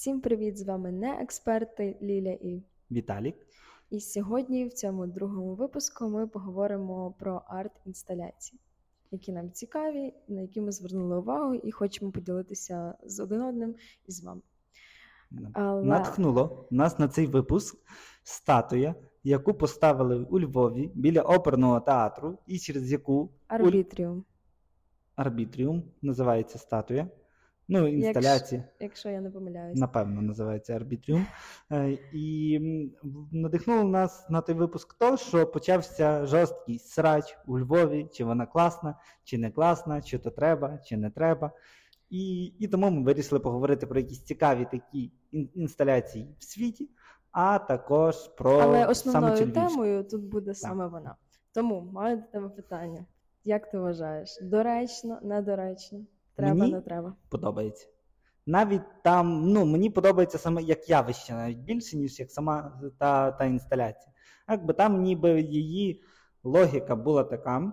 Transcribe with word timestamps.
Всім 0.00 0.20
привіт! 0.20 0.58
З 0.58 0.62
вами 0.62 0.92
не 0.92 1.22
експерти 1.22 1.96
Ліля 2.02 2.30
і. 2.30 2.62
Віталік. 2.90 3.34
І 3.90 4.00
сьогодні 4.00 4.64
в 4.64 4.72
цьому 4.72 5.06
другому 5.06 5.54
випуску 5.54 6.08
ми 6.08 6.26
поговоримо 6.26 7.14
про 7.18 7.42
арт-інсталяції, 7.48 8.60
які 9.10 9.32
нам 9.32 9.50
цікаві, 9.52 10.14
на 10.28 10.40
які 10.40 10.60
ми 10.60 10.72
звернули 10.72 11.18
увагу 11.18 11.54
і 11.54 11.70
хочемо 11.70 12.10
поділитися 12.10 12.94
з 13.04 13.20
один 13.20 13.42
одним 13.42 13.74
і 14.06 14.12
з 14.12 14.24
вами. 14.24 14.40
Але... 15.52 15.82
Натхнуло 15.82 16.68
нас 16.70 16.98
на 16.98 17.08
цей 17.08 17.26
випуск 17.26 17.76
статуя, 18.22 18.94
яку 19.24 19.54
поставили 19.54 20.26
у 20.30 20.40
Львові 20.40 20.90
біля 20.94 21.22
оперного 21.22 21.80
театру, 21.80 22.38
і 22.46 22.58
через 22.58 22.92
яку 22.92 23.30
Арбітріум. 23.48 24.24
Арбітріум 25.16 25.82
називається 26.02 26.58
статуя. 26.58 27.08
Ну, 27.72 27.88
інсталяції. 27.88 28.60
Якщо, 28.60 28.84
якщо 28.84 29.08
я 29.08 29.20
не 29.20 29.30
помиляюся. 29.30 29.80
Напевно, 29.80 30.22
називається 30.22 30.76
арбітріум. 30.76 31.26
Е, 31.72 31.98
і 32.12 32.60
надихнуло 33.32 33.84
нас 33.84 34.26
на 34.30 34.40
той 34.40 34.54
випуск 34.54 34.94
то, 34.94 35.16
що 35.16 35.46
почався 35.46 36.26
жорсткий 36.26 36.78
срач 36.78 37.38
у 37.46 37.58
Львові, 37.58 38.08
чи 38.12 38.24
вона 38.24 38.46
класна, 38.46 38.94
чи 39.24 39.38
не 39.38 39.50
класна, 39.50 40.02
чи 40.02 40.18
то 40.18 40.30
треба, 40.30 40.78
чи 40.78 40.96
не 40.96 41.10
треба. 41.10 41.52
І 42.10 42.44
і 42.44 42.68
тому 42.68 42.90
ми 42.90 43.02
вирішили 43.02 43.40
поговорити 43.40 43.86
про 43.86 44.00
якісь 44.00 44.22
цікаві 44.22 44.66
такі 44.70 45.12
інсталяції 45.54 46.34
в 46.38 46.44
світі, 46.44 46.90
а 47.32 47.58
також 47.58 48.28
про 48.28 48.58
Але 48.58 48.86
основною 48.86 49.52
темою 49.52 50.04
тут 50.04 50.22
буде 50.22 50.50
так. 50.50 50.56
саме 50.56 50.86
вона. 50.86 51.16
Тому 51.52 51.80
маю 51.92 52.16
до 52.16 52.22
тебе 52.22 52.48
питання. 52.48 53.04
Як 53.44 53.70
ти 53.70 53.78
вважаєш? 53.78 54.38
Доречно, 54.42 55.18
недоречно? 55.22 55.98
Треба, 56.36 56.54
мені 56.54 56.72
не 56.72 56.80
треба. 56.80 57.14
Подобається. 57.28 57.88
Навіть 58.46 59.02
там, 59.04 59.52
ну, 59.52 59.64
мені 59.66 59.90
подобається 59.90 60.38
саме 60.38 60.62
як 60.62 60.88
явище, 60.90 61.34
навіть 61.34 61.58
більше, 61.58 61.96
ніж 61.96 62.20
як 62.20 62.30
сама 62.30 62.80
та 62.98 63.30
та 63.30 63.44
інсталяція. 63.44 64.12
Якби 64.48 64.74
там 64.74 65.02
ніби 65.02 65.40
її 65.40 66.02
логіка 66.44 66.96
була 66.96 67.24
така, 67.24 67.72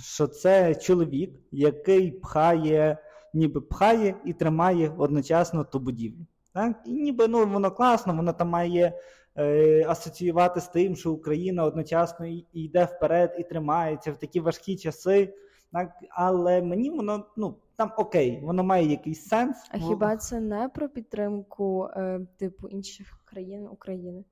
що 0.00 0.26
це 0.26 0.74
чоловік, 0.74 1.40
який 1.50 2.10
пхає, 2.10 2.98
ніби 3.34 3.60
пхає 3.60 4.14
і 4.24 4.32
тримає 4.32 4.94
одночасно 4.98 5.64
ту 5.64 5.78
будівлю. 5.78 6.26
Так? 6.54 6.82
І 6.86 6.92
ніби 6.92 7.28
ну, 7.28 7.46
воно 7.46 7.70
класно, 7.70 8.14
воно 8.14 8.32
там 8.32 8.48
має 8.48 9.00
е, 9.36 9.86
асоціювати 9.88 10.60
з 10.60 10.68
тим, 10.68 10.96
що 10.96 11.12
Україна 11.12 11.64
одночасно 11.64 12.26
і 12.26 12.46
йде 12.52 12.84
вперед 12.84 13.36
і 13.38 13.42
тримається 13.42 14.12
в 14.12 14.16
такі 14.16 14.40
важкі 14.40 14.76
часи. 14.76 15.34
Так? 15.72 15.90
Але 16.10 16.62
мені 16.62 16.90
воно 16.90 17.26
ну, 17.36 17.56
там 17.76 17.92
окей, 17.96 18.40
воно 18.42 18.64
має 18.64 18.86
якийсь 18.86 19.28
сенс. 19.28 19.56
А 19.70 19.78
бо... 19.78 19.88
хіба 19.88 20.16
це 20.16 20.40
не 20.40 20.68
про 20.68 20.88
підтримку 20.88 21.88
е, 21.96 22.26
типу 22.36 22.68
інших 22.68 23.20
країн 23.24 23.66
України? 23.66 24.24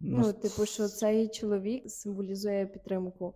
Ну, 0.00 0.18
ну 0.18 0.32
типу, 0.32 0.66
що 0.66 0.88
цей 0.88 1.28
чоловік 1.28 1.90
символізує 1.90 2.66
підтримку 2.66 3.34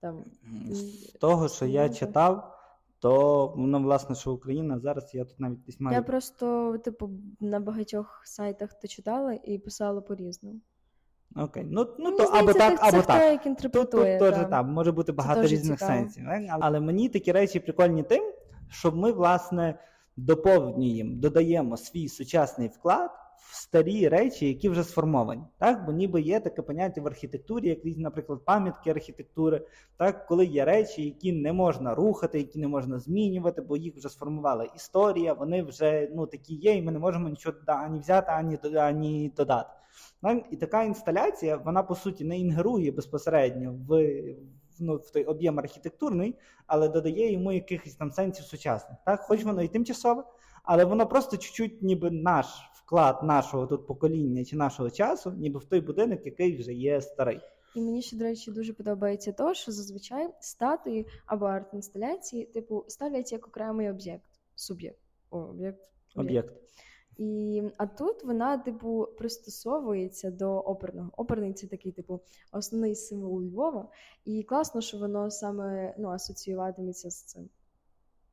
там. 0.00 0.24
З 0.70 1.12
того, 1.12 1.48
що 1.48 1.66
я 1.66 1.88
читав, 1.88 2.56
то 2.98 3.46
воно, 3.56 3.80
власне, 3.80 4.16
що 4.16 4.32
Україна 4.32 4.78
зараз 4.78 5.14
я 5.14 5.24
тут 5.24 5.40
навіть 5.40 5.64
десь 5.64 5.80
маю. 5.80 5.96
Я 5.96 6.02
просто, 6.02 6.78
типу, 6.78 7.10
на 7.40 7.60
багатьох 7.60 8.22
сайтах 8.24 8.74
то 8.74 8.88
читала 8.88 9.32
і 9.44 9.58
писала 9.58 10.00
по-різному. 10.00 10.60
Окей, 11.36 11.66
ну 11.70 11.86
ну 11.98 12.16
то 12.16 12.24
або 12.24 12.52
так, 12.52 12.78
або 12.82 13.02
так. 13.02 13.22
Як 13.22 13.46
інтерпретує, 13.46 14.18
тут, 14.18 14.28
тут 14.28 14.38
теж 14.38 14.50
так, 14.50 14.66
може 14.66 14.92
бути 14.92 15.12
багато 15.12 15.42
різних 15.42 15.78
цікаво. 15.78 16.00
сенсів. 16.00 16.24
Але 16.60 16.80
мені 16.80 17.08
такі 17.08 17.32
речі 17.32 17.60
прикольні 17.60 18.02
тим, 18.02 18.32
щоб 18.70 18.96
ми, 18.96 19.12
власне, 19.12 19.78
доповнюємо, 20.16 21.14
додаємо 21.14 21.76
свій 21.76 22.08
сучасний 22.08 22.68
вклад 22.68 23.10
в 23.36 23.56
старі 23.56 24.08
речі, 24.08 24.48
які 24.48 24.68
вже 24.68 24.84
сформовані. 24.84 25.42
Так? 25.58 25.86
Бо 25.86 25.92
ніби 25.92 26.20
є 26.20 26.40
таке 26.40 26.62
поняття 26.62 27.00
в 27.00 27.06
архітектурі, 27.06 27.68
як 27.68 27.98
наприклад, 27.98 28.44
пам'ятки 28.44 28.90
архітектури, 28.90 29.66
так? 29.96 30.26
коли 30.26 30.46
є 30.46 30.64
речі, 30.64 31.04
які 31.04 31.32
не 31.32 31.52
можна 31.52 31.94
рухати, 31.94 32.38
які 32.38 32.58
не 32.58 32.68
можна 32.68 32.98
змінювати, 32.98 33.62
бо 33.62 33.76
їх 33.76 33.96
вже 33.96 34.08
сформувала 34.08 34.64
історія, 34.64 35.32
вони 35.32 35.62
вже 35.62 36.10
ну, 36.14 36.26
такі 36.26 36.54
є, 36.54 36.76
і 36.76 36.82
ми 36.82 36.92
не 36.92 36.98
можемо 36.98 37.28
нічого 37.28 37.56
ані 37.66 37.98
взяти, 37.98 38.32
ані, 38.32 38.58
ані 38.74 39.32
додати. 39.36 39.70
І 40.50 40.56
така 40.56 40.82
інсталяція, 40.82 41.56
вона 41.56 41.82
по 41.82 41.94
суті 41.94 42.24
не 42.24 42.38
інгерує 42.38 42.92
безпосередньо 42.92 43.72
в 43.88 44.14
ну, 44.80 44.96
в 44.96 45.10
той 45.10 45.24
об'єм 45.24 45.58
архітектурний, 45.58 46.34
але 46.66 46.88
додає 46.88 47.32
йому 47.32 47.52
якихось 47.52 47.94
там 47.94 48.10
сенсів 48.10 48.44
сучасних. 48.44 48.98
Так, 49.06 49.20
хоч 49.20 49.44
воно 49.44 49.62
і 49.62 49.68
тимчасове, 49.68 50.24
але 50.62 50.84
воно 50.84 51.06
просто 51.06 51.36
чуть-чуть, 51.36 51.82
ніби 51.82 52.10
наш 52.10 52.46
вклад 52.74 53.22
нашого 53.22 53.66
тут 53.66 53.86
покоління 53.86 54.44
чи 54.44 54.56
нашого 54.56 54.90
часу, 54.90 55.32
ніби 55.32 55.58
в 55.58 55.64
той 55.64 55.80
будинок, 55.80 56.26
який 56.26 56.56
вже 56.56 56.72
є 56.72 57.00
старий. 57.00 57.40
І 57.74 57.80
мені 57.80 58.02
ще, 58.02 58.16
до 58.16 58.24
речі, 58.24 58.50
дуже 58.50 58.72
подобається 58.72 59.32
то, 59.32 59.54
що 59.54 59.72
зазвичай 59.72 60.28
статуї 60.40 61.06
або 61.26 61.46
арт-інсталяції, 61.46 62.44
типу, 62.46 62.84
ставлять 62.88 63.32
як 63.32 63.46
окремий 63.46 63.90
об'єкт. 63.90 64.24
Суб'єкт. 64.54 64.98
Об'єкт. 65.30 65.90
Об'єкт. 66.16 66.54
І, 67.20 67.62
А 67.76 67.86
тут 67.86 68.24
вона, 68.24 68.58
типу, 68.58 69.08
пристосовується 69.18 70.30
до 70.30 70.58
оперного. 70.58 71.10
Оперний 71.16 71.52
це 71.52 71.66
такий, 71.66 71.92
типу, 71.92 72.20
основний 72.52 72.94
символ 72.94 73.42
Львова. 73.42 73.88
І 74.24 74.42
класно, 74.42 74.80
що 74.80 74.98
воно 74.98 75.30
саме 75.30 75.94
ну, 75.98 76.08
асоціюватиметься 76.08 77.10
з 77.10 77.22
цим. 77.22 77.48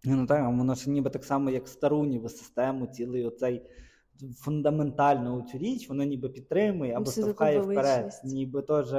Ну 0.03 0.27
так, 0.27 0.45
воно 0.45 0.75
ж 0.75 0.89
ніби 0.89 1.09
так 1.09 1.25
само, 1.25 1.49
як 1.49 1.67
стару 1.67 2.05
ніби 2.05 2.29
систему, 2.29 2.87
цілий 2.87 3.25
оцей 3.25 3.69
фундаментальну 4.35 5.41
цю 5.51 5.57
річ, 5.57 5.89
воно 5.89 6.03
ніби 6.03 6.29
підтримує 6.29 6.93
або 6.93 7.11
штовхає 7.11 7.59
вперед. 7.59 8.13
Ніби 8.23 8.61
теж 8.61 8.95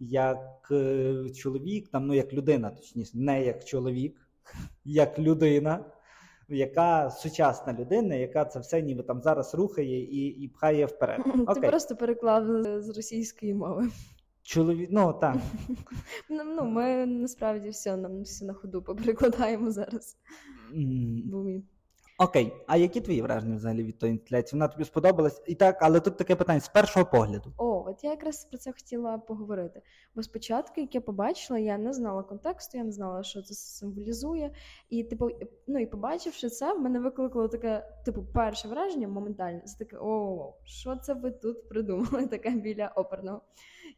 як 0.00 0.68
е, 0.70 1.30
чоловік, 1.34 1.88
там, 1.88 2.06
ну 2.06 2.14
як 2.14 2.32
людина, 2.32 2.70
точніше, 2.70 3.18
не 3.18 3.44
як 3.44 3.64
чоловік, 3.64 4.28
як 4.84 5.18
людина 5.18 5.84
яка 6.48 7.10
сучасна 7.10 7.72
людина, 7.72 8.14
яка 8.14 8.44
це 8.44 8.58
все 8.58 8.82
ніби 8.82 9.02
там 9.02 9.22
зараз 9.22 9.54
рухає 9.54 10.02
і 10.02 10.26
і 10.26 10.48
пхає 10.48 10.86
вперед. 10.86 11.24
Ти 11.24 11.42
Окей. 11.42 11.70
просто 11.70 11.96
переклав 11.96 12.44
з 12.82 12.88
російської 12.88 13.54
мови. 13.54 13.88
Чоловік, 14.42 14.88
ну 14.92 15.12
так. 15.12 15.36
Ну, 16.30 16.44
ну, 16.44 16.64
Ми 16.64 17.06
насправді 17.06 17.68
все 17.68 17.96
нам 17.96 18.22
все 18.22 18.44
на 18.44 18.54
ходу 18.54 18.82
перекладаємо 18.82 19.70
зараз. 19.70 20.16
Mm. 20.74 21.62
Окей, 22.18 22.52
а 22.66 22.76
які 22.76 23.00
твої 23.00 23.22
враження 23.22 23.56
взагалі 23.56 23.84
від 23.84 23.98
тої 23.98 24.12
інсталяції? 24.12 24.58
Вона 24.58 24.68
тобі 24.68 24.84
сподобалась? 24.84 25.42
І 25.46 25.54
так, 25.54 25.78
але 25.80 26.00
тут 26.00 26.16
таке 26.16 26.36
питання 26.36 26.60
з 26.60 26.68
першого 26.68 27.06
погляду. 27.06 27.52
О, 27.58 27.75
от 27.86 28.04
я 28.04 28.10
якраз 28.10 28.44
про 28.44 28.58
це 28.58 28.72
хотіла 28.72 29.18
поговорити. 29.18 29.82
Бо 30.14 30.22
спочатку, 30.22 30.80
як 30.80 30.94
я 30.94 31.00
побачила, 31.00 31.58
я 31.58 31.78
не 31.78 31.92
знала 31.92 32.22
контексту, 32.22 32.78
я 32.78 32.84
не 32.84 32.92
знала, 32.92 33.22
що 33.22 33.42
це 33.42 33.54
символізує. 33.54 34.54
І, 34.88 35.04
типу, 35.04 35.30
ну 35.66 35.78
і 35.78 35.86
побачивши 35.86 36.48
це, 36.48 36.74
в 36.74 36.80
мене 36.80 37.00
викликало 37.00 37.48
таке, 37.48 37.88
типу, 38.04 38.24
перше 38.34 38.68
враження 38.68 39.08
моментальне. 39.08 39.60
Це 39.60 39.78
таке, 39.78 39.96
о, 40.00 40.54
що 40.64 40.96
це 40.96 41.14
ви 41.14 41.30
тут 41.30 41.68
придумали? 41.68 42.26
Таке 42.30 42.50
біля 42.50 42.88
оперного. 42.88 43.40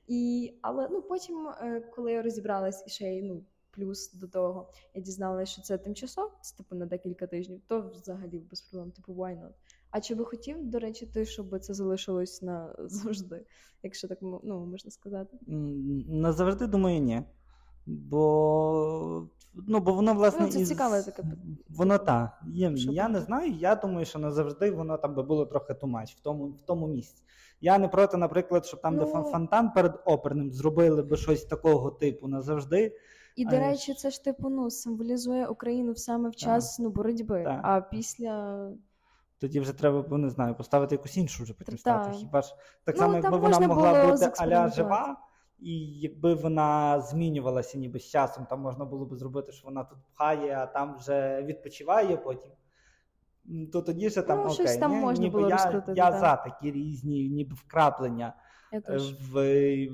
І, 0.06 0.52
Але 0.62 0.88
ну 0.90 1.02
потім, 1.02 1.48
е, 1.48 1.80
коли 1.80 2.12
я 2.12 2.22
розібралась 2.22 2.84
і 2.86 2.90
ще 2.90 3.06
й 3.06 3.22
ну. 3.22 3.44
Плюс 3.70 4.12
до 4.12 4.28
того 4.28 4.70
я 4.94 5.02
дізналася, 5.02 5.52
що 5.52 5.62
це 5.62 5.78
тимчасово, 5.78 6.32
це 6.40 6.56
типу 6.56 6.74
на 6.74 6.86
декілька 6.86 7.26
тижнів, 7.26 7.60
то 7.66 7.80
взагалі 7.80 8.38
без 8.38 8.60
проблем, 8.60 8.90
типу, 8.90 9.12
why 9.12 9.40
not? 9.40 9.52
А 9.90 10.00
чи 10.00 10.14
би 10.14 10.24
хотів, 10.24 10.70
до 10.70 10.78
речі, 10.78 11.06
ти, 11.06 11.26
щоб 11.26 11.60
це 11.60 11.74
залишилось 11.74 12.42
назавжди, 12.42 13.44
якщо 13.82 14.08
так 14.08 14.18
ну, 14.22 14.66
можна 14.66 14.90
сказати? 14.90 15.38
Назавжди, 16.08 16.66
думаю, 16.66 17.00
ні. 17.00 17.22
Бо 17.86 19.28
ну, 19.54 19.80
бо 19.80 19.92
воно, 19.92 20.14
власне, 20.14 20.46
ну, 20.46 20.52
це 20.52 20.60
із... 20.60 20.68
цікаве 20.68 21.02
таке. 21.02 21.22
Воно 21.68 21.98
так. 21.98 22.40
Є, 22.52 22.72
я 22.76 23.08
не 23.08 23.20
знаю. 23.20 23.52
Я 23.52 23.74
думаю, 23.74 24.06
що 24.06 24.18
назавжди 24.18 24.70
воно 24.70 24.98
там 24.98 25.14
би 25.14 25.22
було 25.22 25.46
трохи 25.46 25.74
тумач 25.74 26.14
в 26.14 26.20
тому 26.20 26.46
в 26.46 26.60
тому 26.60 26.86
місці. 26.86 27.22
Я 27.60 27.78
не 27.78 27.88
проти, 27.88 28.16
наприклад, 28.16 28.66
щоб 28.66 28.80
там, 28.80 28.96
ну... 28.96 29.04
де 29.04 29.10
фонтан 29.10 29.72
перед 29.72 30.02
оперним 30.04 30.52
зробили 30.52 31.02
би 31.02 31.16
щось 31.16 31.44
такого 31.44 31.90
типу 31.90 32.28
назавжди. 32.28 32.92
І, 33.36 33.44
до 33.44 33.58
речі, 33.58 33.94
це 33.94 34.10
ж 34.10 34.24
типу 34.24 34.48
ну, 34.48 34.70
символізує 34.70 35.46
Україну 35.46 35.94
саме 35.94 36.28
в 36.28 36.36
час 36.36 36.78
ну, 36.78 36.90
боротьби. 36.90 37.44
Так. 37.44 37.60
А 37.62 37.80
після. 37.80 38.66
Тоді 39.40 39.60
вже 39.60 39.72
треба, 39.72 40.18
не 40.18 40.30
знаю, 40.30 40.54
поставити 40.54 40.94
якусь 40.94 41.16
іншу 41.16 41.42
вже 41.42 41.54
потім 41.54 41.78
стати. 41.78 42.10
Хіба 42.10 42.42
ж 42.42 42.54
так 42.84 42.94
ну, 42.94 43.00
само, 43.00 43.14
якби 43.14 43.38
вона 43.38 43.60
могла 43.60 44.06
бути 44.06 44.32
аля 44.38 44.68
жива, 44.68 45.16
і 45.58 46.00
якби 46.00 46.34
вона 46.34 47.00
змінювалася 47.00 47.78
ніби 47.78 47.98
з 47.98 48.04
часом, 48.04 48.46
там 48.46 48.60
можна 48.60 48.84
було 48.84 49.06
б 49.06 49.14
зробити, 49.16 49.52
що 49.52 49.64
вона 49.64 49.84
тут 49.84 49.98
пхає, 50.14 50.56
а 50.56 50.66
там 50.66 50.96
вже 50.96 51.42
відпочиває 51.42 52.16
потім. 52.16 52.50
То 53.72 53.82
тоді 53.82 54.10
ж 54.10 54.22
там 54.22 54.38
ну, 54.38 54.52
окей. 54.52 54.78
там 54.78 54.92
ні, 54.92 54.98
можна 54.98 55.24
ніби 55.24 55.38
було 55.38 55.48
я, 55.48 55.84
я 55.94 56.12
за 56.12 56.36
такі 56.36 56.70
різні, 56.72 57.28
ніби 57.28 57.54
вкраплення 57.54 58.34
я 58.72 58.82
в 59.32 59.88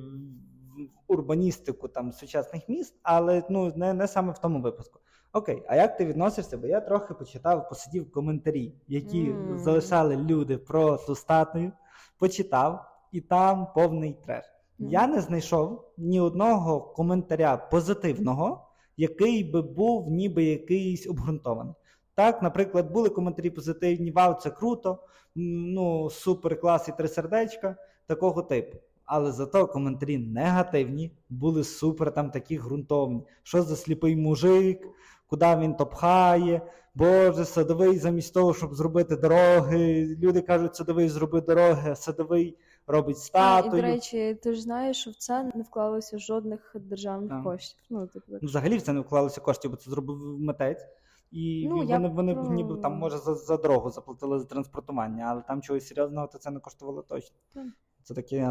урбаністику 1.06 1.88
там 1.88 2.12
сучасних 2.12 2.68
міст, 2.68 3.00
але 3.02 3.42
ну 3.50 3.72
не 3.76 3.92
не 3.92 4.08
саме 4.08 4.32
в 4.32 4.38
тому 4.38 4.60
випадку. 4.60 5.00
Окей, 5.34 5.62
а 5.68 5.76
як 5.76 5.96
ти 5.96 6.04
відносишся? 6.06 6.58
Бо 6.58 6.66
я 6.66 6.80
трохи 6.80 7.14
почитав, 7.14 7.68
посидів 7.68 8.12
коментарі, 8.12 8.72
які 8.88 9.22
mm. 9.22 9.58
залишали 9.58 10.16
люди 10.16 10.58
про 10.58 10.96
ту 10.96 11.14
статую, 11.14 11.72
почитав, 12.18 12.84
і 13.12 13.20
там 13.20 13.66
повний 13.74 14.16
треш. 14.26 14.44
Mm. 14.44 14.90
Я 14.90 15.06
не 15.06 15.20
знайшов 15.20 15.84
ні 15.96 16.20
одного 16.20 16.80
коментаря 16.80 17.56
позитивного, 17.56 18.68
який 18.96 19.44
би 19.44 19.62
був 19.62 20.10
ніби 20.10 20.44
якийсь 20.44 21.06
обґрунтований. 21.06 21.74
Так, 22.14 22.42
наприклад, 22.42 22.92
були 22.92 23.08
коментарі 23.08 23.50
позитивні, 23.50 24.10
вау, 24.10 24.34
це 24.40 24.50
круто, 24.50 24.98
ну, 25.34 26.10
супер 26.10 26.60
клас 26.60 26.88
і 26.88 26.92
три 26.92 27.08
сердечка, 27.08 27.76
такого 28.06 28.42
типу. 28.42 28.78
Але 29.04 29.32
зато 29.32 29.66
коментарі 29.66 30.18
негативні, 30.18 31.10
були 31.28 31.64
супер 31.64 32.14
там 32.14 32.30
такі 32.30 32.58
ґрунтовні. 32.58 33.22
Що 33.42 33.62
за 33.62 33.76
сліпий 33.76 34.16
мужик, 34.16 34.88
куди 35.26 35.56
він 35.56 35.74
то 35.74 35.86
пхає, 35.86 36.62
Боже, 36.94 37.44
садовий, 37.44 37.98
замість 37.98 38.34
того, 38.34 38.54
щоб 38.54 38.74
зробити 38.74 39.16
дороги. 39.16 40.16
Люди 40.22 40.40
кажуть, 40.40 40.76
садовий 40.76 41.08
зроби 41.08 41.40
дороги, 41.40 41.90
а 41.90 41.96
садовий 41.96 42.58
робить 42.86 43.18
статую. 43.18 43.72
А, 43.72 43.78
і, 43.78 43.80
до 43.80 43.86
речі, 43.86 44.38
ти 44.42 44.52
ж 44.52 44.62
знаєш, 44.62 44.96
що 44.96 45.10
в 45.10 45.14
це 45.14 45.50
не 45.54 45.62
вклалося 45.62 46.18
жодних 46.18 46.76
державних 46.80 47.30
так. 47.30 47.42
коштів. 47.44 47.78
Ну, 47.90 48.06
типу, 48.06 48.32
так. 48.32 48.42
Взагалі 48.42 48.76
в 48.76 48.82
це 48.82 48.92
не 48.92 49.00
вклалося 49.00 49.40
коштів, 49.40 49.70
бо 49.70 49.76
це 49.76 49.90
зробив 49.90 50.40
митець. 50.40 50.86
І 51.32 51.68
ну, 51.68 51.86
вони 51.86 52.08
вони 52.08 52.34
ніби 52.34 52.76
там 52.76 52.92
може 52.92 53.18
за 53.18 53.34
за 53.34 53.56
дорогу 53.56 53.90
заплатили 53.90 54.38
за 54.38 54.44
транспортування, 54.44 55.24
але 55.28 55.42
там 55.42 55.62
чогось 55.62 55.88
серйозного 55.88 56.26
то 56.26 56.38
це 56.38 56.50
не 56.50 56.60
коштувало 56.60 57.02
точно. 57.02 57.36
Так. 57.54 57.66
Це 58.04 58.14
таке 58.14 58.48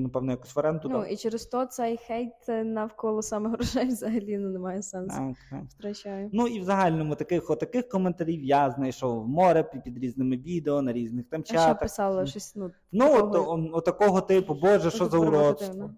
напевно, 0.00 0.32
якось 0.32 0.56
в 0.56 0.58
оренду. 0.58 0.88
Ну, 0.88 1.04
і 1.04 1.16
через 1.16 1.46
то 1.46 1.66
цей 1.66 1.96
хейт 1.96 2.32
навколо 2.64 3.22
саме 3.22 3.50
грошей 3.50 3.86
взагалі 3.86 4.38
ну, 4.38 4.48
немає 4.48 4.82
сенсу. 4.82 5.34
Так, 5.50 5.62
Втрачаю. 5.68 6.30
Ну 6.32 6.46
і 6.46 6.60
в 6.60 6.64
загальному 6.64 7.14
таких 7.14 7.50
отаких 7.50 7.88
коментарів 7.88 8.44
я 8.44 8.70
знайшов 8.70 9.28
море 9.28 9.62
під 9.84 9.98
різними 9.98 10.36
відео 10.36 10.82
на 10.82 10.92
різних 10.92 11.26
там 11.28 11.42
чатах. 11.42 11.64
А 11.64 11.68
що 11.68 11.80
писало 11.80 12.26
щось, 12.26 12.56
ну, 12.56 12.70
ну 12.92 13.08
такого... 13.08 13.52
от, 13.52 13.70
от, 13.72 13.84
такого 13.84 14.20
типу, 14.20 14.54
Боже, 14.54 14.90
що 14.90 15.06
за 15.06 15.18
уродство. 15.18 15.90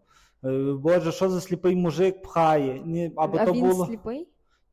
Е, 0.44 0.72
Боже, 0.72 1.12
що 1.12 1.28
за 1.28 1.40
сліпий 1.40 1.76
мужик 1.76 2.22
пхає. 2.22 2.82
Або 3.16 3.38
а 3.38 3.44
то 3.44 3.52
він 3.52 3.60
було... 3.60 3.86
сліпий? 3.86 4.28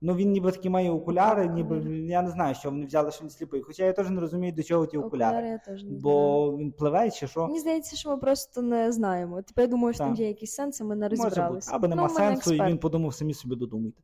Ну 0.06 0.16
він 0.16 0.32
ніби 0.32 0.52
такі 0.52 0.70
має 0.70 0.92
окуляри, 0.92 1.48
ніби 1.48 1.78
я 2.08 2.22
не 2.22 2.30
знаю, 2.30 2.56
що 2.56 2.70
вони 2.70 2.86
взяли, 2.86 3.12
що 3.12 3.24
він 3.24 3.30
сліпий. 3.30 3.62
Хоча 3.62 3.86
я 3.86 3.94
теж 3.94 4.10
не 4.10 4.22
розумію, 4.22 4.54
до 4.54 4.64
чого 4.64 4.86
ті 4.86 4.98
окуляри. 4.98 5.38
окуляри 5.38 5.50
я 5.50 5.58
теж 5.58 5.84
не 5.84 6.00
Бо 6.00 6.46
знаю. 6.46 6.58
він 6.58 6.72
пливе 6.72 7.12
чи 7.12 7.28
що. 7.28 7.48
Мені 7.48 7.60
здається, 7.60 7.96
що 7.96 8.10
ми 8.10 8.18
просто 8.18 8.62
не 8.62 8.92
знаємо. 8.92 9.42
Тепер 9.42 9.62
я 9.62 9.68
думаю, 9.68 9.94
що 9.94 10.04
там 10.04 10.16
є 10.16 10.28
якийсь 10.28 10.52
сенс, 10.52 10.80
і 10.80 10.84
ми 10.84 10.96
не 10.96 11.10
розібралися. 11.10 11.72
Або 11.76 11.88
нема 11.88 12.04
ну, 12.04 12.10
сенсу, 12.10 12.54
і 12.54 12.62
він 12.62 12.78
подумав, 12.78 13.14
самі 13.14 13.34
собі 13.34 13.56
додумайте. 13.56 14.02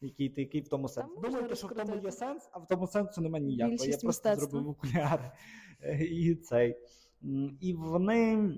Який 0.00 0.34
який 0.36 0.60
в 0.60 0.68
тому 0.68 0.88
сенс. 0.88 1.08
Думаєте, 1.22 1.54
що 1.54 1.66
в 1.66 1.70
тому 1.70 1.94
є 2.04 2.10
сенс, 2.10 2.48
а 2.52 2.58
в 2.58 2.66
тому 2.66 2.86
сенсу 2.86 3.20
немає 3.20 3.44
ніякого. 3.44 3.70
Більшість 3.70 4.02
я 4.02 4.08
просто 4.08 4.28
мистецтва. 4.28 4.50
зробив 4.50 4.70
окуляри 4.70 5.30
і 6.10 6.34
цей. 6.34 6.76
І 7.60 7.74
вони. 7.74 8.50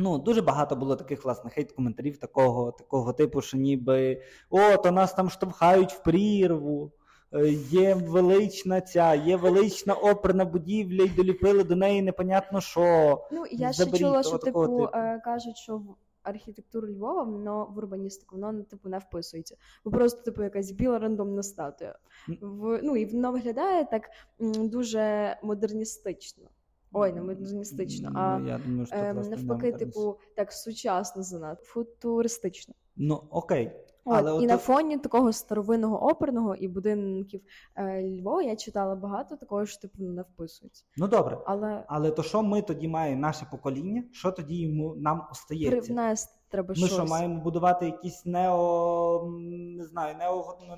Ну, 0.00 0.18
дуже 0.18 0.42
багато 0.42 0.76
було 0.76 0.96
таких 0.96 1.24
власне 1.24 1.50
хейт-коментарів 1.50 2.18
такого 2.18 2.72
такого 2.72 3.12
типу, 3.12 3.40
що 3.40 3.56
ніби 3.56 4.22
о, 4.50 4.76
то 4.76 4.90
нас 4.90 5.14
там 5.14 5.30
штовхають 5.30 5.92
в 5.92 6.02
прірву, 6.02 6.92
е, 7.32 7.48
є 7.52 7.94
велична 7.94 8.80
ця, 8.80 9.14
є 9.14 9.36
велична 9.36 9.94
оперна 9.94 10.44
будівля, 10.44 11.02
і 11.02 11.08
доліпили 11.08 11.64
до 11.64 11.76
неї 11.76 12.02
непонятно 12.02 12.60
що. 12.60 13.18
Ну, 13.32 13.44
я 13.50 13.72
ще 13.72 13.86
чула, 13.86 14.22
що 14.22 14.38
типу, 14.38 14.62
типу 14.62 14.88
е, 14.94 15.20
кажуть, 15.24 15.56
що 15.56 15.76
в 15.76 15.96
архітектуру 16.22 16.88
Львова, 16.88 17.22
воно 17.22 17.72
в 17.74 17.78
урбаністику, 17.78 18.36
воно 18.36 18.62
типу 18.62 18.88
не 18.88 18.98
вписується. 18.98 19.56
Бо 19.84 19.90
просто 19.90 20.22
типу 20.22 20.42
якась 20.42 20.70
біла 20.70 20.98
рандомна 20.98 21.42
статуя. 21.42 21.98
В, 22.40 22.80
Ну 22.82 22.96
і 22.96 23.04
воно 23.04 23.32
виглядає 23.32 23.84
так 23.84 24.10
дуже 24.58 25.36
модерністично. 25.42 26.48
Ой, 26.92 27.12
не 27.12 27.22
модерністично, 27.22 28.12
а 28.14 28.38
ну, 28.38 28.48
я 28.48 28.58
думаю, 28.58 28.86
що 28.86 28.96
е, 28.96 29.14
навпаки, 29.14 29.72
типу, 29.72 30.18
так 30.36 30.52
сучасно 30.52 31.22
занадто, 31.22 31.64
футуристично. 31.64 32.74
Ну 32.96 33.22
окей. 33.30 33.72
Але 34.04 34.32
От, 34.32 34.42
І 34.42 34.46
на 34.46 34.58
фоні 34.58 34.98
такого 34.98 35.32
старовинного 35.32 36.10
оперного 36.10 36.54
і 36.54 36.68
будинків 36.68 37.40
е, 37.76 38.02
Львова 38.02 38.42
я 38.42 38.56
читала 38.56 38.94
багато 38.94 39.36
такого, 39.36 39.66
що 39.66 39.80
типу 39.80 40.02
не 40.02 40.22
вписується. 40.22 40.84
Ну 40.96 41.08
добре, 41.08 41.38
але 41.46 41.84
але 41.88 42.10
то 42.10 42.22
що 42.22 42.42
ми 42.42 42.62
тоді 42.62 42.88
маємо 42.88 43.20
наше 43.20 43.46
покоління? 43.50 44.04
Що 44.12 44.32
тоді 44.32 44.60
йому 44.60 44.94
нам 44.94 45.26
остається? 45.30 45.70
Привнести 45.70 46.38
треба 46.48 46.68
ми 46.68 46.74
щось. 46.74 46.92
що 46.92 47.04
маємо 47.04 47.40
будувати 47.40 47.86
якісь 47.86 48.26
нео 48.26 49.28
не 49.76 49.84
знаю, 49.84 50.16
нео, 50.18 50.58
ну, 50.68 50.76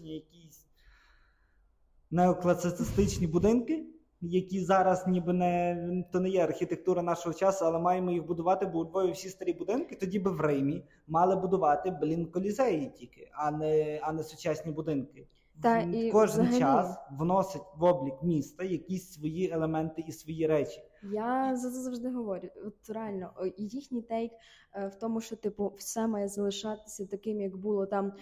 якісь 0.00 0.66
неокласицистичні 2.10 3.26
будинки 3.26 3.86
які 4.28 4.60
зараз 4.60 5.06
ніби 5.06 5.32
не 5.32 6.04
то 6.12 6.20
не 6.20 6.28
є 6.28 6.44
архітектура 6.44 7.02
нашого 7.02 7.34
часу, 7.34 7.64
але 7.64 7.78
маємо 7.78 8.10
їх 8.10 8.26
будувати, 8.26 8.66
бо 8.66 8.78
у 8.78 8.84
Львові 8.84 9.12
всі 9.12 9.28
старі 9.28 9.52
будинки. 9.52 9.96
Тоді 9.96 10.18
би 10.18 10.30
в 10.30 10.40
Римі 10.40 10.84
мали 11.06 11.36
будувати 11.36 11.90
блін 11.90 12.26
колізеї 12.26 12.92
тільки, 12.98 13.30
а 13.32 13.50
не 13.50 14.00
а 14.02 14.12
не 14.12 14.22
сучасні 14.22 14.72
будинки. 14.72 15.26
Та 15.62 15.78
і 15.78 16.10
Кожен 16.10 16.48
взагалі... 16.48 16.58
час 16.58 16.98
вносить 17.18 17.62
в 17.76 17.84
облік 17.84 18.14
міста 18.22 18.64
якісь 18.64 19.12
свої 19.12 19.50
елементи 19.50 20.04
і 20.06 20.12
свої 20.12 20.46
речі. 20.46 20.80
Я 21.12 21.56
за 21.56 21.70
це 21.70 21.80
завжди 21.80 22.10
говорю. 22.10 22.48
От 22.66 22.90
реально 22.90 23.30
їхній 23.56 24.02
тейк 24.02 24.32
е, 24.74 24.86
в 24.86 24.94
тому, 24.94 25.20
що 25.20 25.36
типу 25.36 25.72
все 25.78 26.06
має 26.06 26.28
залишатися 26.28 27.06
таким, 27.06 27.40
як 27.40 27.56
було 27.56 27.86
там 27.86 28.12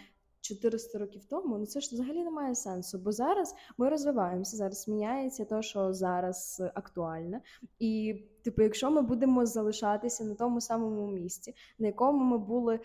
400 0.43 0.99
років 0.99 1.25
тому, 1.25 1.59
ну 1.59 1.67
це 1.67 1.81
ж 1.81 1.94
взагалі 1.94 2.25
не 2.25 2.31
має 2.31 2.55
сенсу. 2.55 2.99
Бо 2.99 3.12
зараз 3.12 3.55
ми 3.79 3.89
розвиваємося, 3.89 4.56
зараз 4.56 4.89
міняється 4.89 5.44
те, 5.44 5.62
що 5.62 5.93
зараз 5.93 6.62
актуальне. 6.75 7.41
І, 7.79 8.23
типу, 8.44 8.62
якщо 8.62 8.91
ми 8.91 9.03
будемо 9.03 9.47
залишатися 9.47 10.25
на 10.25 10.35
тому 10.35 10.61
самому 10.61 11.06
місці, 11.06 11.55
на 11.79 11.87
якому 11.87 12.25
ми 12.25 12.39
були 12.39 12.81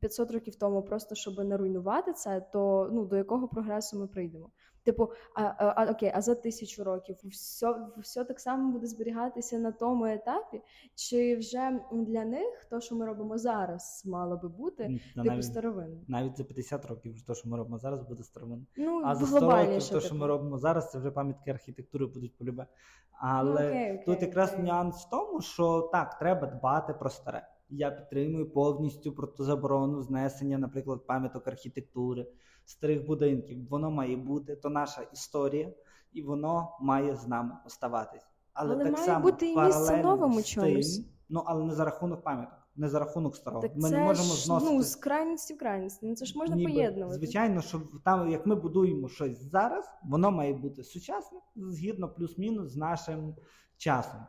500 0.00 0.30
років 0.30 0.54
тому, 0.54 0.82
просто 0.82 1.14
щоб 1.14 1.38
не 1.38 1.56
руйнувати 1.56 2.12
це, 2.12 2.40
то 2.52 2.88
ну 2.92 3.04
до 3.04 3.16
якого 3.16 3.48
прогресу 3.48 3.98
ми 3.98 4.06
прийдемо? 4.06 4.50
Типу, 4.90 5.10
а, 5.34 5.42
а, 5.42 5.74
а 5.76 5.90
окей, 5.90 6.12
а 6.14 6.20
за 6.20 6.34
тисячу 6.34 6.84
років 6.84 7.16
все 7.24 7.74
все 7.98 8.24
так 8.24 8.40
само 8.40 8.72
буде 8.72 8.86
зберігатися 8.86 9.58
на 9.58 9.72
тому 9.72 10.06
етапі, 10.06 10.62
чи 10.94 11.36
вже 11.36 11.80
для 11.92 12.24
них 12.24 12.66
то, 12.70 12.80
що 12.80 12.94
ми 12.94 13.06
робимо 13.06 13.38
зараз, 13.38 14.02
мало 14.06 14.36
би 14.36 14.48
бути 14.48 15.00
Та 15.16 15.22
типу 15.22 15.42
старовинним? 15.42 16.04
Навіть 16.08 16.36
за 16.36 16.44
50 16.44 16.86
років 16.86 17.22
то, 17.26 17.34
що 17.34 17.48
ми 17.48 17.56
робимо 17.56 17.78
зараз, 17.78 18.02
буде 18.02 18.22
старовинним. 18.22 18.66
Ну, 18.76 19.02
а 19.04 19.14
за 19.14 19.26
100 19.26 19.50
років 19.50 19.88
то, 19.88 20.00
що 20.00 20.14
ми 20.14 20.26
робимо 20.26 20.58
зараз, 20.58 20.90
це 20.90 20.98
вже 20.98 21.10
пам'ятки 21.10 21.50
архітектури 21.50 22.06
будуть 22.06 22.36
полюбе. 22.36 22.66
Але 23.12 23.62
ну, 23.62 23.68
окей, 23.68 23.92
окей, 23.92 24.04
тут 24.04 24.22
якраз 24.22 24.52
окей. 24.52 24.64
нюанс 24.64 25.04
в 25.04 25.10
тому, 25.10 25.40
що 25.40 25.88
так, 25.92 26.18
треба 26.18 26.46
дбати 26.46 26.94
про 26.94 27.10
старе. 27.10 27.48
Я 27.68 27.90
підтримую 27.90 28.50
повністю 28.50 29.12
про 29.12 29.26
ту 29.26 29.44
заборону 29.44 30.02
знесення, 30.02 30.58
наприклад, 30.58 31.06
пам'яток 31.06 31.48
архітектури 31.48 32.26
старих 32.70 33.06
будинків. 33.06 33.68
Воно 33.68 33.90
має 33.90 34.16
бути, 34.16 34.56
то 34.56 34.70
наша 34.70 35.02
історія, 35.12 35.72
і 36.12 36.22
воно 36.22 36.76
має 36.80 37.16
з 37.16 37.26
нами 37.26 37.52
оставатись. 37.66 38.26
Але, 38.52 38.74
але 38.74 38.84
так 38.84 38.92
має 38.92 39.06
само 39.06 39.22
бути 39.22 39.50
і 39.50 39.56
місце 39.56 40.02
новому 40.02 40.42
чомусь. 40.42 41.04
Ну 41.28 41.42
але 41.46 41.64
не 41.64 41.74
за 41.74 41.84
рахунок 41.84 42.22
пам'яток, 42.22 42.58
не 42.76 42.88
за 42.88 42.98
рахунок 42.98 43.36
старого. 43.36 43.62
Так 43.62 43.76
Ми 43.76 43.88
це 43.88 43.96
не 43.96 44.04
можемо 44.04 44.34
ж, 44.34 44.44
зносити 44.44 44.72
ну, 44.72 44.82
з 44.82 44.96
крайності 44.96 45.54
в 45.54 45.58
крайність. 45.58 45.98
Ну 46.02 46.14
це 46.14 46.24
ж 46.24 46.38
можна 46.38 46.56
Ніби, 46.56 46.72
поєднувати. 46.72 47.18
Звичайно, 47.18 47.62
що 47.62 47.82
там, 48.04 48.30
як 48.30 48.46
ми 48.46 48.54
будуємо 48.54 49.08
щось 49.08 49.42
зараз, 49.50 49.84
воно 50.04 50.30
має 50.30 50.52
бути 50.52 50.84
сучасне, 50.84 51.38
згідно 51.56 52.08
плюс-мінус 52.08 52.72
з 52.72 52.76
нашим 52.76 53.34
часом. 53.76 54.20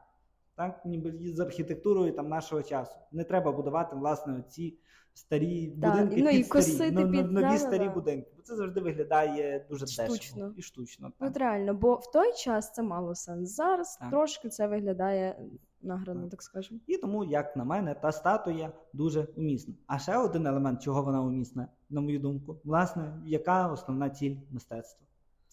Так, 0.56 0.86
ніби 0.86 1.34
з 1.36 1.40
архітектурою 1.40 2.16
там 2.16 2.30
нашого 2.30 2.64
часу. 2.64 2.96
Не 3.12 3.24
треба 3.24 3.52
будувати 3.52 3.96
власне 3.96 4.44
ці 4.50 4.80
старі 5.14 5.74
да, 5.78 5.92
будинки, 5.92 6.24
ну, 6.24 6.30
під 6.30 6.56
і 6.56 6.62
старі, 6.62 6.92
ну, 6.92 7.12
під, 7.12 7.32
нові 7.32 7.44
да, 7.44 7.58
старі 7.58 7.86
да. 7.86 7.90
будинки. 7.90 8.32
Бо 8.38 8.42
це 8.42 8.56
завжди 8.56 8.82
виглядає 8.82 9.66
дуже 9.70 9.88
штучно. 9.88 10.16
дешево 10.16 10.54
і 10.58 10.62
штучно. 10.62 11.12
Так. 11.20 11.30
От 11.30 11.38
реально, 11.38 11.74
бо 11.74 11.96
в 11.96 12.12
той 12.12 12.34
час 12.34 12.74
це 12.74 12.84
мало 12.84 13.16
сенс. 13.16 13.56
Зараз 13.56 13.98
так. 13.98 14.10
трошки 14.10 14.50
це 14.50 14.68
виглядає 14.68 15.36
награно, 15.82 16.22
так. 16.22 16.32
так 16.32 16.42
скажемо. 16.42 16.80
І 16.88 16.98
тому, 16.98 17.24
як 17.24 17.56
на 17.56 17.64
мене, 17.64 17.96
та 17.96 18.12
статуя 18.12 18.72
дуже 18.94 19.28
умісна. 19.36 19.74
А 19.88 20.00
ще 20.00 20.18
один 20.18 20.48
елемент, 20.48 20.82
чого 20.82 21.04
вона 21.04 21.22
умісна, 21.22 21.68
на 21.90 22.02
мою 22.02 22.20
думку, 22.20 22.58
власне, 22.64 23.22
яка 23.26 23.68
основна 23.68 24.10
ціль 24.10 24.36
мистецтва? 24.52 25.08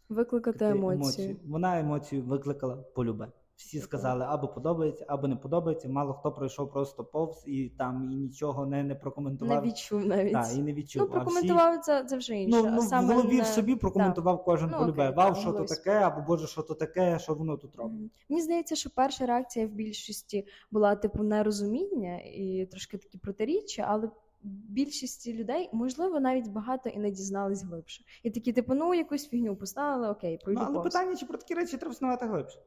Викликати 0.09 0.65
емоції. 0.65 0.95
емоцію. 0.95 1.37
Вона 1.47 1.81
емоцію 1.81 2.23
викликала 2.23 2.77
полюбе. 2.77 3.29
Всі 3.59 3.81
сказали 3.81 4.25
або 4.29 4.49
подобається, 4.49 5.05
або 5.09 5.29
не 5.29 5.37
подобається. 5.37 5.89
Мало 5.89 6.15
хто 6.15 6.33
пройшов 6.33 6.71
просто 6.71 7.05
повз 7.05 7.45
і 7.47 7.69
там 7.69 8.11
і 8.13 8.15
нічого 8.15 8.67
не 8.67 8.85
не 8.85 8.95
прокоментував. 8.95 9.63
Не 9.63 9.71
відчув 9.71 10.07
навіть. 10.07 10.33
Так, 10.33 10.47
і 10.57 10.63
не 10.63 10.73
відчув. 10.73 11.03
Ну, 11.03 11.09
прокоментував 11.09 11.73
всі... 11.73 11.83
це 11.83 12.05
це 12.05 12.17
вже 12.17 12.35
інше. 12.35 12.63
Ну, 12.63 12.71
ну 12.71 12.83
саме 12.83 13.15
в 13.15 13.17
голові 13.17 13.37
не... 13.37 13.43
в 13.43 13.47
собі 13.47 13.77
прокоментував 13.77 14.37
так. 14.37 14.45
кожен 14.45 14.71
ну, 14.71 14.79
полюбе. 14.79 15.11
Вау, 15.11 15.35
що 15.35 15.53
то 15.53 15.65
таке, 15.65 15.91
або 15.91 16.21
Боже, 16.21 16.47
що 16.47 16.63
то 16.63 16.75
таке, 16.75 17.19
що 17.19 17.35
воно 17.35 17.57
тут 17.57 17.77
робить. 17.77 18.01
Mm-hmm. 18.01 18.11
Мені 18.29 18.43
здається, 18.43 18.77
що 18.77 18.91
перша 18.91 19.27
реакція 19.27 19.67
в 19.67 19.71
більшості 19.71 20.47
була 20.71 20.97
типу 20.97 21.23
нерозуміння 21.23 22.17
і 22.17 22.69
трошки 22.71 22.99
такі 22.99 23.19
протиріччя, 23.19 23.87
але 23.89 24.11
більшості 24.43 25.35
людей, 25.35 25.71
можливо, 25.73 26.21
навіть 26.21 26.49
багато 26.49 26.89
і 26.89 26.99
не 26.99 27.11
дізнались 27.11 27.63
глибше. 27.63 28.05
І 28.23 28.31
такі, 28.31 28.53
типу, 28.53 28.75
ну 28.75 28.95
якусь 28.95 29.29
фігню 29.29 29.57
поставили, 29.57 30.09
окей, 30.09 30.39
пройду 30.45 30.61
Ну, 30.61 30.67
але 30.67 30.75
повз. 30.75 30.93
питання, 30.93 31.17
чи 31.17 31.27
про 31.27 31.39
такі 31.39 31.55
речі 31.55 31.77
треба 31.77 31.93
взнавати 31.93 32.27
глибше. 32.27 32.59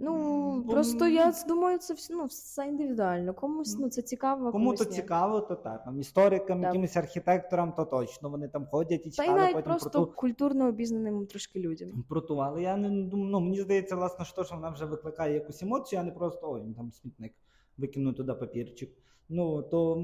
Ну 0.00 0.62
Бо, 0.66 0.72
просто 0.72 1.08
я 1.08 1.34
думаю, 1.48 1.78
це 1.78 1.94
все 1.94 2.14
ну, 2.14 2.24
все 2.24 2.66
індивідуально. 2.66 3.34
Комусь 3.34 3.78
ну 3.78 3.88
це 3.88 4.02
цікаво, 4.02 4.52
Кому 4.52 4.74
то 4.74 4.84
цікаво, 4.84 5.40
то 5.40 5.54
так. 5.54 5.84
Там 5.84 6.00
історикам, 6.00 6.58
Так. 6.60 6.66
якимось 6.66 6.96
архітекторам, 6.96 7.72
то 7.72 7.84
точно 7.84 8.30
вони 8.30 8.48
там 8.48 8.66
ходять 8.66 9.06
і 9.06 9.10
Та 9.10 9.22
й 9.24 9.26
читали 9.26 9.40
навіть 9.40 9.54
потім 9.54 9.70
просто 9.70 9.90
про 9.90 10.00
ту 10.00 10.12
культурно 10.12 10.68
обізнаним 10.68 11.26
трошки 11.26 11.60
людям. 11.60 12.04
про 12.08 12.20
ту. 12.20 12.36
Але 12.36 12.62
я 12.62 12.76
не 12.76 12.88
думаю, 12.88 13.30
ну 13.30 13.40
мені 13.40 13.60
здається, 13.60 13.96
власне, 13.96 14.24
що, 14.24 14.44
що 14.44 14.54
вона 14.54 14.70
вже 14.70 14.84
викликає 14.84 15.34
якусь 15.34 15.62
емоцію, 15.62 16.00
а 16.00 16.04
не 16.04 16.10
просто 16.10 16.52
ой, 16.52 16.74
там 16.76 16.92
смітник, 16.92 17.32
викину 17.78 18.12
туди 18.12 18.34
папірчик. 18.34 18.90
Ну 19.30 19.62
то 19.62 20.02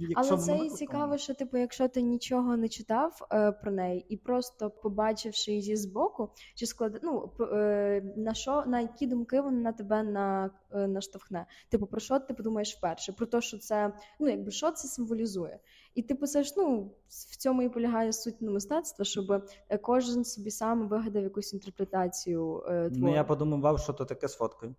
якщо 0.00 0.34
Але 0.34 0.42
це 0.42 0.56
і 0.66 0.70
цікаво, 0.70 1.18
що 1.18 1.34
типу, 1.34 1.56
якщо 1.56 1.88
ти 1.88 2.02
нічого 2.02 2.56
не 2.56 2.68
читав 2.68 3.26
е, 3.32 3.52
про 3.52 3.72
неї, 3.72 4.06
і 4.08 4.16
просто 4.16 4.70
побачивши 4.70 5.52
її 5.52 5.76
збоку, 5.76 6.30
чи 6.54 6.66
склад... 6.66 7.00
ну, 7.02 7.30
е, 7.40 8.02
на 8.16 8.34
що 8.34 8.64
на 8.66 8.80
які 8.80 9.06
думки 9.06 9.40
вона 9.40 9.60
на 9.60 9.72
тебе 9.72 10.02
на, 10.02 10.50
е, 10.70 10.86
наштовхне? 10.86 11.46
Типу, 11.68 11.86
про 11.86 12.00
що 12.00 12.18
ти 12.18 12.34
подумаєш 12.34 12.76
вперше? 12.76 13.12
Про 13.12 13.26
те, 13.26 13.40
що 13.40 13.58
це 13.58 13.92
ну 14.20 14.28
якби 14.28 14.50
що 14.50 14.70
це 14.70 14.88
символізує? 14.88 15.58
І 15.94 16.02
типу, 16.02 16.26
це 16.26 16.42
ж 16.42 16.54
ну 16.56 16.90
в 17.08 17.36
цьому 17.36 17.62
і 17.62 17.68
полягає 17.68 18.12
суть 18.12 18.36
ну, 18.40 18.52
мистецтва, 18.52 19.04
щоб 19.04 19.32
е, 19.68 19.78
кожен 19.78 20.24
собі 20.24 20.50
сам 20.50 20.88
вигадав 20.88 21.22
якусь 21.22 21.52
інтерпретацію 21.52 22.62
е, 22.66 22.90
твору. 22.90 23.06
Ну 23.06 23.14
я 23.14 23.24
подумав, 23.24 23.78
що 23.78 23.92
то 23.92 24.04
таке 24.04 24.28
з 24.28 24.34
фоткою. 24.34 24.74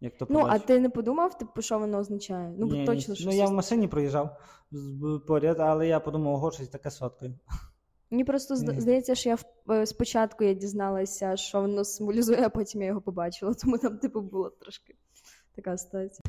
Як 0.00 0.18
то 0.18 0.26
Ну, 0.30 0.44
а 0.48 0.58
ти 0.58 0.80
не 0.80 0.90
подумав, 0.90 1.38
типу, 1.38 1.62
що 1.62 1.78
воно 1.78 1.98
означає? 1.98 2.54
Ну, 2.58 2.66
Ні, 2.66 2.86
точно 2.86 3.14
ні. 3.14 3.20
Ну 3.26 3.32
я 3.32 3.46
в 3.46 3.52
машині 3.52 3.88
проїжджав 3.88 4.40
поряд, 5.26 5.60
але 5.60 5.88
я 5.88 6.00
подумав, 6.00 6.34
ого, 6.34 6.50
щось 6.50 6.68
таке 6.68 6.90
з 6.90 6.98
фоткою. 6.98 7.34
Мені 8.10 8.24
просто 8.24 8.54
Ні. 8.54 8.80
здається, 8.80 9.14
що 9.14 9.28
я 9.28 9.34
в- 9.34 9.72
е, 9.72 9.86
спочатку 9.86 10.44
я 10.44 10.54
дізналася, 10.54 11.36
що 11.36 11.60
воно 11.60 11.84
символізує, 11.84 12.42
а 12.46 12.48
потім 12.48 12.82
я 12.82 12.88
його 12.88 13.00
побачила. 13.00 13.54
Тому 13.54 13.78
там, 13.78 13.98
типу, 13.98 14.20
була 14.20 14.50
трошки 14.60 14.94
така 15.54 15.76
ситуація. 15.76 16.22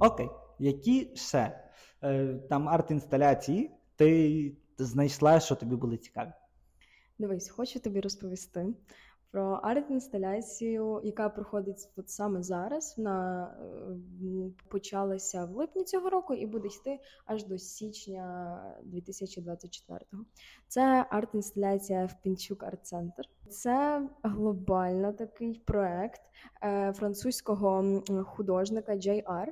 Окей, 0.00 0.28
які 0.58 1.10
ще 1.14 1.60
е, 2.02 2.34
там 2.48 2.68
арт-інсталяції 2.68 3.70
ти 3.96 4.52
знайшла, 4.78 5.40
що 5.40 5.54
тобі 5.54 5.76
були 5.76 5.96
цікаві? 5.96 6.32
Дивись, 7.18 7.48
хочу 7.48 7.80
тобі 7.80 8.00
розповісти 8.00 8.74
про 9.30 9.60
арт-інсталяцію, 9.62 11.00
яка 11.04 11.28
проходить 11.28 11.88
от 11.96 12.10
саме 12.10 12.42
зараз. 12.42 12.94
Вона 12.96 13.44
е, 13.44 14.50
почалася 14.68 15.44
в 15.44 15.56
липні 15.56 15.84
цього 15.84 16.10
року 16.10 16.34
і 16.34 16.46
буде 16.46 16.68
йти 16.68 16.98
аж 17.26 17.44
до 17.44 17.58
січня 17.58 18.58
2024-го. 18.86 20.24
Це 20.68 21.06
арт-інсталяція 21.10 22.06
в 22.06 22.22
Пінчук 22.22 22.62
арт-центр. 22.62 23.24
Це 23.48 24.08
глобально 24.22 25.12
такий 25.12 25.54
проект 25.54 26.20
е, 26.62 26.92
французького 26.92 28.02
художника 28.26 28.92
JR, 28.92 29.46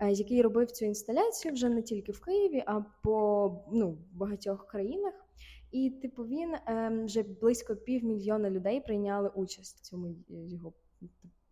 е, 0.00 0.10
який 0.12 0.42
робив 0.42 0.70
цю 0.70 0.84
інсталяцію 0.84 1.54
вже 1.54 1.68
не 1.68 1.82
тільки 1.82 2.12
в 2.12 2.20
Києві, 2.20 2.64
а 2.66 2.80
по 3.02 3.50
ну, 3.72 3.98
багатьох 4.12 4.66
країнах. 4.66 5.27
І, 5.70 5.90
типу, 5.90 6.22
він 6.26 6.54
ем, 6.66 7.04
вже 7.04 7.22
близько 7.22 7.76
півмільйона 7.76 8.50
людей 8.50 8.80
прийняли 8.80 9.28
участь 9.34 9.76
в 9.76 9.80
цьому 9.80 10.08
е, 10.08 10.14
його 10.30 10.72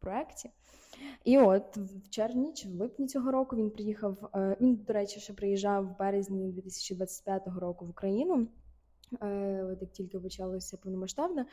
проєкті. 0.00 0.50
І 1.24 1.38
от 1.38 1.76
в 1.76 2.10
червні 2.10 2.52
чи 2.52 2.68
в 2.68 2.72
липні 2.74 3.06
цього 3.06 3.30
року 3.30 3.56
він 3.56 3.70
приїхав. 3.70 4.30
е, 4.34 4.56
Він, 4.60 4.76
до 4.86 4.92
речі, 4.92 5.20
ще 5.20 5.32
приїжджав 5.32 5.84
в 5.86 5.98
березні 5.98 6.52
2025 6.52 7.46
року 7.58 7.86
в 7.86 7.90
Україну. 7.90 8.46
е, 9.22 9.76
як 9.80 9.92
тільки 9.92 10.18
почалося 10.20 10.76
повномасштабне, 10.76 11.46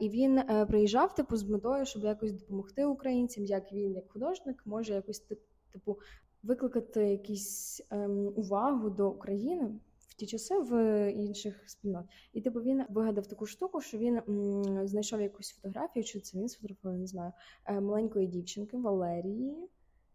і 0.00 0.08
він 0.08 0.40
приїжджав 0.68 1.14
типу 1.14 1.36
з 1.36 1.48
метою, 1.48 1.86
щоб 1.86 2.04
якось 2.04 2.32
допомогти 2.32 2.84
українцям, 2.84 3.44
як 3.44 3.72
він, 3.72 3.94
як 3.94 4.12
художник, 4.12 4.62
може 4.66 4.94
якось 4.94 5.20
ти- 5.20 5.38
типу 5.72 5.98
викликати 6.42 7.10
якусь 7.10 7.82
ем, 7.90 8.32
увагу 8.36 8.90
до 8.90 9.10
України 9.10 9.70
ті 10.16 10.26
часи 10.26 10.58
в 10.58 11.10
інших 11.12 11.64
спільнот. 11.66 12.04
І 12.32 12.40
типу 12.40 12.60
він 12.60 12.84
вигадав 12.88 13.26
таку 13.26 13.46
штуку, 13.46 13.80
що 13.80 13.98
він 13.98 14.16
м, 14.16 14.88
знайшов 14.88 15.20
якусь 15.20 15.50
фотографію, 15.50 16.04
чи 16.04 16.20
це 16.20 16.38
він 16.38 16.48
сфотографував, 16.48 16.98
не 16.98 17.06
знаю, 17.06 17.32
е, 17.64 17.80
маленької 17.80 18.26
дівчинки 18.26 18.76
Валерії. 18.76 19.68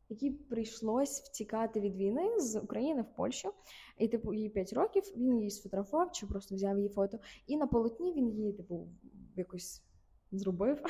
Якій 0.09 0.31
прийшлось 0.31 1.21
втікати 1.21 1.79
від 1.79 1.95
війни 1.95 2.39
з 2.39 2.59
України 2.59 3.01
в 3.01 3.15
Польщу, 3.15 3.53
і 3.97 4.07
типу 4.07 4.33
їй 4.33 4.49
5 4.49 4.73
років. 4.73 5.03
Він 5.17 5.37
її 5.37 5.51
сфотографував 5.51 6.11
чи 6.11 6.25
просто 6.27 6.55
взяв 6.55 6.77
її 6.77 6.89
фото. 6.89 7.19
І 7.47 7.57
на 7.57 7.67
полотні 7.67 8.13
він 8.13 8.29
її, 8.29 8.53
типу, 8.53 8.87
якось 9.35 9.83
зробив. 10.31 10.83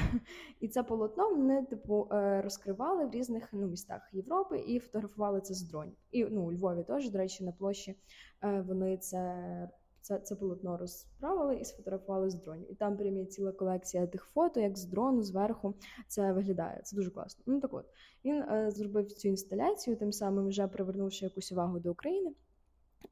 І 0.60 0.68
це 0.68 0.84
полотно 0.84 1.30
вони, 1.30 1.66
типу, 1.66 2.08
е, 2.12 2.42
розкривали 2.42 3.06
в 3.06 3.12
різних 3.12 3.50
ну, 3.54 3.68
містах 3.68 4.10
Європи 4.14 4.60
і 4.68 4.80
фотографували 4.80 5.42
це 5.42 5.54
з 5.54 5.62
дронів. 5.62 5.96
І 6.12 6.26
ну, 6.26 6.42
у 6.42 6.54
Львові 6.54 6.84
теж, 6.84 7.10
до 7.10 7.18
речі, 7.18 7.44
на 7.44 7.52
площі 7.52 7.96
е, 8.44 8.62
вони 8.68 8.98
це. 8.98 9.70
Це, 10.02 10.20
це 10.20 10.36
полотно 10.36 10.78
розправили 10.78 11.56
і 11.56 11.66
сфотографували 11.66 12.30
з 12.30 12.36
дронів. 12.36 12.72
І 12.72 12.76
там 12.76 12.98
прям 12.98 13.18
є 13.18 13.26
ціла 13.26 13.52
колекція 13.52 14.08
тих 14.08 14.24
фото, 14.24 14.60
як 14.60 14.78
з 14.78 14.86
дрону, 14.86 15.24
зверху 15.24 15.74
це 16.08 16.34
виглядає. 16.34 16.82
Це 16.84 16.96
дуже 16.96 17.12
класно. 17.12 17.44
Ну 17.48 17.60
так 17.60 17.74
от 17.74 17.86
він 18.26 18.42
е, 18.42 18.72
зробив 18.72 19.12
цю 19.12 19.28
інсталяцію, 19.28 19.96
тим 19.96 20.14
самим 20.14 20.48
вже 20.48 20.68
привернувши 20.68 21.26
якусь 21.26 21.52
увагу 21.52 21.80
до 21.80 21.92
України. 21.92 22.32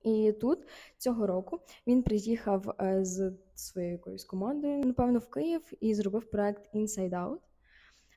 І 0.03 0.31
тут 0.31 0.59
цього 0.97 1.27
року 1.27 1.59
він 1.87 2.03
приїхав 2.03 2.75
е, 2.81 3.05
з 3.05 3.33
своєю 3.59 3.91
якоюсь 3.91 4.25
командою, 4.25 4.83
напевно, 4.85 5.19
в 5.19 5.29
Київ 5.29 5.73
і 5.79 5.93
зробив 5.93 6.29
проект 6.31 6.75
Inside 6.75 7.09
Out. 7.09 7.37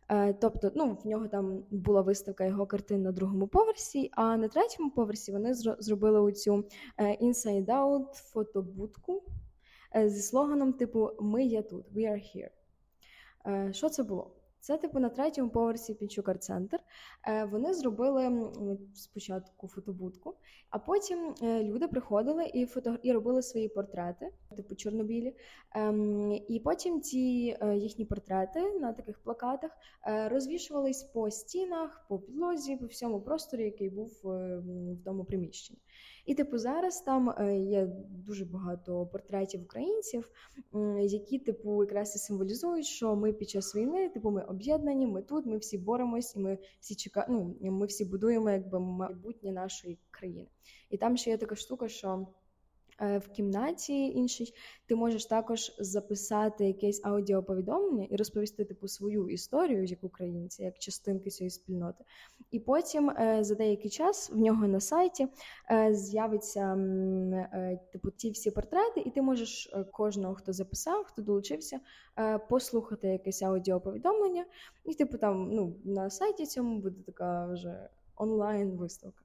Е, 0.09 0.33
Тобто, 0.33 0.73
ну, 0.75 0.99
в 1.05 1.07
нього 1.07 1.29
там 1.29 1.65
була 1.71 2.01
виставка 2.01 2.45
його 2.45 2.67
картин 2.67 3.03
на 3.03 3.13
другому 3.13 3.49
поверсі, 3.49 4.11
а 4.13 4.37
на 4.37 4.49
третьому 4.49 4.91
поверсі 4.91 5.33
вони 5.33 5.55
зробили 5.55 6.21
оцю 6.21 6.65
е, 6.99 7.17
Inside 7.17 7.67
Out 7.67 8.15
фотобудку 8.15 9.23
е, 9.97 10.09
зі 10.09 10.23
слоганом 10.23 10.73
типу 10.73 11.11
Ми 11.21 11.45
є 11.45 11.63
тут, 11.63 11.93
we 11.93 12.01
are 12.01 12.23
here. 12.37 12.51
Що 13.73 13.89
це 13.89 14.03
було? 14.03 14.40
Це, 14.61 14.77
типу, 14.77 14.99
на 15.01 15.09
третьому 15.09 15.51
поверсі 15.51 15.95
Пінчук 15.95 16.29
арт-центр. 16.29 16.79
Е, 17.29 17.45
Вони 17.45 17.75
зробили 17.75 18.51
спочатку 18.95 19.69
фотобудку, 19.69 20.35
а 20.71 20.79
потім 20.79 21.35
е, 21.43 21.65
люди 21.65 21.89
приходили 21.89 22.51
і 22.55 22.67
фото 22.67 22.99
і 23.03 23.13
робили 23.13 23.43
свої 23.43 23.69
портрети, 23.69 24.33
типу 24.57 24.75
чорнобілі. 24.75 25.37
Ем, 25.75 26.33
І 26.49 26.61
потім 26.65 27.01
ці 27.01 27.57
е, 27.61 27.77
їхні 27.77 28.05
портрети 28.05 28.79
на 28.79 28.93
таких 28.93 29.19
плакатах 29.19 29.71
розвішувались 30.07 31.03
по 31.03 31.31
стінах, 31.31 32.05
по 32.09 32.19
підлозі, 32.19 32.77
по 32.77 32.87
всьому 32.87 33.21
просторі, 33.21 33.65
який 33.65 33.91
був 33.91 34.21
в 34.23 34.97
тому 35.05 35.25
приміщенні. 35.25 35.81
І 36.27 36.35
типу 36.35 36.59
зараз 36.59 37.01
там 37.01 37.31
е, 37.39 37.59
є 37.59 37.87
дуже 38.11 38.45
багато 38.45 39.07
портретів 39.07 39.63
українців, 39.63 40.29
які 41.01 41.39
типу 41.39 41.85
якраз 41.85 42.17
і 42.17 42.19
символізують, 42.19 42.87
що 42.87 43.17
ми 43.17 43.33
під 43.33 43.51
час 43.51 43.77
війни, 43.77 44.09
типу, 44.09 44.31
ми 44.31 44.43
об'єднані, 44.43 45.07
ми 45.07 45.23
тут, 45.23 45.47
ми 45.47 45.59
всі 45.59 45.79
боремось, 45.79 46.37
і 46.37 46.39
ми 46.39 46.59
всі 46.81 46.95
чека... 46.95 47.27
ну, 47.29 47.57
ми 47.61 47.87
всі 47.87 48.05
будуємо 48.05 48.51
якби 48.51 48.81
майбутнє 48.81 49.53
нашої 49.53 49.99
країни. 50.11 50.49
І 50.91 50.97
там 50.97 51.17
ще 51.17 51.31
є 51.31 51.37
така 51.37 51.55
штука, 51.55 51.89
що 51.89 52.27
в 53.01 53.29
кімнаті 53.33 54.07
іншій 54.07 54.55
ти 54.87 54.97
можеш 54.97 55.27
також 55.27 55.73
записати 55.79 56.67
якесь 56.67 57.01
аудіоповідомлення 57.05 58.07
і 58.11 58.17
розповісти 58.17 58.65
типу 58.65 58.89
свою 58.89 59.29
історію 59.29 59.85
як 59.85 60.05
українці, 60.05 60.63
як 60.63 60.79
частинки 60.79 61.31
цієї 61.31 61.51
спільноти. 61.51 62.05
І 62.51 62.61
потім 62.61 63.11
е, 63.11 63.45
за 63.45 63.55
деякий 63.55 63.91
час 63.91 64.31
в 64.31 64.39
нього 64.39 64.67
на 64.67 64.81
сайті 64.81 65.29
е, 65.71 65.95
з'явиться 65.95 66.75
е, 66.75 67.81
типу 67.93 68.11
ті 68.11 68.31
всі 68.31 68.51
портрети, 68.51 69.01
і 69.01 69.11
ти 69.11 69.23
можеш 69.23 69.71
е, 69.73 69.85
кожного, 69.85 70.35
хто 70.35 70.53
записав, 70.53 71.05
хто 71.05 71.23
долучився, 71.23 71.81
е, 72.19 72.39
послухати 72.39 73.09
якесь 73.09 73.43
аудіоповідомлення, 73.43 74.45
і 74.85 74.95
типу 74.95 75.19
там 75.19 75.51
ну 75.53 75.77
на 75.85 76.11
сайті 76.11 76.47
цьому 76.47 76.81
буде 76.81 77.03
така 77.07 77.47
вже 77.47 77.89
онлайн 78.17 78.71
виставка. 78.71 79.25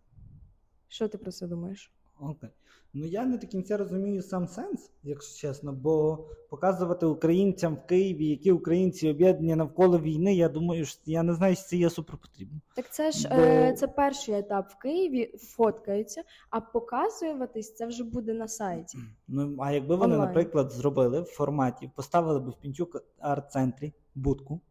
Що 0.87 1.07
ти 1.07 1.17
про 1.17 1.31
це 1.31 1.47
думаєш? 1.47 1.91
Окей. 2.19 2.49
Ну 2.97 3.05
я 3.05 3.25
не 3.25 3.37
до 3.37 3.47
кінця 3.47 3.77
розумію 3.77 4.21
сам 4.21 4.47
сенс, 4.47 4.91
якщо 5.03 5.47
чесно, 5.47 5.73
бо 5.73 6.25
показувати 6.49 7.05
українцям 7.05 7.75
в 7.75 7.87
Києві, 7.87 8.27
які 8.27 8.51
українці 8.51 9.09
об'єднані 9.09 9.55
навколо 9.55 9.99
війни, 9.99 10.35
я 10.35 10.49
думаю, 10.49 10.85
що 10.85 11.01
я 11.05 11.23
не 11.23 11.33
знаю, 11.33 11.55
що 11.55 11.63
це 11.65 11.77
є 11.77 11.89
супер 11.89 12.17
потрібно. 12.17 12.59
Так 12.75 12.93
це 12.93 13.11
ж 13.11 13.29
Бо- 13.29 13.35
е, 13.35 13.73
це 13.73 13.87
перший 13.87 14.35
етап 14.35 14.69
в 14.69 14.77
Києві, 14.77 15.33
фоткаються, 15.37 16.23
а 16.49 16.61
показуватись 16.61 17.75
це 17.75 17.85
вже 17.85 18.03
буде 18.03 18.33
на 18.33 18.47
сайті. 18.47 18.97
Ну 19.27 19.55
а 19.59 19.71
якби 19.71 19.95
вони, 19.95 20.13
Онлайн. 20.13 20.29
наприклад, 20.29 20.71
зробили 20.71 21.21
в 21.21 21.25
форматі, 21.25 21.91
поставили 21.95 22.39
б 22.39 22.49
в 22.49 22.59
Пінчук 22.59 23.03
арт-центрі 23.19 23.93
будку, 24.15 24.61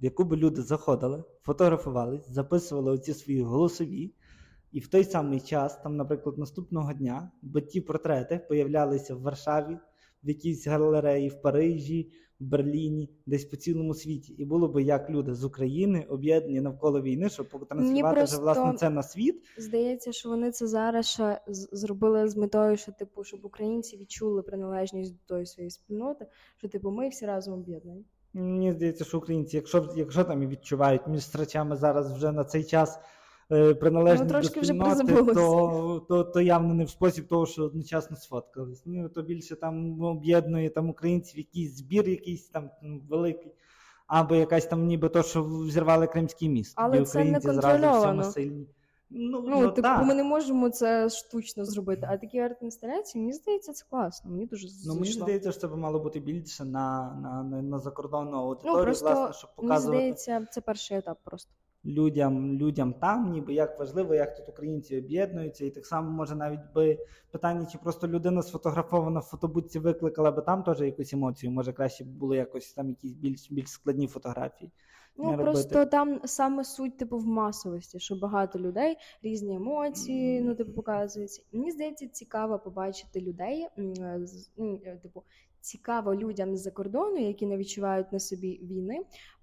в 0.00 0.04
яку 0.04 0.24
би 0.24 0.36
люди 0.36 0.62
заходили, 0.62 1.24
фотографувались, 1.42 2.28
записували 2.28 2.90
оці 2.90 3.14
свої 3.14 3.42
голосові. 3.42 4.12
І 4.72 4.80
в 4.80 4.86
той 4.86 5.04
самий 5.04 5.40
час, 5.40 5.80
там, 5.82 5.96
наприклад, 5.96 6.38
наступного 6.38 6.92
дня, 6.92 7.30
бо 7.42 7.60
ті 7.60 7.80
портрети 7.80 8.40
появлялися 8.48 9.14
в 9.14 9.20
Варшаві, 9.20 9.78
в 10.24 10.28
якійсь 10.28 10.66
галереї, 10.66 11.28
в 11.28 11.42
Парижі, 11.42 12.12
в 12.40 12.44
Берліні, 12.44 13.10
десь 13.26 13.44
по 13.44 13.56
цілому 13.56 13.94
світі. 13.94 14.32
І 14.32 14.44
було 14.44 14.68
би 14.68 14.82
як 14.82 15.10
люди 15.10 15.34
з 15.34 15.44
України 15.44 16.06
об'єднані 16.08 16.60
навколо 16.60 17.02
війни, 17.02 17.28
щоб 17.28 17.48
потранслювати 17.48 18.16
просто... 18.16 18.36
вже 18.36 18.44
власне 18.44 18.74
це 18.74 18.90
на 18.90 19.02
світ. 19.02 19.42
Здається, 19.58 20.12
що 20.12 20.28
вони 20.28 20.50
це 20.50 20.66
зараз 20.66 21.06
ще 21.06 21.40
зробили 21.48 22.28
з 22.28 22.36
метою, 22.36 22.76
що 22.76 22.92
типу, 22.92 23.24
щоб 23.24 23.44
українці 23.44 23.96
відчули 23.96 24.42
приналежність 24.42 25.12
до 25.12 25.18
тої 25.26 25.46
своєї 25.46 25.70
спільноти, 25.70 26.26
що 26.56 26.68
типу 26.68 26.90
ми 26.90 27.08
всі 27.08 27.26
разом 27.26 27.54
об'єднані. 27.54 28.04
Мені 28.34 28.72
здається, 28.72 29.04
що 29.04 29.18
українці, 29.18 29.56
якщо 29.56 29.88
якщо 29.96 30.24
там 30.24 30.42
і 30.42 30.46
відчувають 30.46 31.06
між 31.06 31.24
страчами 31.24 31.76
зараз 31.76 32.12
вже 32.12 32.32
на 32.32 32.44
цей 32.44 32.64
час 32.64 33.00
приналежність 33.80 34.34
ну, 34.34 34.40
до 34.40 34.48
спільноти, 34.48 35.34
то, 35.34 36.06
то 36.08 36.24
то, 36.24 36.40
явно 36.40 36.74
не 36.74 36.84
в 36.84 36.90
спосіб 36.90 37.28
того, 37.28 37.46
що 37.46 37.64
одночасно 37.64 38.16
сфоткались. 38.16 38.82
Ну, 38.86 39.08
то 39.08 39.22
більше 39.22 39.56
там 39.56 40.02
об'єднує 40.02 40.70
там 40.70 40.90
українців, 40.90 41.38
якийсь 41.38 41.76
збір, 41.76 42.08
якийсь 42.08 42.48
там 42.48 42.70
великий, 43.08 43.52
або 44.06 44.34
якась 44.34 44.66
там, 44.66 44.86
ніби 44.86 45.08
то, 45.08 45.22
що 45.22 45.44
взірвали 45.44 46.06
Кримський 46.06 46.48
міст. 46.48 46.72
Але 46.76 47.04
це 47.04 47.24
не 47.24 47.40
контрольовано. 47.40 48.24
сильні. 48.24 48.66
Ну, 49.14 49.44
ну, 49.46 49.60
ну 49.60 49.70
типу, 49.70 49.88
ми 49.88 50.14
не 50.14 50.24
можемо 50.24 50.70
це 50.70 51.08
штучно 51.08 51.64
зробити. 51.64 52.08
А 52.10 52.16
такі 52.16 52.38
арт-інсталяції, 52.38 53.20
мені 53.20 53.32
здається, 53.32 53.72
це 53.72 53.84
класно. 53.90 54.30
Мені 54.30 54.46
дуже 54.46 54.68
Ну, 54.86 54.94
мені 54.94 55.12
здається, 55.12 55.52
що 55.52 55.60
це 55.60 55.68
мало 55.68 55.98
бути 55.98 56.20
більше 56.20 56.64
на 56.64 57.14
на, 57.22 57.42
на, 57.42 57.62
на 57.62 57.78
закордонну 57.78 58.36
аудиторію, 58.36 58.76
ну, 58.76 58.84
просто, 58.84 59.12
власне, 59.12 59.32
щоб 59.32 59.54
показувати. 59.54 59.98
Мені 59.98 60.12
здається, 60.12 60.46
це 60.50 60.60
перший 60.60 60.98
етап 60.98 61.18
просто. 61.24 61.52
Людям 61.84 62.58
людям 62.58 62.94
там, 62.94 63.30
ніби 63.30 63.54
як 63.54 63.78
важливо, 63.78 64.14
як 64.14 64.36
тут 64.36 64.48
українці 64.48 64.98
об'єднуються, 64.98 65.64
і 65.64 65.70
так 65.70 65.86
само 65.86 66.10
може 66.10 66.36
навіть 66.36 66.72
би 66.74 66.98
питання, 67.30 67.66
чи 67.66 67.78
просто 67.78 68.08
людина 68.08 68.42
сфотографована 68.42 69.20
в 69.20 69.22
фотобудці 69.22 69.78
викликала 69.78 70.30
би 70.30 70.42
там 70.42 70.62
теж 70.62 70.80
якусь 70.80 71.12
емоцію. 71.12 71.52
Може 71.52 71.72
краще 71.72 72.04
було 72.04 72.34
якось 72.34 72.72
там 72.72 72.88
якісь 72.88 73.12
більш 73.12 73.50
більш 73.50 73.68
складні 73.68 74.06
фотографії. 74.06 74.70
Ну 75.16 75.36
просто 75.36 75.74
робити. 75.74 75.90
там 75.90 76.20
саме 76.24 76.64
суть 76.64 76.96
типу 76.96 77.18
в 77.18 77.26
масовості, 77.26 77.98
що 78.00 78.16
багато 78.16 78.58
людей 78.58 78.96
різні 79.22 79.54
емоції, 79.54 80.40
ну 80.40 80.54
типу 80.54 80.72
показуються. 80.72 81.42
Мені 81.52 81.70
здається, 81.70 82.08
цікаво 82.08 82.58
побачити 82.58 83.20
людей. 83.20 83.68
ну, 84.56 84.80
е, 84.84 84.96
Типу, 85.02 85.22
цікаво 85.60 86.14
людям 86.14 86.56
з-за 86.56 86.70
кордону, 86.70 87.16
які 87.16 87.46
не 87.46 87.56
відчувають 87.56 88.12
на 88.12 88.20
собі 88.20 88.60
війни, 88.62 89.00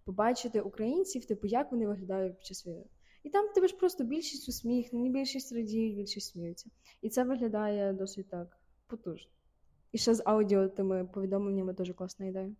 побачити 0.10 0.62
українців, 0.62 1.26
типу, 1.26 1.48
як 1.48 1.72
вони 1.72 1.88
виглядають 1.88 2.38
під 2.38 2.46
час 2.46 2.68
війни. 2.68 2.86
І 3.24 3.30
там 3.30 3.50
тебе 3.54 3.68
ж 3.68 3.76
просто 3.76 4.04
більшість 4.04 4.50
усміхнені, 4.50 5.10
більшість 5.10 5.52
радіють, 5.52 5.96
більшість 5.96 6.32
сміються. 6.32 6.70
І 7.02 7.10
це 7.10 7.24
виглядає 7.24 7.94
досить 7.94 8.30
так 8.30 8.58
потужно. 8.88 9.32
І 9.92 9.98
ще 9.98 10.14
з 10.14 10.24
аудіо 10.26 10.68
тими 10.68 11.06
повідомленнями 11.06 11.74
дуже 11.74 11.94
класна 11.94 12.26
ідея. 12.26 12.52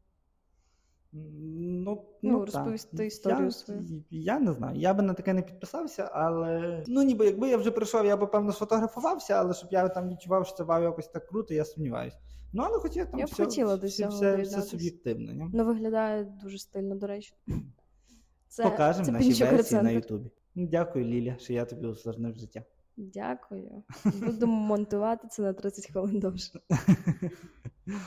Ну, 1.12 2.06
ну, 2.22 2.32
ну 2.32 2.46
розповісти 2.46 3.06
історію 3.06 3.46
я, 3.46 3.52
свою. 3.52 4.04
Я 4.10 4.40
не 4.40 4.54
знаю. 4.54 4.80
Я 4.80 4.94
би 4.94 5.04
на 5.04 5.14
таке 5.14 5.34
не 5.34 5.42
підписався, 5.42 6.10
але 6.14 6.84
ну 6.88 7.04
ніби 7.04 7.26
якби 7.26 7.50
я 7.50 7.58
вже 7.58 7.72
прийшов, 7.72 8.06
я 8.06 8.18
би 8.18 8.28
певно 8.28 8.52
сфотографувався, 8.52 9.34
але 9.34 9.54
щоб 9.54 9.70
я 9.72 9.90
там 9.90 10.10
відчував, 10.10 10.46
що 10.46 10.56
це 10.56 10.64
вау 10.64 10.84
якось 10.84 11.08
так 11.08 11.28
круто, 11.28 11.54
я 11.54 11.66
сумніваюся. 11.66 12.18
Ну, 12.54 12.64
але 12.64 12.80
хоча 12.80 13.06
там 13.06 13.20
я 13.20 13.26
все, 13.26 13.44
б 13.44 13.46
хотіла 13.46 13.78
до 13.78 13.90
цього 13.90 14.12
все, 14.12 14.42
все 14.42 14.62
суб'єктивно. 14.62 15.32
Ні? 15.32 15.50
Ну, 15.54 15.66
виглядає 15.66 16.24
дуже 16.44 16.58
стильно, 16.58 16.96
до 16.96 17.08
речі. 17.08 17.34
Це, 18.48 18.64
Покажемо 18.64 19.06
це 19.06 19.12
наші 19.12 19.44
версії 19.44 19.82
на 19.82 19.92
Ютубі. 19.92 20.32
Ну, 20.56 20.68
дякую, 20.68 21.06
Лілія, 21.06 21.38
що 21.40 21.54
я 21.54 21.66
тобі 21.66 21.88
усложнив 21.88 22.36
життя. 22.36 22.64
Дякую. 22.98 23.84
Буду 24.06 24.48
монтувати 24.48 25.28
це 25.28 25.42
на 25.42 25.54
30 25.54 25.92
хвилин 25.92 26.20
довше. 26.20 26.60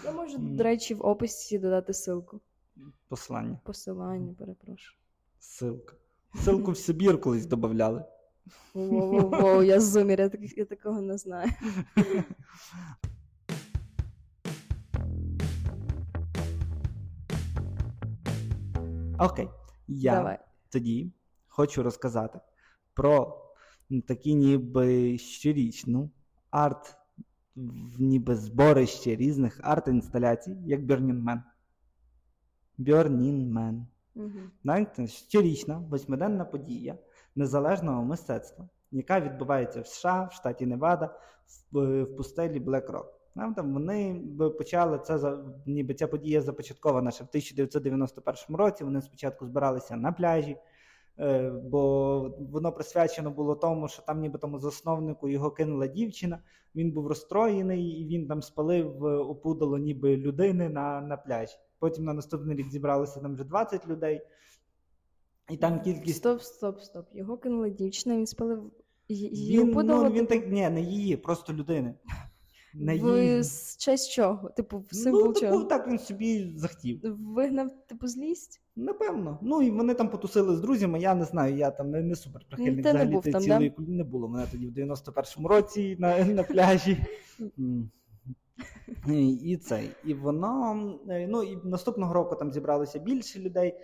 Я 0.04 0.12
можу, 0.12 0.38
до 0.38 0.64
речі, 0.64 0.94
в 0.94 1.06
описі 1.06 1.58
додати 1.58 1.92
ссылку. 1.92 2.40
Послання. 3.08 3.60
Посилання, 3.64 4.34
перепрошую. 4.38 4.98
Силка. 5.38 5.96
Силку 6.34 6.70
в 6.70 6.76
Сибір 6.76 7.20
колись 7.20 7.46
додавали. 7.46 8.04
Воу-воу-воу, 8.74 9.62
я 9.62 9.80
зумір, 9.80 10.20
я, 10.20 10.28
так, 10.28 10.40
я 10.56 10.64
такого 10.64 11.00
не 11.00 11.18
знаю. 11.18 11.50
Окей. 19.18 19.48
Я 19.88 20.14
Давай. 20.14 20.38
тоді 20.70 21.12
хочу 21.48 21.82
розказати 21.82 22.40
про 22.94 23.42
такі 24.06 24.34
ніби 24.34 25.18
щорічну 25.18 26.10
арт, 26.50 26.96
ніби 27.98 28.36
зборище 28.36 29.16
різних 29.16 29.60
арт-інсталяцій, 29.62 30.56
як. 30.66 30.80
Burning 30.80 31.22
Man. 33.52 33.84
Угу. 34.14 35.06
Щорічна 35.06 35.78
восьмиденна 35.78 36.44
подія 36.44 36.98
незалежного 37.36 38.04
мистецтва, 38.04 38.68
яка 38.90 39.20
відбувається 39.20 39.80
в 39.80 39.86
США, 39.86 40.24
в 40.24 40.32
штаті 40.32 40.66
Невада, 40.66 41.18
в, 41.72 41.78
е, 41.78 42.02
в 42.02 42.16
пустелі 42.16 42.60
Блек 42.60 42.90
Рок. 42.90 43.21
Там 43.34 43.72
вони 43.72 44.22
почали 44.58 44.98
це 44.98 45.38
ніби 45.66 45.94
ця 45.94 46.08
подія 46.08 46.40
започаткована 46.40 47.10
ще 47.10 47.24
в 47.24 47.26
1991 47.26 48.56
році. 48.56 48.84
Вони 48.84 49.02
спочатку 49.02 49.46
збиралися 49.46 49.96
на 49.96 50.12
пляжі, 50.12 50.56
е, 51.18 51.50
бо 51.50 52.20
воно 52.52 52.72
присвячено 52.72 53.30
було 53.30 53.54
тому, 53.54 53.88
що 53.88 54.02
там, 54.02 54.20
ніби 54.20 54.38
тому 54.38 54.58
засновнику 54.58 55.28
його 55.28 55.50
кинула 55.50 55.86
дівчина. 55.86 56.38
Він 56.74 56.92
був 56.92 57.06
розстроєний 57.06 57.84
і 57.84 58.06
він 58.06 58.28
там 58.28 58.42
спалив 58.42 59.06
е, 59.06 59.16
опудало 59.16 59.78
ніби 59.78 60.16
людини 60.16 60.68
на 60.68 61.00
на 61.00 61.16
пляжі. 61.16 61.56
Потім 61.78 62.04
на 62.04 62.12
наступний 62.12 62.56
рік 62.56 62.70
зібралося 62.70 63.20
там 63.20 63.34
вже 63.34 63.44
20 63.44 63.88
людей. 63.88 64.22
І 65.50 65.56
там 65.56 65.80
кількість. 65.80 66.16
Стоп, 66.16 66.40
стоп, 66.42 66.80
стоп. 66.80 67.06
Його 67.12 67.36
кинула 67.36 67.68
дівчина, 67.68 68.16
він 68.16 68.26
спалив 68.26 68.72
її 69.08 69.58
він, 69.58 69.70
опудало? 69.70 70.04
Ну, 70.04 70.10
він 70.10 70.26
так, 70.26 70.48
ні, 70.48 70.70
не 70.70 70.80
її, 70.80 71.16
просто 71.16 71.52
людини. 71.52 71.94
На 72.74 72.92
її... 72.92 73.40
В 73.40 73.76
честь 73.78 74.12
чого? 74.12 74.50
Типу, 74.50 74.84
символ 74.90 75.26
ну, 75.26 75.32
чого? 75.32 75.58
Ну, 75.58 75.64
так 75.64 75.88
він 75.88 75.98
собі 75.98 76.52
захотів. 76.56 77.00
Вигнав, 77.34 77.70
типу, 77.86 78.06
злість? 78.06 78.60
Напевно. 78.76 79.38
Ну 79.42 79.62
і 79.62 79.70
вони 79.70 79.94
там 79.94 80.08
потусили 80.08 80.56
з 80.56 80.60
друзями. 80.60 81.00
Я 81.00 81.14
не 81.14 81.24
знаю, 81.24 81.56
я 81.56 81.70
там 81.70 81.90
не, 81.90 82.02
не 82.02 82.16
супер 82.16 82.42
прихильник 82.48 82.80
взагалі 82.86 83.08
не 83.08 83.14
був 83.14 83.22
там, 83.22 83.42
цілої 83.42 83.74
да? 83.78 83.92
не 83.92 84.04
було 84.04 84.28
мене 84.28 84.46
тоді 84.52 84.66
в 84.66 84.72
91-му 84.72 85.48
році 85.48 85.96
на 85.98 86.24
на 86.24 86.42
пляжі. 86.42 86.98
І 89.42 89.56
цей, 89.56 89.90
і 90.04 90.14
воно 90.14 90.74
ну 91.28 91.42
і 91.42 91.58
наступного 91.64 92.14
року 92.14 92.36
там 92.36 92.52
зібралося 92.52 92.98
більше 92.98 93.40
людей. 93.40 93.74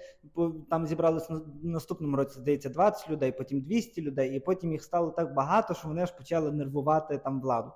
Там 0.70 0.86
зібралося 0.86 1.32
на 1.32 1.40
наступному 1.62 2.16
році, 2.16 2.38
здається, 2.38 2.68
20 2.68 3.10
людей, 3.10 3.32
потім 3.32 3.60
200 3.60 4.02
людей, 4.02 4.36
і 4.36 4.40
потім 4.40 4.72
їх 4.72 4.82
стало 4.82 5.10
так 5.10 5.34
багато, 5.34 5.74
що 5.74 5.88
вони 5.88 6.02
аж 6.02 6.10
почали 6.10 6.52
нервувати 6.52 7.18
там 7.18 7.40
владу. 7.40 7.70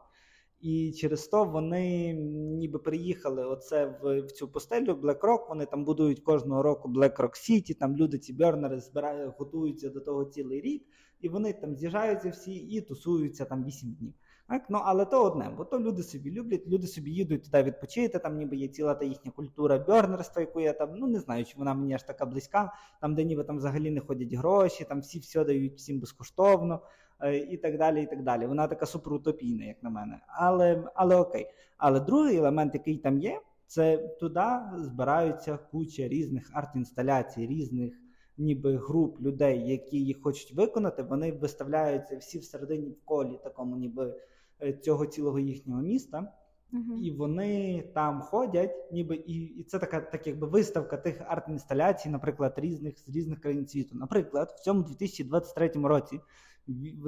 І 0.62 0.92
через 0.92 1.28
то 1.28 1.44
вони 1.44 2.12
ніби 2.58 2.78
приїхали 2.78 3.44
оце 3.44 3.98
в, 4.02 4.20
в 4.20 4.32
цю 4.32 4.48
постелю 4.48 4.92
BlackRock, 4.92 5.48
Вони 5.48 5.66
там 5.66 5.84
будують 5.84 6.20
кожного 6.20 6.62
року 6.62 6.88
BlackRock 6.88 7.50
City, 7.50 7.78
Там 7.78 7.96
люди 7.96 8.18
ці 8.18 8.32
бернери 8.32 8.80
збирають, 8.80 9.34
готуються 9.38 9.90
до 9.90 10.00
того 10.00 10.24
цілий 10.24 10.60
рік, 10.60 10.86
і 11.20 11.28
вони 11.28 11.52
там 11.52 11.76
з'їжджаються 11.76 12.30
всі 12.30 12.54
і 12.54 12.80
тусуються 12.80 13.44
там 13.44 13.64
8 13.64 13.92
днів. 13.92 14.12
Так? 14.48 14.62
Ну, 14.68 14.80
Але 14.84 15.04
то 15.04 15.24
одне, 15.24 15.54
бо 15.56 15.64
то 15.64 15.80
люди 15.80 16.02
собі 16.02 16.30
люблять, 16.30 16.66
люди 16.66 16.86
собі 16.86 17.10
їдуть 17.10 17.44
туди 17.44 17.62
відпочити, 17.62 18.18
там 18.18 18.36
ніби 18.36 18.56
є 18.56 18.68
ціла 18.68 18.94
та 18.94 19.04
їхня 19.04 19.30
культура 19.30 19.78
бьорнерства, 19.78 20.40
яку 20.40 20.60
я 20.60 20.72
там 20.72 20.94
ну 20.96 21.06
не 21.06 21.20
знаю, 21.20 21.44
чи 21.44 21.54
вона 21.58 21.74
мені 21.74 21.94
аж 21.94 22.02
така 22.02 22.26
близька, 22.26 22.72
там, 23.00 23.14
де 23.14 23.24
ніби 23.24 23.44
там 23.44 23.56
взагалі 23.56 23.90
не 23.90 24.00
ходять 24.00 24.32
гроші, 24.32 24.84
там 24.84 25.00
всі 25.00 25.18
все 25.18 25.44
дають 25.44 25.74
всім 25.74 26.00
безкоштовно. 26.00 26.80
Е, 27.22 27.36
і 27.36 27.56
так 27.56 27.78
далі. 27.78 28.02
і 28.02 28.06
так 28.06 28.22
далі. 28.22 28.46
Вона 28.46 28.68
така 28.68 28.86
суперутопійна, 28.86 29.64
як 29.64 29.82
на 29.82 29.90
мене. 29.90 30.20
Але 30.26 30.84
але 30.94 31.16
окей. 31.16 31.46
Але 31.78 32.00
другий 32.00 32.36
елемент, 32.36 32.74
який 32.74 32.98
там 32.98 33.18
є, 33.18 33.40
це 33.66 33.98
туди 33.98 34.46
збираються 34.76 35.58
куча 35.70 36.08
різних 36.08 36.50
арт-інсталяцій, 36.54 37.46
різних 37.46 37.92
ніби 38.38 38.76
груп 38.76 39.20
людей, 39.20 39.68
які 39.70 40.04
їх 40.04 40.22
хочуть 40.22 40.54
виконати. 40.54 41.02
Вони 41.02 41.32
виставляються 41.32 42.16
всі 42.16 42.38
всередині 42.38 42.88
в 42.88 43.04
колі, 43.04 43.38
такому 43.44 43.76
ніби 43.76 44.14
е, 44.62 44.72
цього 44.72 45.06
цілого 45.06 45.38
їхнього 45.38 45.82
міста. 45.82 46.32
Uh-huh. 46.72 47.02
І 47.02 47.10
вони 47.10 47.82
там 47.94 48.20
ходять, 48.20 48.92
ніби 48.92 49.16
і 49.16 49.34
і 49.42 49.62
це 49.62 49.78
така 49.78 50.00
так 50.00 50.26
якби 50.26 50.46
виставка 50.46 50.96
тих 50.96 51.20
арт-інсталяцій, 51.20 52.08
наприклад, 52.08 52.54
різних 52.56 52.98
з 52.98 53.08
різних 53.08 53.40
країн 53.40 53.66
світу. 53.66 53.96
Наприклад, 53.96 54.54
в 54.56 54.60
цьому 54.60 54.82
2023 54.82 55.68
році 55.68 56.20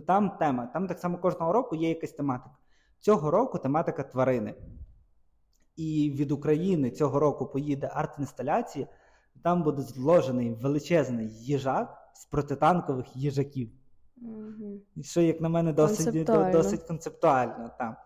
там 0.06 0.30
тема. 0.38 0.66
Там 0.66 0.86
так 0.86 0.98
само 0.98 1.18
кожного 1.18 1.52
року 1.52 1.76
є 1.76 1.88
якась 1.88 2.12
тематика. 2.12 2.56
Цього 2.98 3.30
року 3.30 3.58
тематика 3.58 4.02
тварини. 4.02 4.54
І 5.76 6.14
від 6.16 6.32
України 6.32 6.90
цього 6.90 7.20
року 7.20 7.46
поїде 7.46 7.86
арт-інсталяція 7.86 8.86
Там 9.42 9.62
буде 9.62 9.82
зложений 9.82 10.54
величезний 10.54 11.28
їжак 11.28 12.10
з 12.14 12.24
протитанкових 12.24 13.16
їжаків. 13.16 13.70
Угу. 14.22 14.80
Що, 15.02 15.20
як 15.20 15.40
на 15.40 15.48
мене, 15.48 15.72
досить 15.72 16.04
концептуально. 16.04 16.52
досить 16.52 16.82
концептуально. 16.82 17.70
Там. 17.78 17.96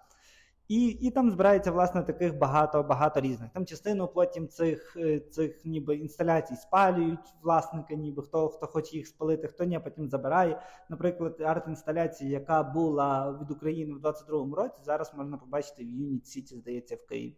І 0.69 0.87
і 0.87 1.11
там 1.11 1.31
збирається 1.31 1.73
власне 1.73 2.03
таких 2.03 2.39
багато 2.39 2.83
багато 2.83 3.21
різних. 3.21 3.51
Там 3.51 3.67
частину 3.67 4.09
потім 4.09 4.49
цих 4.49 4.97
е, 4.97 5.21
цих 5.21 5.65
ніби 5.65 5.97
інсталяцій 5.97 6.57
спалюють 6.57 7.35
власники, 7.43 7.97
ніби 7.97 8.23
хто 8.23 8.49
хто 8.49 8.67
хоче 8.67 8.97
їх 8.97 9.07
спалити, 9.07 9.49
хто 9.49 9.65
ні, 9.65 9.79
потім 9.79 10.09
забирає. 10.09 10.63
Наприклад, 10.89 11.41
арт-інсталяція, 11.41 12.31
яка 12.31 12.63
була 12.63 13.39
від 13.43 13.51
України 13.51 13.95
в 13.95 13.99
22-му 13.99 14.55
році, 14.55 14.83
зараз 14.85 15.13
можна 15.17 15.37
побачити 15.37 15.85
в 15.85 15.89
Юніт 15.89 16.27
Сіті, 16.27 16.57
здається, 16.57 16.97
в 16.97 17.07
Києві. 17.07 17.37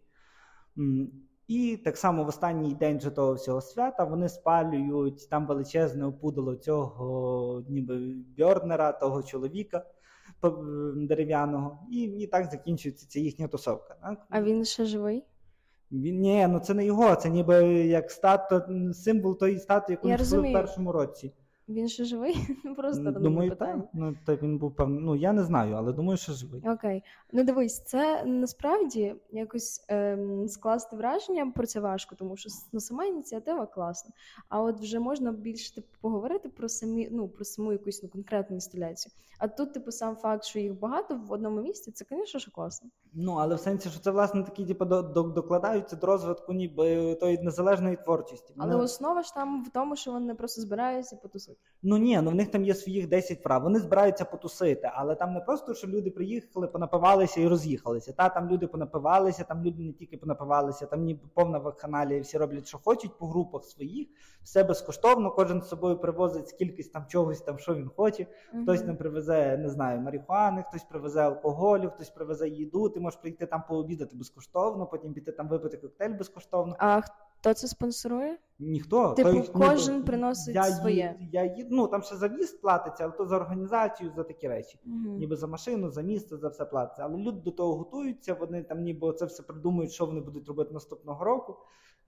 І 1.48 1.76
так 1.76 1.96
само 1.96 2.24
в 2.24 2.28
останній 2.28 2.74
день 2.74 3.00
же 3.00 3.10
того 3.10 3.34
всього 3.34 3.60
свята 3.60 4.04
вони 4.04 4.28
спалюють 4.28 5.28
там 5.30 5.46
величезне 5.46 6.06
опудало 6.06 6.56
цього 6.56 7.64
ніби 7.68 8.14
бьорнера, 8.36 8.92
того 8.92 9.22
чоловіка 9.22 9.84
дерев'яного, 10.96 11.78
і 11.90 12.02
і 12.02 12.26
так 12.26 12.50
закінчується 12.50 13.06
ця 13.08 13.20
їхня 13.20 13.48
тусовка. 13.48 13.96
Так? 14.02 14.26
А 14.30 14.42
він 14.42 14.64
ще 14.64 14.84
живий? 14.84 15.24
Він 15.92 16.20
ні, 16.20 16.46
ну 16.46 16.60
це 16.60 16.74
не 16.74 16.84
його, 16.84 17.16
це 17.16 17.30
ніби 17.30 17.64
як 17.72 18.10
стату, 18.10 18.62
символ 18.92 19.38
тої 19.38 19.58
статуї, 19.58 19.98
яку 20.02 20.08
він 20.08 20.50
в 20.50 20.52
першому 20.52 20.92
році. 20.92 21.32
Він 21.70 21.88
ще 21.88 22.04
живий? 22.04 22.36
Просто 22.76 23.10
думаю, 23.10 23.56
так. 23.56 23.78
Ну 23.92 24.16
так 24.24 24.42
він 24.42 24.58
був 24.58 24.74
певно. 24.76 25.00
Ну 25.00 25.16
я 25.16 25.32
не 25.32 25.44
знаю, 25.44 25.74
але 25.74 25.92
думаю, 25.92 26.16
що 26.16 26.32
живий. 26.32 26.62
Окей. 26.66 27.02
Ну 27.32 27.44
дивись, 27.44 27.82
це 27.84 28.24
насправді 28.24 29.14
якось 29.32 29.84
ем, 29.88 30.48
скласти 30.48 30.96
враження 30.96 31.52
про 31.54 31.66
це 31.66 31.80
важко, 31.80 32.14
тому 32.14 32.36
що 32.36 32.50
ну, 32.72 32.80
сама 32.80 33.04
ініціатива 33.04 33.66
класна. 33.66 34.12
А 34.48 34.62
от 34.62 34.80
вже 34.80 35.00
можна 35.00 35.32
більше 35.32 35.74
типу, 35.74 35.88
поговорити 36.00 36.48
про 36.48 36.68
самі, 36.68 37.08
ну 37.10 37.28
про 37.28 37.44
саму 37.44 37.72
якусь 37.72 38.02
ну, 38.02 38.08
конкретну 38.08 38.56
інсталяцію. 38.56 39.12
А 39.40 39.48
тут, 39.48 39.72
типу, 39.72 39.92
сам 39.92 40.16
факт, 40.16 40.44
що 40.44 40.58
їх 40.58 40.78
багато 40.78 41.16
в 41.16 41.32
одному 41.32 41.60
місці, 41.60 41.92
це, 41.92 42.04
звісно, 42.10 42.40
що 42.40 42.50
класно. 42.50 42.90
Ну 43.12 43.32
але 43.32 43.54
в 43.54 43.60
сенсі, 43.60 43.88
що 43.88 44.00
це 44.00 44.10
власне 44.10 44.42
такі, 44.42 44.66
типу, 44.66 44.84
до, 44.84 45.02
до, 45.02 45.22
докладаються 45.22 45.96
до 45.96 46.06
розвитку, 46.06 46.52
ніби 46.52 47.14
тої 47.14 47.38
незалежної 47.38 47.96
творчості. 47.96 48.54
Але 48.58 48.76
ну, 48.76 48.82
основа 48.82 49.22
ж 49.22 49.34
там 49.34 49.64
в 49.64 49.68
тому, 49.68 49.96
що 49.96 50.12
вони 50.12 50.34
просто 50.34 50.60
збираються 50.60 51.16
потусити. 51.16 51.59
Ну 51.82 51.96
ні, 51.96 52.20
ну 52.22 52.30
в 52.30 52.34
них 52.34 52.50
там 52.50 52.64
є 52.64 52.74
своїх 52.74 53.08
10 53.08 53.42
прав. 53.42 53.62
Вони 53.62 53.78
збираються 53.78 54.24
потусити, 54.24 54.90
але 54.94 55.14
там 55.14 55.32
не 55.32 55.40
просто 55.40 55.74
що 55.74 55.86
люди 55.86 56.10
приїхали, 56.10 56.66
понапивалися 56.66 57.40
і 57.40 57.48
роз'їхалися. 57.48 58.12
Та 58.12 58.28
там 58.28 58.50
люди 58.50 58.66
понапивалися, 58.66 59.44
там 59.44 59.64
люди 59.64 59.82
не 59.82 59.92
тільки 59.92 60.16
понапивалися, 60.16 60.86
там 60.86 61.04
ніби 61.04 61.20
повна 61.34 61.58
вакханалія, 61.58 62.20
всі 62.20 62.38
роблять, 62.38 62.66
що 62.66 62.78
хочуть 62.78 63.18
по 63.18 63.26
групах 63.26 63.64
своїх, 63.64 64.08
все 64.42 64.64
безкоштовно. 64.64 65.30
Кожен 65.30 65.62
з 65.62 65.68
собою 65.68 65.98
привозить 65.98 66.48
скількись 66.48 66.88
там 66.88 67.04
чогось, 67.08 67.40
там 67.40 67.58
що 67.58 67.74
він 67.74 67.88
хоче. 67.96 68.22
Mm-hmm. 68.22 68.62
Хтось 68.62 68.82
там 68.82 68.96
привезе, 68.96 69.56
не 69.56 69.68
знаю, 69.68 70.00
марихуани, 70.00 70.64
хтось 70.68 70.84
привезе 70.84 71.20
алкоголю, 71.20 71.90
хтось 71.94 72.10
привезе 72.10 72.48
їду. 72.48 72.88
Ти 72.88 73.00
можеш 73.00 73.20
прийти 73.20 73.46
там 73.46 73.62
пообідати 73.68 74.16
безкоштовно, 74.16 74.86
потім 74.86 75.14
піти 75.14 75.32
там 75.32 75.48
випити 75.48 75.76
коктейль 75.76 76.14
безкоштовно. 76.18 76.76
А 76.78 77.00
Хто 77.40 77.54
це 77.54 77.68
спонсорує? 77.68 78.38
Ніхто. 78.58 79.12
Типу, 79.12 79.30
Той, 79.30 79.50
кожен 79.52 79.96
ну, 79.96 80.04
приносить 80.04 80.54
я, 80.54 80.64
своє. 80.64 81.16
Я, 81.32 81.44
я, 81.44 81.66
ну, 81.70 81.86
Там 81.86 82.02
ще 82.02 82.16
за 82.16 82.28
в'їзд 82.28 82.60
платиться, 82.60 83.04
але 83.04 83.12
то 83.12 83.26
за 83.26 83.36
організацію, 83.36 84.12
за 84.16 84.24
такі 84.24 84.48
речі. 84.48 84.78
Угу. 84.86 85.18
Ніби 85.18 85.36
за 85.36 85.46
машину, 85.46 85.90
за 85.90 86.02
місце, 86.02 86.36
за 86.36 86.48
все 86.48 86.64
платиться. 86.64 87.02
Але 87.02 87.16
люди 87.16 87.40
до 87.40 87.50
того 87.50 87.74
готуються, 87.74 88.34
вони 88.34 88.62
там 88.62 88.82
ніби 88.82 89.12
це 89.12 89.24
все 89.24 89.42
придумують, 89.42 89.92
що 89.92 90.06
вони 90.06 90.20
будуть 90.20 90.48
робити 90.48 90.74
наступного 90.74 91.24
року. 91.24 91.56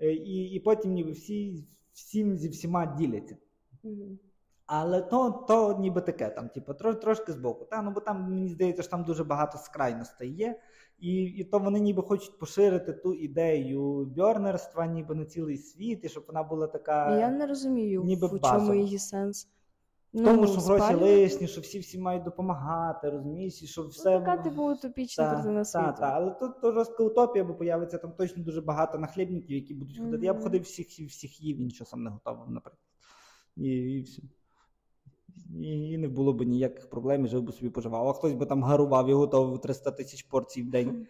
Е, 0.01 0.13
і 0.13 0.45
і 0.45 0.61
потім 0.61 0.93
ніби 0.93 1.11
всі 1.11 1.65
всім 1.93 2.37
зі 2.37 2.49
всіма 2.49 2.87
діляться. 2.87 3.37
Угу. 3.83 4.19
Але 4.67 5.03
то 5.03 5.45
то 5.49 5.79
ніби 5.81 6.01
таке, 6.01 6.29
там, 6.29 6.49
типу, 6.49 6.75
трошки 6.75 7.33
збоку. 7.33 7.65
Та? 7.65 7.83
Ну, 7.83 7.91
Бо 7.91 8.01
там, 8.01 8.23
мені 8.23 8.49
здається, 8.49 8.83
що 8.83 8.91
там 8.91 9.05
дуже 9.05 9.25
багато 9.25 9.59
скрайностей 9.59 10.35
є. 10.35 10.61
І 11.03 11.23
і 11.23 11.45
то 11.45 11.59
вони 11.59 11.81
ніби 11.81 12.03
хочуть 12.03 12.39
поширити 12.39 12.93
ту 12.93 13.15
ідею 13.15 14.05
бьорнерства, 14.05 14.87
ніби 14.87 15.15
на 15.15 15.25
цілий 15.25 15.59
світ, 15.59 16.05
і 16.05 16.09
щоб 16.09 16.25
вона 16.27 16.43
була 16.43 16.67
така. 16.67 17.19
Я 17.19 17.31
не 17.31 17.47
розумію, 17.47 18.05
ніби 18.05 18.27
в 18.27 18.41
чому 18.41 18.75
її 18.75 18.99
сенс. 18.99 19.49
В 20.15 20.25
тому, 20.25 20.43
ну, 20.43 20.49
що 20.49 20.61
гроші 20.61 20.95
лишні, 20.95 21.49
що 21.49 21.61
всі 21.61 21.79
всі 21.79 21.99
мають 21.99 22.25
допомагати, 22.25 23.11
розумієш, 23.11 23.63
і 23.63 23.67
що 23.67 23.83
ну, 23.83 23.89
все. 23.89 24.19
Ну, 24.19 24.27
така 24.27 24.43
типу 24.43 24.73
утопічна 24.73 25.31
картина 25.31 25.65
світу. 25.65 25.85
Так, 25.85 25.99
та, 25.99 26.07
але 26.07 26.31
тут 26.31 26.61
то 26.61 26.73
жорстка 26.73 27.03
утопія, 27.05 27.45
бо 27.45 27.55
появиться 27.55 27.99
там 27.99 28.13
точно 28.13 28.43
дуже 28.43 28.61
багато 28.61 28.99
нахлібників, 28.99 29.57
які 29.57 29.75
будуть 29.75 29.99
ходити. 29.99 30.17
Mm-hmm. 30.17 30.25
Я 30.25 30.35
б 30.35 30.43
ходив 30.43 30.63
всіх 30.63 30.87
всіх 30.87 31.41
їв, 31.41 31.57
він 31.57 31.71
що 31.71 31.85
сам 31.85 32.03
не 32.03 32.11
готовий, 32.11 32.49
наприклад. 32.49 32.83
І, 33.57 33.69
і 33.69 34.03
все 34.03 34.23
і 35.61 35.99
не 35.99 36.09
було 36.09 36.33
б 36.33 36.43
ніяких 36.43 36.91
проблем, 36.91 37.25
і 37.25 37.29
жив 37.29 37.43
би 37.43 37.53
собі 37.53 37.71
поживав. 37.71 38.09
А 38.09 38.13
хтось 38.13 38.33
би 38.33 38.47
там 38.47 38.65
гарував 38.65 39.09
і 39.09 39.13
готував 39.13 39.61
300 39.61 39.91
тисяч 39.91 40.23
порцій 40.23 40.63
в 40.63 40.71
день. 40.71 41.07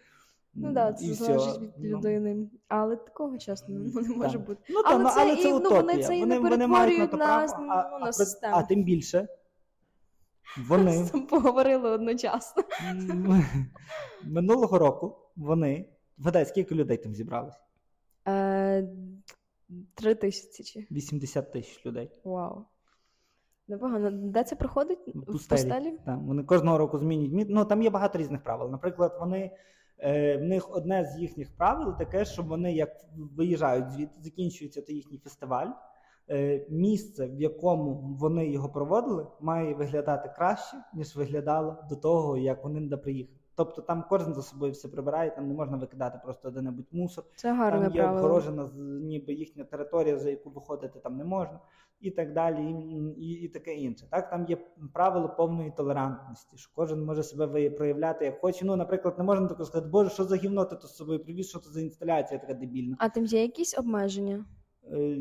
Ну 0.55 0.73
так, 0.73 0.99
це 0.99 1.13
залежить 1.13 1.61
від 1.61 1.71
ну. 1.77 1.97
людини. 1.97 2.49
Але 2.67 2.95
такого 2.95 3.37
чесно 3.37 3.79
не 3.79 4.15
може 4.15 4.39
бути. 4.39 4.61
Ну, 4.69 4.81
але, 4.85 5.03
ну, 5.03 5.09
але 5.15 5.35
це, 5.35 5.49
і, 5.49 5.53
ну, 5.53 5.69
вони 5.69 6.03
це 6.03 6.17
і 6.17 6.25
не 6.25 6.39
вони 6.39 6.67
мають 6.67 7.13
на, 7.13 8.13
систему. 8.13 8.55
А 8.55 8.63
тим 8.63 8.83
більше. 8.83 9.27
Вони 10.67 11.09
поговорили 11.29 11.89
одночасно. 11.89 12.63
Минулого 14.23 14.79
року 14.79 15.17
вони. 15.35 15.89
Вгадай, 16.17 16.45
скільки 16.45 16.75
людей 16.75 16.97
там 16.97 17.15
зібралось? 17.15 17.55
Е, 18.27 18.87
три 19.93 20.15
тисячі. 20.15 20.87
80 20.91 21.51
тисяч 21.51 21.85
людей. 21.85 22.11
Вау. 22.23 22.65
Непогано. 23.67 24.11
Де 24.11 24.43
це 24.43 24.55
проходить? 24.55 24.99
В 25.07 25.25
пустелі. 25.25 25.59
Пустелі? 25.59 25.97
Так, 26.05 26.19
Вони 26.21 26.43
кожного 26.43 26.77
року 26.77 26.97
змінюють. 26.97 27.49
Ну 27.49 27.65
там 27.65 27.81
є 27.81 27.89
багато 27.89 28.17
різних 28.17 28.43
правил. 28.43 28.69
Наприклад, 28.69 29.17
вони 29.19 29.51
е, 29.99 30.37
в 30.37 30.43
них 30.43 30.75
одне 30.75 31.05
з 31.05 31.19
їхніх 31.19 31.55
правил 31.57 31.97
таке, 31.97 32.25
що 32.25 32.43
вони 32.43 32.73
як 32.73 32.89
виїжджають 33.15 33.91
звідти, 33.91 34.21
закінчується 34.21 34.81
то 34.81 34.91
їхній 34.91 35.17
фестиваль. 35.17 35.67
Е, 36.29 36.65
місце, 36.69 37.27
в 37.27 37.41
якому 37.41 38.17
вони 38.19 38.49
його 38.49 38.69
проводили, 38.69 39.27
має 39.41 39.73
виглядати 39.73 40.31
краще, 40.35 40.77
ніж 40.93 41.15
виглядало 41.15 41.77
до 41.89 41.95
того, 41.95 42.37
як 42.37 42.63
вони 42.63 42.79
не 42.79 42.97
приїхали. 42.97 43.37
Тобто 43.55 43.81
там 43.81 44.05
кожен 44.09 44.33
за 44.33 44.41
собою 44.41 44.71
все 44.71 44.87
прибирає, 44.87 45.31
там 45.31 45.47
не 45.47 45.53
можна 45.53 45.77
викидати 45.77 46.19
просто 46.23 46.51
де-небудь 46.51 46.87
мусор. 46.91 47.23
Це 47.35 47.53
гарне 47.53 47.85
Там 47.85 47.95
є 47.95 48.01
правило. 48.01 48.25
обгорожена 48.25 48.69
ніби 49.01 49.33
їхня 49.33 49.63
територія, 49.63 50.17
за 50.17 50.29
яку 50.29 50.49
виходити 50.49 50.99
там 50.99 51.17
не 51.17 51.23
можна, 51.23 51.59
і 51.99 52.11
так 52.11 52.33
далі, 52.33 52.71
і, 52.71 53.23
і, 53.25 53.31
і 53.43 53.47
таке 53.47 53.75
інше. 53.75 54.07
Так, 54.11 54.29
там 54.29 54.45
є 54.45 54.57
правило 54.93 55.29
повної 55.29 55.71
толерантності, 55.71 56.57
що 56.57 56.71
кожен 56.75 57.05
може 57.05 57.23
себе 57.23 57.69
проявляти 57.69 58.25
як 58.25 58.39
хоче. 58.39 58.65
Ну, 58.65 58.75
наприклад, 58.75 59.17
не 59.17 59.23
можна 59.23 59.47
таке 59.47 59.65
сказати, 59.65 59.89
Боже, 59.91 60.09
що 60.09 60.23
за 60.23 60.35
гівно 60.35 60.65
ти 60.65 60.87
з 60.87 60.95
собою 60.95 61.23
привіз, 61.23 61.49
що 61.49 61.59
це 61.59 61.69
за 61.69 61.81
інсталяція 61.81 62.39
така 62.39 62.53
дебільна. 62.53 62.95
А 62.99 63.09
там 63.09 63.25
є 63.25 63.41
якісь 63.41 63.77
обмеження? 63.77 64.45
Е, 64.91 65.15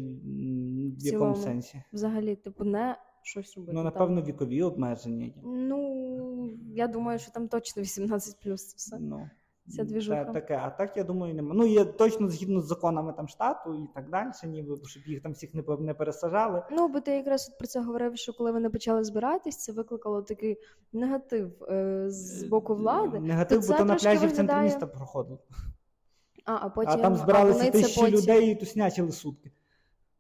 в 0.99 1.07
якому 1.07 1.35
сенсі? 1.35 1.83
Взагалі, 1.93 2.37
типу, 2.37 2.65
не 2.65 2.97
щось 3.23 3.57
робити. 3.57 3.73
Ну, 3.75 3.83
напевно, 3.83 4.21
там. 4.21 4.31
вікові 4.31 4.63
обмеження 4.63 5.25
є. 5.25 5.33
Ну, 5.45 6.51
я 6.75 6.89
думаю, 6.89 7.19
що 7.19 7.31
там 7.31 7.49
точно 7.49 7.83
18 7.83 8.41
плюс 8.41 8.67
це 8.67 8.75
все. 8.77 8.99
Ну, 9.01 9.31
Ця 9.69 9.85
двіжуха. 9.85 10.25
Та, 10.25 10.33
таке, 10.33 10.61
а 10.65 10.71
так 10.71 10.97
я 10.97 11.05
думаю, 11.05 11.35
нема. 11.35 11.55
Ну, 11.55 11.67
є 11.67 11.85
точно 11.85 12.29
згідно 12.29 12.61
з 12.61 12.67
законами 12.67 13.13
там 13.13 13.29
штату 13.29 13.75
і 13.75 13.95
так 13.95 14.11
далі, 14.11 14.31
ніби 14.45 14.77
щоб 14.87 15.03
їх 15.07 15.23
там 15.23 15.33
всіх 15.33 15.55
не 15.55 15.63
не 15.81 15.95
пересажали. 15.95 16.63
Ну, 16.71 16.89
бо 16.89 17.01
ти 17.01 17.11
якраз 17.11 17.49
от 17.53 17.59
про 17.59 17.67
це 17.67 17.81
говорив, 17.81 18.17
що 18.17 18.33
коли 18.33 18.53
вони 18.53 18.71
почали 18.71 19.05
збиратись, 19.05 19.57
це 19.57 19.73
викликало 19.73 20.23
такий 20.23 20.59
негатив 20.93 21.63
е, 21.63 22.05
з 22.11 22.45
боку 22.45 22.75
влади. 22.75 23.21
Негатив, 23.21 23.67
то 23.67 23.73
бо 23.73 23.79
то 23.79 23.85
на 23.85 23.95
пляжі 23.95 24.19
виглядає... 24.19 24.29
в 24.29 24.37
центрі 24.37 24.63
міста 24.63 24.87
проходило. 24.87 25.39
А, 26.45 26.55
а 26.61 26.69
потім 26.69 26.93
а 26.93 26.97
там 26.97 27.17
збиралися 27.17 27.71
тисячі 27.71 28.01
потім... 28.01 28.19
людей 28.19 28.53
і 28.53 28.55
туснячили 28.55 29.13
сутки. 29.13 29.53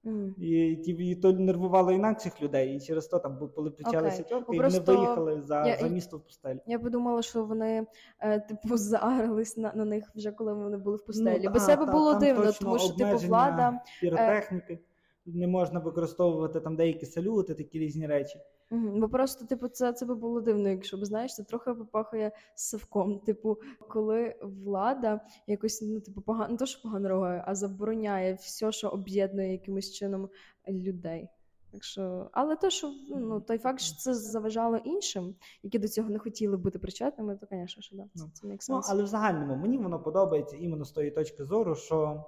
Mm. 0.04 0.38
І 0.38 0.76
ті 0.76 0.90
і 0.92 1.14
то 1.14 1.32
нервувало 1.32 1.92
інакших 1.92 2.42
людей, 2.42 2.76
і 2.76 2.80
через 2.80 3.06
то 3.06 3.18
там 3.18 3.38
почалися 3.38 4.22
okay. 4.22 4.28
тьорки, 4.28 4.56
і 4.56 4.60
вони 4.60 4.78
виїхали 4.78 5.42
за 5.42 5.66
я, 5.66 5.76
за 5.76 5.88
місто 5.88 6.16
в 6.16 6.20
пустелі. 6.20 6.58
Я 6.66 6.78
подумала, 6.78 7.22
що 7.22 7.44
вони 7.44 7.86
е, 8.20 8.40
типу 8.40 8.76
заарились 8.76 9.56
на 9.56 9.72
на 9.74 9.84
них 9.84 10.10
вже 10.14 10.32
коли 10.32 10.54
вони 10.54 10.76
були 10.76 10.96
в 10.96 11.04
пустелі. 11.04 11.42
Ну, 11.44 11.50
Без 11.50 11.64
себе 11.64 11.86
та, 11.86 11.92
було 11.92 12.14
дивно, 12.14 12.52
тому 12.52 12.78
що 12.78 12.94
типу 12.94 13.16
влада 13.16 13.68
е, 13.68 13.80
піротехніки. 14.00 14.72
Е... 14.72 14.78
Не 15.26 15.46
можна 15.46 15.80
використовувати 15.80 16.60
там 16.60 16.76
деякі 16.76 17.06
салюти, 17.06 17.54
такі 17.54 17.78
різні 17.78 18.06
речі. 18.06 18.40
Угу, 18.70 18.98
Бо 19.00 19.08
просто, 19.08 19.44
типу, 19.44 19.68
це 19.68 19.92
це 19.92 20.06
би 20.06 20.14
було 20.14 20.40
дивно, 20.40 20.68
якщо 20.68 20.96
б 20.96 21.04
знаєш, 21.04 21.34
це 21.34 21.44
трохи 21.44 21.74
попахує 21.74 22.32
совком. 22.54 23.18
Типу, 23.18 23.58
коли 23.88 24.34
влада 24.42 25.20
якось 25.46 25.82
ну, 25.82 26.00
типу, 26.00 26.20
погано 26.20 26.48
не 26.48 26.56
то, 26.56 26.66
що 26.66 26.82
погано 26.82 27.08
реагує, 27.08 27.44
а 27.46 27.54
забороняє 27.54 28.34
все, 28.34 28.72
що 28.72 28.88
об'єднує 28.88 29.52
якимось 29.52 29.92
чином 29.92 30.28
людей. 30.68 31.28
Так 31.72 31.84
що, 31.84 32.28
але 32.32 32.56
то, 32.56 32.70
що 32.70 32.92
ну 33.08 33.40
той 33.40 33.58
факт, 33.58 33.80
що 33.80 33.96
це 33.96 34.14
заважало 34.14 34.76
іншим, 34.76 35.34
які 35.62 35.78
до 35.78 35.88
цього 35.88 36.10
не 36.10 36.18
хотіли 36.18 36.56
бути 36.56 36.78
причетними, 36.78 37.36
то, 37.36 37.46
звісно, 37.50 37.82
що 37.82 37.96
да, 37.96 38.04
це, 38.14 38.24
це 38.58 38.72
ну, 38.72 38.80
але 38.84 39.02
в 39.02 39.06
загальному 39.06 39.56
мені 39.56 39.78
воно 39.78 40.02
подобається 40.02 40.56
іменно 40.56 40.84
з 40.84 40.90
тої 40.90 41.10
точки 41.10 41.44
зору, 41.44 41.74
що 41.74 42.24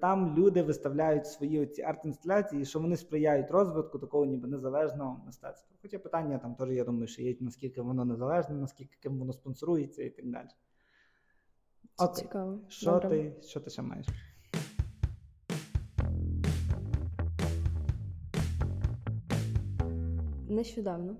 там 0.00 0.36
люди 0.36 0.62
виставляють 0.62 1.26
свої 1.26 1.66
ці 1.66 1.82
арт-інсталяції, 1.82 2.64
що 2.64 2.80
вони 2.80 2.96
сприяють 2.96 3.50
розвитку 3.50 3.98
такого 3.98 4.24
ніби 4.24 4.48
незалежного 4.48 5.22
мистецтва. 5.26 5.76
Хоча 5.82 5.98
питання 5.98 6.38
там 6.38 6.54
теж, 6.54 6.70
я 6.70 6.84
думаю, 6.84 7.06
що 7.06 7.22
є, 7.22 7.36
наскільки 7.40 7.82
воно 7.82 8.04
незалежне, 8.04 8.54
наскільки 8.54 8.96
ким 9.00 9.18
воно 9.18 9.32
спонсорується 9.32 10.02
і 10.02 10.10
так 10.10 10.30
далі. 10.30 10.48
Окей. 11.98 12.14
Цікаво. 12.14 12.58
Що 12.68 12.98
ти, 12.98 13.36
що 13.42 13.60
ти 13.60 13.70
ще 13.70 13.82
маєш? 13.82 14.06
Нещодавно 20.48 21.16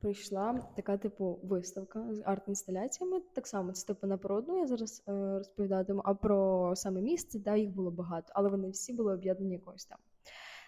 прийшла 0.00 0.68
така, 0.76 0.96
типу, 0.96 1.38
виставка 1.42 2.14
з 2.14 2.20
арт-інсталяціями. 2.20 3.20
Так 3.32 3.46
само 3.46 3.72
це 3.72 3.86
типу 3.86 4.06
не 4.06 4.16
про 4.16 4.44
я 4.48 4.66
зараз 4.66 5.02
е, 5.08 5.12
розповідатиму, 5.38 6.02
а 6.04 6.14
про 6.14 6.72
саме 6.76 7.00
місце, 7.00 7.38
де 7.38 7.58
їх 7.58 7.70
було 7.70 7.90
багато, 7.90 8.32
але 8.34 8.48
вони 8.48 8.70
всі 8.70 8.92
були 8.92 9.14
об'єднані 9.14 9.52
якось 9.52 9.84
там. 9.84 9.98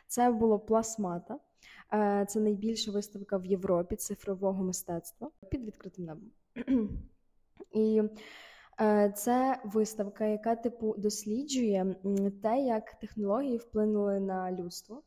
Це 0.06 0.30
було 0.30 0.58
пластмата. 0.58 1.38
Е, 1.92 2.26
це 2.28 2.40
найбільша 2.40 2.90
виставка 2.90 3.36
в 3.36 3.46
Європі 3.46 3.96
цифрового 3.96 4.64
мистецтва 4.64 5.30
під 5.50 5.64
відкритим 5.64 6.04
небом. 6.04 6.30
І 7.72 8.02
е, 8.80 9.12
це 9.16 9.60
виставка, 9.64 10.24
яка 10.24 10.56
типу 10.56 10.94
досліджує 10.98 11.96
те, 12.42 12.58
як 12.58 12.92
технології 12.94 13.56
вплинули 13.56 14.20
на 14.20 14.52
людство. 14.52 15.02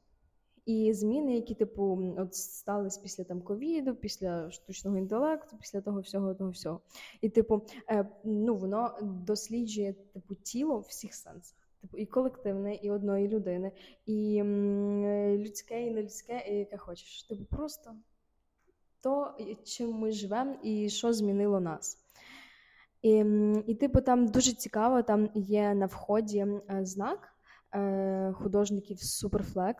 І 0.65 0.93
зміни, 0.93 1.35
які 1.35 1.55
типу 1.55 2.13
от 2.17 2.35
стались 2.35 2.97
після 2.97 3.23
там 3.23 3.41
ковіду, 3.41 3.95
після 3.95 4.51
штучного 4.51 4.97
інтелекту, 4.97 5.57
після 5.57 5.81
того 5.81 5.99
всього, 5.99 6.33
того 6.33 6.49
всього. 6.49 6.81
І, 7.21 7.29
типу, 7.29 7.61
е, 7.89 8.07
ну 8.23 8.55
воно 8.55 8.97
досліджує 9.01 9.93
типу 9.93 10.35
тіло 10.35 10.79
в 10.79 10.85
всіх 10.89 11.13
сенсах. 11.13 11.57
Типу, 11.81 11.97
і 11.97 12.05
колективне, 12.05 12.75
і 12.75 12.91
одної 12.91 13.27
людини, 13.27 13.71
і 14.05 14.37
м, 14.37 15.37
людське, 15.37 15.87
і 15.87 15.91
нелюдське, 15.91 16.45
і 16.49 16.55
яке 16.55 16.77
хочеш. 16.77 17.23
Типу, 17.23 17.45
просто 17.45 17.95
то, 19.01 19.37
чим 19.63 19.93
ми 19.93 20.11
живемо, 20.11 20.55
і 20.63 20.89
що 20.89 21.13
змінило 21.13 21.59
нас. 21.59 21.97
І, 23.01 23.25
і 23.67 23.75
типу, 23.75 24.01
там 24.01 24.27
дуже 24.27 24.53
цікаво, 24.53 25.01
там 25.01 25.29
є 25.33 25.73
на 25.73 25.85
вході 25.85 26.39
е, 26.39 26.85
знак 26.85 27.33
е, 27.73 28.33
художників 28.37 28.97
Superflex 28.97 29.75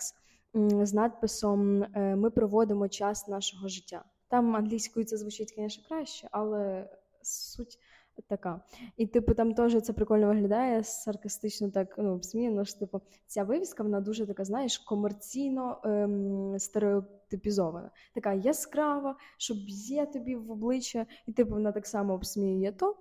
з 0.83 0.93
надписом 0.93 1.83
е, 1.83 2.15
Ми 2.15 2.29
проводимо 2.29 2.87
час 2.87 3.27
нашого 3.27 3.67
життя. 3.67 4.03
Там 4.27 4.55
англійською 4.55 5.05
це 5.05 5.17
звучить, 5.17 5.53
звісно, 5.57 5.83
краще, 5.87 6.27
але 6.31 6.89
суть 7.21 7.79
така. 8.27 8.61
І, 8.97 9.07
типу, 9.07 9.33
там 9.33 9.53
теж 9.53 9.81
це 9.81 9.93
прикольно 9.93 10.27
виглядає, 10.27 10.83
саркастично 10.83 11.69
так 11.69 11.95
ну, 11.97 12.23
сміяно, 12.23 12.65
що 12.65 12.79
типу, 12.79 13.01
ця 13.25 13.43
вивіска, 13.43 13.83
вона 13.83 14.01
дуже 14.01 14.25
така, 14.25 14.45
знаєш, 14.45 14.77
комерційно 14.77 15.81
ем, 15.83 16.59
стереотипізована. 16.59 17.91
Така 18.13 18.33
яскрава, 18.33 19.15
що 19.37 19.53
б'є 19.53 20.05
тобі 20.05 20.35
в 20.35 20.51
обличчя, 20.51 21.05
і 21.27 21.31
типу 21.31 21.53
вона 21.53 21.71
так 21.71 21.87
само 21.87 22.13
обсміює 22.13 22.71
то, 22.71 22.95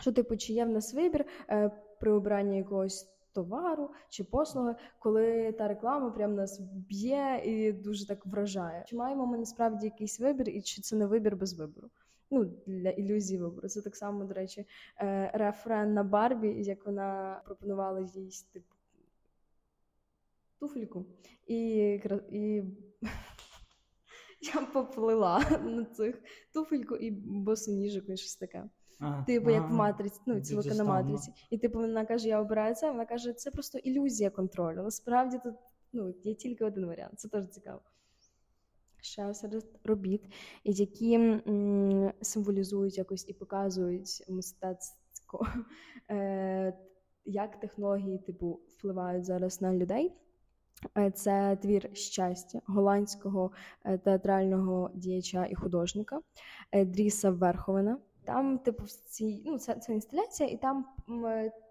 що 0.00 0.12
типу, 0.12 0.36
чи 0.36 0.52
є 0.52 0.64
в 0.64 0.68
нас 0.68 0.94
вибір 0.94 1.24
е, 1.48 1.70
при 2.00 2.12
обранні 2.12 2.56
якогось 2.56 3.15
товару 3.36 3.90
чи 4.08 4.24
послуги, 4.24 4.74
коли 4.98 5.52
та 5.52 5.68
реклама 5.68 6.10
прям 6.10 6.34
нас 6.34 6.60
б'є 6.60 7.42
і 7.44 7.72
дуже 7.72 8.06
так 8.06 8.26
вражає. 8.26 8.84
Чи 8.86 8.96
маємо 8.96 9.26
ми 9.26 9.38
насправді 9.38 9.86
якийсь 9.86 10.20
вибір, 10.20 10.48
і 10.48 10.62
чи 10.62 10.82
це 10.82 10.96
не 10.96 11.06
вибір 11.06 11.36
без 11.36 11.54
вибору? 11.54 11.88
Ну, 12.30 12.44
для 12.66 12.90
ілюзії 12.90 13.40
вибору. 13.40 13.68
Це 13.68 13.80
так 13.80 13.96
само, 13.96 14.24
до 14.24 14.34
речі, 14.34 14.66
е, 15.00 15.30
рефрен 15.34 15.94
на 15.94 16.02
Барбі, 16.02 16.48
як 16.48 16.86
вона 16.86 17.40
пропонувала 17.44 18.00
їй 18.00 18.30
типу 18.52 18.74
туфельку, 20.58 21.06
і 21.46 21.58
і 22.30 22.62
я 24.54 24.60
поплила 24.60 25.60
на 25.64 25.84
цих 25.84 26.22
туфельку 26.54 26.96
і 26.96 27.10
босоніжок 27.10 28.08
і 28.08 28.16
щось 28.16 28.36
таке. 28.36 28.64
Ага, 28.98 29.24
типу, 29.24 29.50
як 29.50 29.70
в 29.70 29.72
матриці, 29.72 30.20
ну 30.26 30.40
цілка 30.40 30.74
на 30.74 30.84
матриці. 30.84 31.32
І 31.50 31.58
типу 31.58 31.78
вона 31.78 32.04
каже: 32.04 32.28
Я 32.28 32.40
обираю 32.40 32.74
це. 32.74 32.90
Вона 32.90 33.06
каже, 33.06 33.32
це 33.32 33.50
просто 33.50 33.78
ілюзія 33.78 34.30
контролю. 34.30 34.82
Насправді 34.82 35.38
тут 35.44 35.54
ну, 35.92 36.14
є 36.22 36.34
тільки 36.34 36.64
один 36.64 36.86
варіант. 36.86 37.20
Це 37.20 37.28
теж 37.28 37.48
цікаво. 37.48 37.80
Ще 39.00 39.34
серед 39.34 39.64
робіт, 39.84 40.22
які 40.64 41.14
м, 41.14 42.12
символізують 42.20 42.98
якось 42.98 43.28
і 43.28 43.32
показують 43.32 44.24
мистецтво, 44.28 45.46
е, 46.10 46.78
як 47.24 47.60
технології 47.60 48.18
типу 48.18 48.60
впливають 48.68 49.24
зараз 49.24 49.62
на 49.62 49.74
людей. 49.74 50.12
Е, 50.98 51.10
це 51.10 51.58
твір 51.62 51.90
щастя 51.92 52.60
голландського 52.66 53.50
е, 53.84 53.98
театрального 53.98 54.90
діяча 54.94 55.46
і 55.46 55.54
художника 55.54 56.20
е, 56.72 56.84
Дріса 56.84 57.30
Верховена. 57.30 57.98
Там, 58.24 58.58
типу, 58.58 58.84
в 58.84 58.90
цій 58.90 59.42
ну 59.46 59.58
це 59.58 59.74
це 59.74 59.92
інсталяція, 59.92 60.48
і 60.48 60.56
там 60.56 60.84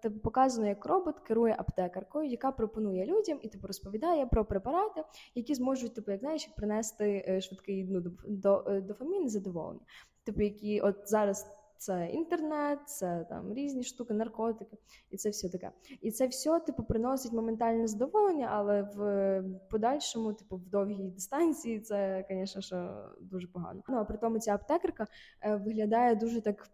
типу, 0.02 0.18
показано, 0.18 0.68
як 0.68 0.86
робот 0.86 1.20
керує 1.20 1.54
аптекаркою, 1.58 2.30
яка 2.30 2.52
пропонує 2.52 3.06
людям 3.06 3.38
і 3.42 3.48
типу 3.48 3.66
розповідає 3.66 4.26
про 4.26 4.44
препарати, 4.44 5.04
які 5.34 5.54
зможуть, 5.54 5.94
типу, 5.94 6.10
як 6.10 6.20
знаєш, 6.20 6.46
принести 6.56 7.40
швидкий 7.40 7.84
ну, 7.84 8.00
до 8.28 8.80
дофамін 8.82 9.28
задоволення. 9.28 9.80
Типу, 10.24 10.42
які 10.42 10.80
от 10.80 10.96
зараз 11.08 11.46
це 11.78 12.08
інтернет, 12.12 12.78
це 12.86 13.26
там 13.28 13.54
різні 13.54 13.82
штуки, 13.82 14.14
наркотики, 14.14 14.76
і 15.10 15.16
це 15.16 15.30
все 15.30 15.48
таке. 15.48 15.70
І 16.00 16.10
це 16.10 16.26
все, 16.26 16.60
типу, 16.60 16.82
приносить 16.82 17.32
моментальне 17.32 17.86
задоволення, 17.86 18.48
але 18.52 18.82
в 18.82 19.42
подальшому, 19.70 20.32
типу, 20.32 20.56
в 20.56 20.68
довгій 20.68 21.10
дистанції, 21.10 21.80
це, 21.80 22.26
звісно, 22.30 22.62
що 22.62 23.08
дуже 23.20 23.46
погано. 23.46 23.82
Ну 23.88 23.96
а 23.96 24.04
при 24.04 24.18
тому 24.18 24.38
ця 24.38 24.54
аптекарка 24.54 25.06
е, 25.42 25.56
виглядає 25.56 26.14
дуже 26.14 26.40
так 26.40 26.70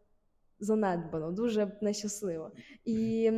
занедбано, 0.61 1.33
дуже 1.33 1.79
нещасливо. 1.81 2.51
І 2.85 3.31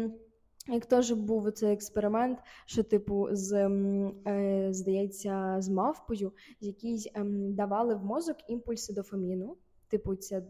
як 0.68 0.87
теж 0.87 1.12
був 1.12 1.53
цей 1.53 1.72
експеримент, 1.72 2.38
що, 2.66 2.83
типу, 2.83 3.29
з 3.31 3.68
е, 4.27 4.68
здається, 4.70 5.57
з 5.59 5.68
мавпою, 5.68 6.33
якій 6.61 7.11
е, 7.14 7.24
давали 7.50 7.94
в 7.94 8.05
мозок 8.05 8.37
імпульси 8.48 8.92
дофаміну, 8.92 9.57
типу, 9.88 10.14
ця 10.14 10.42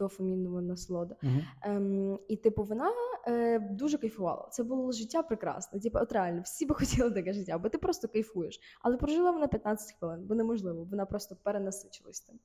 дофамінова 0.00 0.62
насолода. 0.62 1.16
Uh-huh. 1.22 1.42
Ем, 1.62 2.18
І, 2.28 2.36
типу, 2.36 2.62
вона 2.62 2.92
е, 3.26 3.58
дуже 3.58 3.98
кайфувала. 3.98 4.48
Це 4.50 4.62
було 4.62 4.92
життя 4.92 5.22
прекрасне. 5.22 5.80
Типу, 5.80 5.98
от 5.98 6.12
реально, 6.12 6.42
всі 6.42 6.66
би 6.66 6.74
хотіли 6.78 7.10
таке 7.10 7.32
життя, 7.32 7.58
бо 7.58 7.68
ти 7.68 7.78
просто 7.78 8.08
кайфуєш. 8.08 8.60
Але 8.82 8.96
прожила 8.96 9.30
вона 9.30 9.46
15 9.46 9.96
хвилин, 9.98 10.26
бо 10.26 10.34
неможливо, 10.34 10.86
вона 10.90 11.06
просто 11.06 11.36
перенасичилась 11.42 12.20
тим. 12.20 12.38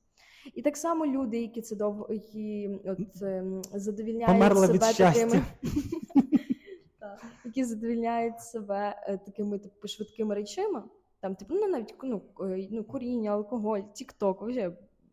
І 0.54 0.62
так 0.62 0.76
само 0.76 1.06
люди, 1.06 1.40
які 1.40 1.62
це 1.62 1.76
довго 1.76 2.06
які 2.10 2.70
от 2.84 3.22
е, 3.22 3.44
задовільняють 3.72 4.32
Померла 4.32 4.66
себе 4.66 4.72
від 4.72 4.96
такими. 4.96 5.42
Які 7.44 7.64
задовільняють 7.64 8.40
себе 8.40 9.02
е, 9.06 9.18
такими 9.18 9.58
типу 9.58 9.88
швидкими 9.88 10.34
речами, 10.34 10.82
там, 11.20 11.34
типу, 11.34 11.54
ну 11.54 11.68
навіть 11.68 11.94
ну, 12.02 12.22
ну, 12.70 12.84
куріння, 12.84 13.30
алкоголь, 13.30 13.80
тік-ток, 13.94 14.42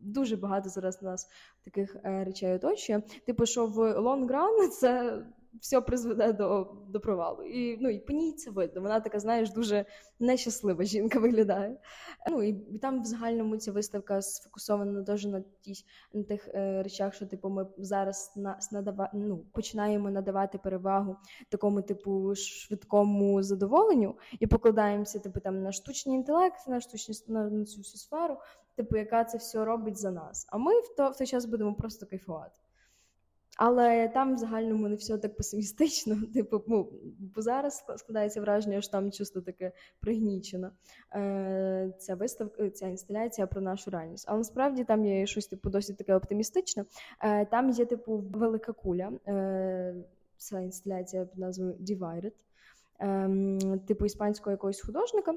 дуже 0.04 0.36
багато 0.36 0.70
зараз 0.70 1.02
нас 1.02 1.30
таких 1.66 1.96
е, 2.04 2.24
речей 2.24 2.54
оточує. 2.54 3.02
Типу, 3.26 3.46
що 3.46 3.66
в 3.66 4.00
лонгран 4.00 4.70
це 4.80 5.24
все 5.62 5.82
призведе 5.82 6.34
до 6.34 6.68
до 6.89 7.00
провалу. 7.00 7.44
І 7.44 7.78
ну, 7.82 7.89
і 7.89 8.00
по 8.00 8.13
ній 8.13 8.32
це 8.32 8.52
видно. 8.52 8.82
Вона 8.82 9.00
така, 9.00 9.20
знаєш, 9.20 9.52
дуже 9.52 9.86
нещаслива 10.20 10.84
жінка 10.84 11.20
виглядає. 11.20 11.78
Ну 12.32 12.44
і, 12.44 12.54
там 12.54 13.02
в 13.02 13.06
загальному 13.06 13.58
ця 13.58 13.72
виставка 13.72 14.22
сфокусована 14.22 15.02
дуже 15.02 15.30
на 15.30 15.44
тій 15.62 15.86
на 16.13 16.24
тих 16.24 16.48
е, 16.48 16.84
речах, 16.84 17.13
що 17.13 17.26
типу 17.26 17.50
ми 17.50 17.68
зараз 17.78 18.34
нас 18.36 18.72
надава, 18.72 19.12
ну, 19.13 19.38
починаємо 19.38 20.10
надавати 20.12 20.58
перевагу 20.58 21.16
такому, 21.50 21.82
типу, 21.82 22.36
швидкому 22.36 23.44
задоволенню 23.44 24.16
і 24.39 24.48
покладаємося 24.48 25.20
типу, 25.20 25.39
там 25.39 25.63
на 25.63 25.72
штучний 25.72 26.16
інтелект, 26.16 26.68
на 26.68 26.80
штучні 26.80 27.16
на, 27.28 27.50
на 27.50 27.66
цю 27.66 27.78
всю 27.78 27.98
сферу 27.98 28.38
типу, 28.75 28.97
яка 28.97 29.23
це 29.23 29.38
все 29.38 29.65
робить 29.65 29.97
за 29.97 30.12
нас. 30.12 30.47
А 30.49 30.57
ми 30.57 30.79
в, 30.79 30.95
то, 30.97 31.09
в 31.09 31.17
той 31.17 31.27
час 31.27 31.45
будемо 31.45 31.73
просто 31.73 32.05
кайфувати. 32.05 32.55
Але 33.57 34.07
там 34.07 34.36
в 34.36 34.38
загальному 34.38 34.88
не 34.88 34.95
все 34.95 35.17
так 35.17 35.36
песимістично. 35.36 36.17
Типу, 36.33 36.62
ну, 36.67 36.89
бо 37.36 37.41
зараз 37.41 37.86
складається 37.97 38.41
враження, 38.41 38.81
що 38.81 38.91
там 38.91 39.12
чисто 39.12 39.41
таке 39.41 39.71
пригнічено. 39.99 40.71
Е, 41.15 41.93
ця 41.97 42.15
виставка, 42.15 42.69
ця 42.69 42.88
інсталяція 42.88 43.47
про 43.47 43.62
нашу 43.62 43.91
реальність. 43.91 44.25
Але 44.27 44.38
насправді 44.38 44.83
там 44.83 45.05
є 45.05 45.25
щось 45.25 45.47
типу 45.47 45.69
досить 45.69 45.97
таке 45.97 46.15
оптимістичне. 46.15 46.86
Е, 47.21 47.45
там 47.45 47.69
є 47.69 47.86
типу 47.86 48.17
велика 48.17 48.73
куля. 48.73 49.12
Е, 49.27 49.95
Ця 50.38 50.59
інсталяція 50.59 51.25
під 51.25 51.39
назвою 51.39 51.73
Divided, 51.73 52.31
е, 52.99 53.79
типу 53.88 54.05
іспанського 54.05 54.51
якогось 54.51 54.81
художника 54.81 55.33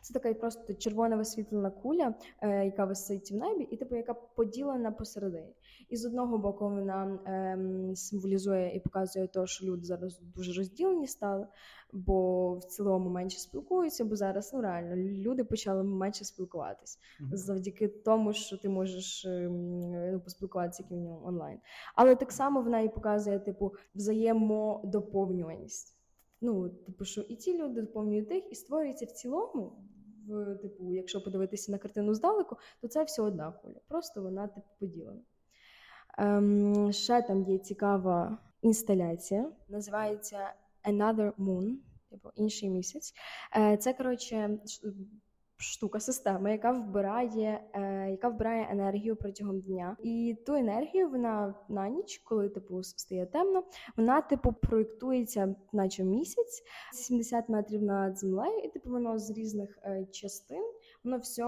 Це 0.00 0.14
така 0.14 0.34
просто 0.34 0.74
червона 0.74 1.16
висвітлена 1.16 1.70
куля, 1.70 2.14
е, 2.40 2.64
яка 2.64 2.84
висить 2.84 3.32
в 3.32 3.36
небі, 3.36 3.64
і 3.64 3.76
типу, 3.76 3.96
яка 3.96 4.14
поділена 4.14 4.90
посередині. 4.90 5.54
І 5.88 5.96
з 5.96 6.06
одного 6.06 6.38
боку 6.38 6.68
вона 6.68 7.18
е, 7.26 7.96
символізує 7.96 8.76
і 8.76 8.80
показує 8.80 9.28
те, 9.28 9.46
що 9.46 9.66
люди 9.66 9.84
зараз 9.84 10.20
дуже 10.20 10.52
розділені 10.52 11.06
стали, 11.06 11.46
бо 11.92 12.54
в 12.54 12.64
цілому 12.64 13.10
менше 13.10 13.38
спілкуються, 13.38 14.04
бо 14.04 14.16
зараз 14.16 14.50
ну 14.54 14.60
реально 14.60 14.96
люди 14.96 15.44
почали 15.44 15.82
менше 15.82 16.24
спілкуватись 16.24 16.98
mm-hmm. 16.98 17.36
завдяки 17.36 17.88
тому, 17.88 18.32
що 18.32 18.56
ти 18.56 18.68
можеш 18.68 19.24
е, 19.24 20.20
поспілкуватися 20.24 20.82
як 20.82 20.90
мінімум 20.90 21.24
онлайн. 21.24 21.58
Але 21.94 22.16
так 22.16 22.32
само 22.32 22.62
вона 22.62 22.80
і 22.80 22.94
показує 22.94 23.38
типу 23.38 23.74
взаємодоповнюваність. 23.94 25.97
Ну, 26.40 26.68
типу, 26.68 27.04
що 27.04 27.20
і 27.20 27.36
ті 27.36 27.58
люди 27.58 27.80
доповнюють 27.80 28.28
тих, 28.28 28.52
і 28.52 28.54
створюється 28.54 29.04
в 29.04 29.10
цілому, 29.10 29.72
в 30.28 30.54
типу, 30.54 30.92
якщо 30.92 31.24
подивитися 31.24 31.72
на 31.72 31.78
картину 31.78 32.14
здалеку, 32.14 32.56
то 32.80 32.88
це 32.88 33.04
все 33.04 33.22
одна 33.22 33.52
куля. 33.52 33.80
Просто 33.88 34.22
вона 34.22 34.48
типу 34.48 34.66
поділена. 34.80 35.20
Ем, 36.18 36.92
Ще 36.92 37.22
там 37.22 37.42
є 37.44 37.58
цікава 37.58 38.38
інсталяція, 38.62 39.52
називається 39.68 40.54
Another 40.84 41.32
Moon, 41.38 41.74
типу 42.10 42.28
інший 42.34 42.70
місяць. 42.70 43.14
Е, 43.56 43.76
Це 43.76 43.92
коротше 43.92 44.58
штука, 45.58 46.00
система, 46.00 46.50
яка 46.50 46.72
вбирає 46.72 47.60
е, 47.72 48.10
яка 48.10 48.28
вбирає 48.28 48.68
енергію 48.70 49.16
протягом 49.16 49.60
дня. 49.60 49.96
І 50.02 50.36
ту 50.46 50.54
енергію 50.54 51.08
вона 51.08 51.54
на 51.68 51.88
ніч, 51.88 52.18
коли 52.24 52.48
типу 52.48 52.82
стає 52.82 53.26
темно, 53.26 53.64
вона 53.96 54.20
типу 54.20 54.52
проєктується, 54.52 55.54
наче 55.72 56.04
місяць, 56.04 56.62
70 56.92 57.48
метрів 57.48 57.82
над 57.82 58.18
землею, 58.18 58.58
і 58.64 58.68
типу 58.68 58.90
воно 58.90 59.18
з 59.18 59.30
різних 59.30 59.78
е, 59.82 60.06
частин, 60.12 60.62
воно 61.04 61.18
все 61.18 61.44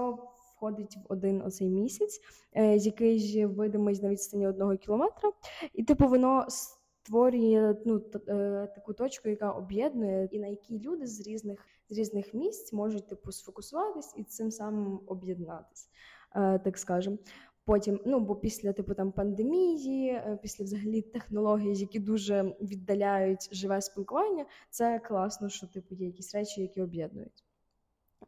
входить 0.61 0.97
в 0.97 1.13
один 1.13 1.41
оцей 1.41 1.69
місяць, 1.69 2.21
е, 2.53 2.77
який 2.77 3.19
ж 3.19 3.45
видимий 3.45 4.01
на 4.01 4.09
відстані 4.09 4.47
одного 4.47 4.77
кілометра, 4.77 5.31
і 5.73 5.83
типу 5.83 6.07
воно 6.07 6.45
створює 6.49 7.75
ну, 7.85 8.01
е, 8.27 8.67
таку 8.75 8.93
точку, 8.93 9.29
яка 9.29 9.51
об'єднує, 9.51 10.29
і 10.31 10.39
на 10.39 10.47
якій 10.47 10.79
люди 10.79 11.07
з 11.07 11.27
різних 11.27 11.65
з 11.91 11.97
різних 11.97 12.33
місць 12.33 12.73
можуть 12.73 13.07
типу 13.07 13.31
сфокусуватись 13.31 14.13
і 14.17 14.23
цим 14.23 14.51
самим 14.51 14.99
об'єднатись, 15.07 15.89
е, 16.35 16.59
так 16.59 16.77
скажемо. 16.77 17.17
Потім, 17.65 17.99
ну 18.05 18.19
бо 18.19 18.35
після 18.35 18.73
типу 18.73 18.93
там 18.93 19.11
пандемії, 19.11 20.09
е, 20.09 20.39
після 20.41 20.65
взагалі 20.65 21.01
технологій, 21.01 21.79
які 21.79 21.99
дуже 21.99 22.55
віддаляють 22.61 23.49
живе 23.55 23.81
спілкування, 23.81 24.45
це 24.69 24.99
класно, 24.99 25.49
що 25.49 25.67
типу 25.67 25.95
є 25.95 26.05
якісь 26.05 26.35
речі, 26.35 26.61
які 26.61 26.81
об'єднують. 26.81 27.43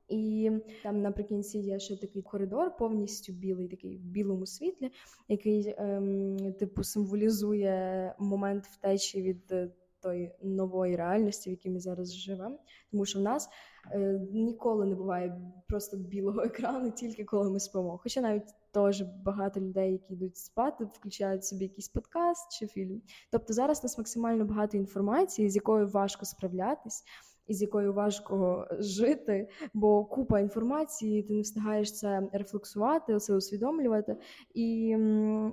І 0.08 0.52
там 0.84 1.02
наприкінці 1.02 1.60
є 1.60 1.80
ще 1.80 1.98
такий 1.98 2.22
коридор, 2.22 2.78
повністю 2.78 3.34
білий, 3.34 3.68
такий 3.68 3.98
в 3.98 4.02
білому 4.02 4.46
світлі, 4.46 4.92
який 5.28 5.76
ем, 5.78 6.54
типу 6.60 6.84
символізує 6.84 8.16
момент 8.20 8.66
втечі 8.66 9.22
від 9.22 9.52
е, 9.52 9.72
тої 10.04 10.36
нової 10.42 10.96
реальності, 10.96 11.50
в 11.50 11.54
якій 11.54 11.70
ми 11.70 11.80
зараз 11.80 12.16
живемо. 12.16 12.60
Тому 12.92 13.06
що 13.06 13.20
в 13.20 13.22
нас 13.22 13.50
е, 13.92 14.22
ніколи 14.32 14.86
не 14.86 14.96
буває 14.96 15.42
просто 15.68 15.98
білого 15.98 16.42
екрану, 16.44 16.92
тільки 16.92 17.24
коли 17.24 17.50
ми 17.50 17.60
спимо. 17.60 18.00
Хоча 18.04 18.22
навіть 18.22 18.54
теж 18.74 19.02
багато 19.02 19.60
людей, 19.60 19.92
які 19.92 20.14
йдуть 20.14 20.38
спати, 20.38 20.86
включають 20.86 21.46
собі 21.46 21.64
якийсь 21.64 21.90
подкаст 21.90 22.52
чи 22.60 22.68
фільм. 22.68 23.02
Тобто 23.32 23.54
зараз 23.54 23.80
у 23.80 23.84
нас 23.84 23.98
максимально 23.98 24.46
багато 24.46 24.78
інформації, 24.78 25.50
з 25.50 25.56
якою 25.56 25.88
важко 25.88 26.26
справлятись 26.26 27.04
із 27.48 27.62
якою 27.62 27.94
важко 27.94 28.68
жити, 28.80 29.50
бо 29.74 30.06
купа 30.06 30.40
інформації, 30.40 31.24
ти 31.24 31.34
не 31.34 31.42
встигаєш 31.42 31.94
це 31.94 32.30
рефлексувати, 32.32 33.20
це 33.20 33.36
усвідомлювати. 33.36 34.18
І 34.54 34.98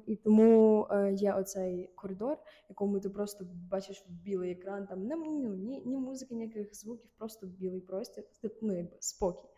і 0.06 0.16
тому 0.16 0.86
е, 0.90 1.12
є 1.12 1.32
оцей 1.32 1.90
коридор, 1.94 2.36
якому 2.68 3.00
ти 3.00 3.08
просто 3.08 3.46
бачиш 3.70 4.04
білий 4.08 4.52
екран, 4.52 4.86
там 4.86 5.06
не 5.06 5.16
ну, 5.16 5.54
ні, 5.54 5.82
ні 5.86 5.96
музики, 5.96 6.34
ніяких 6.34 6.74
звуків, 6.74 7.10
просто 7.18 7.46
білий 7.46 7.80
простір, 7.80 8.24
ну 8.62 8.76
якби 8.76 8.96
спокій. 9.00 9.48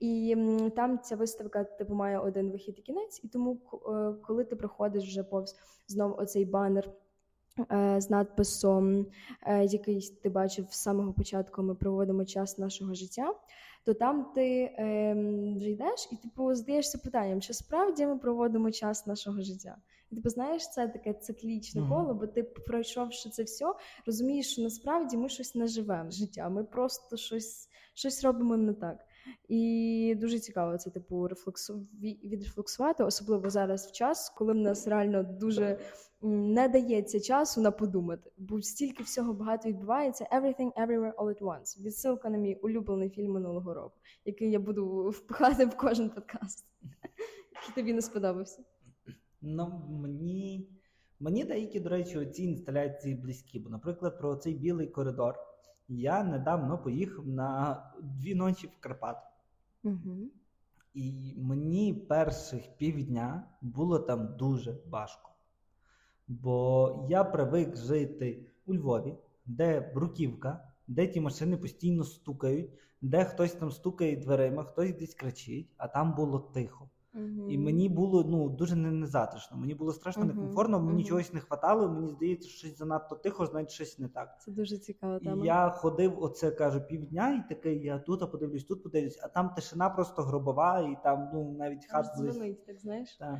І 0.00 0.36
там 0.76 0.98
ця 0.98 1.16
виставка 1.16 1.64
типу 1.64 1.94
має 1.94 2.18
один 2.18 2.50
вихід 2.50 2.74
і 2.78 2.82
кінець, 2.82 3.20
і 3.24 3.28
тому, 3.28 3.60
е, 3.72 4.14
коли 4.22 4.44
ти 4.44 4.56
проходиш 4.56 5.04
вже 5.04 5.22
повз 5.22 5.56
знову 5.86 6.14
оцей 6.14 6.44
банер 6.44 6.90
з 7.98 8.10
надписом, 8.10 9.06
е, 9.42 9.64
який 9.64 10.00
ти 10.22 10.28
бачив 10.28 10.66
з 10.70 10.82
самого 10.82 11.12
початку, 11.12 11.62
ми 11.62 11.74
проводимо 11.74 12.24
час 12.24 12.58
нашого 12.58 12.94
життя, 12.94 13.34
то 13.84 13.94
там 13.94 14.26
ти 14.34 14.74
вже 15.56 15.70
йдеш 15.70 16.08
і 16.12 16.16
типу 16.16 16.54
задаєшся 16.54 16.98
питанням, 16.98 17.40
чи 17.40 17.54
справді 17.54 18.06
ми 18.06 18.18
проводимо 18.18 18.70
час 18.70 19.06
нашого 19.06 19.42
життя? 19.42 19.76
І 20.10 20.14
типу, 20.14 20.28
знаєш, 20.28 20.70
це 20.70 20.88
таке 20.88 21.12
циклічне 21.12 21.88
коло, 21.88 22.14
бо 22.14 22.26
ти, 22.26 22.42
пройшовши 22.42 23.30
це 23.30 23.42
все, 23.42 23.64
розумієш, 24.06 24.52
що 24.52 24.62
насправді 24.62 25.16
ми 25.16 25.28
щось 25.28 25.54
не 25.54 25.66
живемо 25.66 26.10
життя, 26.10 26.48
ми 26.48 26.64
просто 26.64 27.16
щось 27.16 27.68
щось 27.94 28.24
робимо 28.24 28.56
не 28.56 28.72
так. 28.72 28.98
І 29.48 30.14
дуже 30.20 30.38
цікаво 30.38 30.78
це 30.78 30.90
типу 30.90 31.28
рефлексу 31.28 31.86
відрефлексувати, 32.24 33.04
особливо 33.04 33.50
зараз 33.50 33.86
в 33.86 33.92
час, 33.92 34.30
коли 34.36 34.52
в 34.52 34.56
нас 34.56 34.88
реально 34.88 35.22
дуже 35.22 35.78
не 36.22 36.68
дається 36.68 37.20
часу 37.20 37.60
на 37.60 37.70
подумати, 37.70 38.30
бо 38.38 38.62
стільки 38.62 39.02
всього 39.02 39.32
багато 39.32 39.68
відбувається. 39.68 40.28
Everything, 40.32 40.72
everywhere, 40.72 41.14
all 41.14 41.28
at 41.28 41.40
once. 41.40 41.82
Відсилка 41.82 42.30
на 42.30 42.38
мій 42.38 42.54
улюблений 42.54 43.10
фільм 43.10 43.32
минулого 43.32 43.74
року, 43.74 44.00
який 44.24 44.50
я 44.50 44.58
буду 44.58 45.08
впихати 45.10 45.66
в 45.66 45.76
кожен 45.76 46.10
подкаст. 46.10 46.66
Який 47.54 47.74
тобі 47.74 47.92
не 47.92 48.02
сподобався? 48.02 48.62
Ну 49.40 49.82
мені 49.88 50.68
мені 51.20 51.44
деякі, 51.44 51.80
до 51.80 51.88
речі, 51.88 52.26
ці 52.26 52.44
інсталяції 52.44 53.14
близькі. 53.14 53.58
Бо, 53.58 53.70
наприклад, 53.70 54.18
про 54.18 54.36
цей 54.36 54.54
білий 54.54 54.86
коридор 54.86 55.34
я 55.88 56.24
недавно 56.24 56.78
поїхав 56.78 57.26
на 57.26 57.82
дві 58.02 58.34
ночі 58.34 58.66
в 58.66 58.80
Карпат. 58.80 59.16
Угу. 59.84 60.30
І 60.94 61.34
мені 61.38 61.94
перших 61.94 62.76
півдня 62.76 63.44
було 63.62 63.98
там 63.98 64.36
дуже 64.36 64.76
важко. 64.90 65.30
Бо 66.28 67.06
я 67.08 67.24
привик 67.24 67.76
жити 67.76 68.46
у 68.66 68.74
Львові, 68.74 69.14
де 69.46 69.92
бруківка, 69.94 70.72
де 70.86 71.06
ті 71.06 71.20
машини 71.20 71.56
постійно 71.56 72.04
стукають, 72.04 72.70
де 73.00 73.24
хтось 73.24 73.52
там 73.52 73.70
стукає 73.70 74.16
дверима, 74.16 74.64
хтось 74.64 74.94
десь 74.94 75.14
кричить, 75.14 75.68
а 75.76 75.88
там 75.88 76.14
було 76.14 76.38
тихо. 76.38 76.88
І 77.48 77.58
мені 77.58 77.88
було 77.88 78.24
ну 78.24 78.48
дуже 78.48 78.76
незатишно. 78.76 79.56
Мені 79.56 79.74
було 79.74 79.92
страшно 79.92 80.24
некомфортно, 80.24 80.80
мені 80.80 81.04
чогось 81.04 81.32
не 81.32 81.40
хватало. 81.40 81.88
Мені 81.88 82.10
здається, 82.10 82.48
що 82.48 82.58
щось 82.58 82.78
занадто 82.78 83.16
тихо, 83.16 83.46
значить 83.46 83.70
щось 83.70 83.98
не 83.98 84.08
так. 84.08 84.40
Це 84.40 84.50
дуже 84.50 84.78
цікаво. 84.78 85.18
І 85.22 85.46
Я 85.46 85.70
ходив, 85.70 86.22
оце 86.22 86.50
кажу, 86.50 86.80
півдня, 86.80 87.44
і 87.44 87.54
такий 87.54 87.82
я 87.84 87.98
тут 87.98 88.32
подивлюсь, 88.32 88.64
тут 88.64 88.82
подивлюсь, 88.82 89.20
а 89.22 89.28
там 89.28 89.50
тишина 89.50 89.90
просто 89.90 90.22
гробова, 90.22 90.80
і 90.80 90.96
там 91.04 91.30
ну 91.34 91.52
навіть 91.58 91.86
хат 91.86 92.06
звонить, 92.16 92.66
так 92.66 92.78
знаєш. 92.80 93.16
Так. 93.16 93.38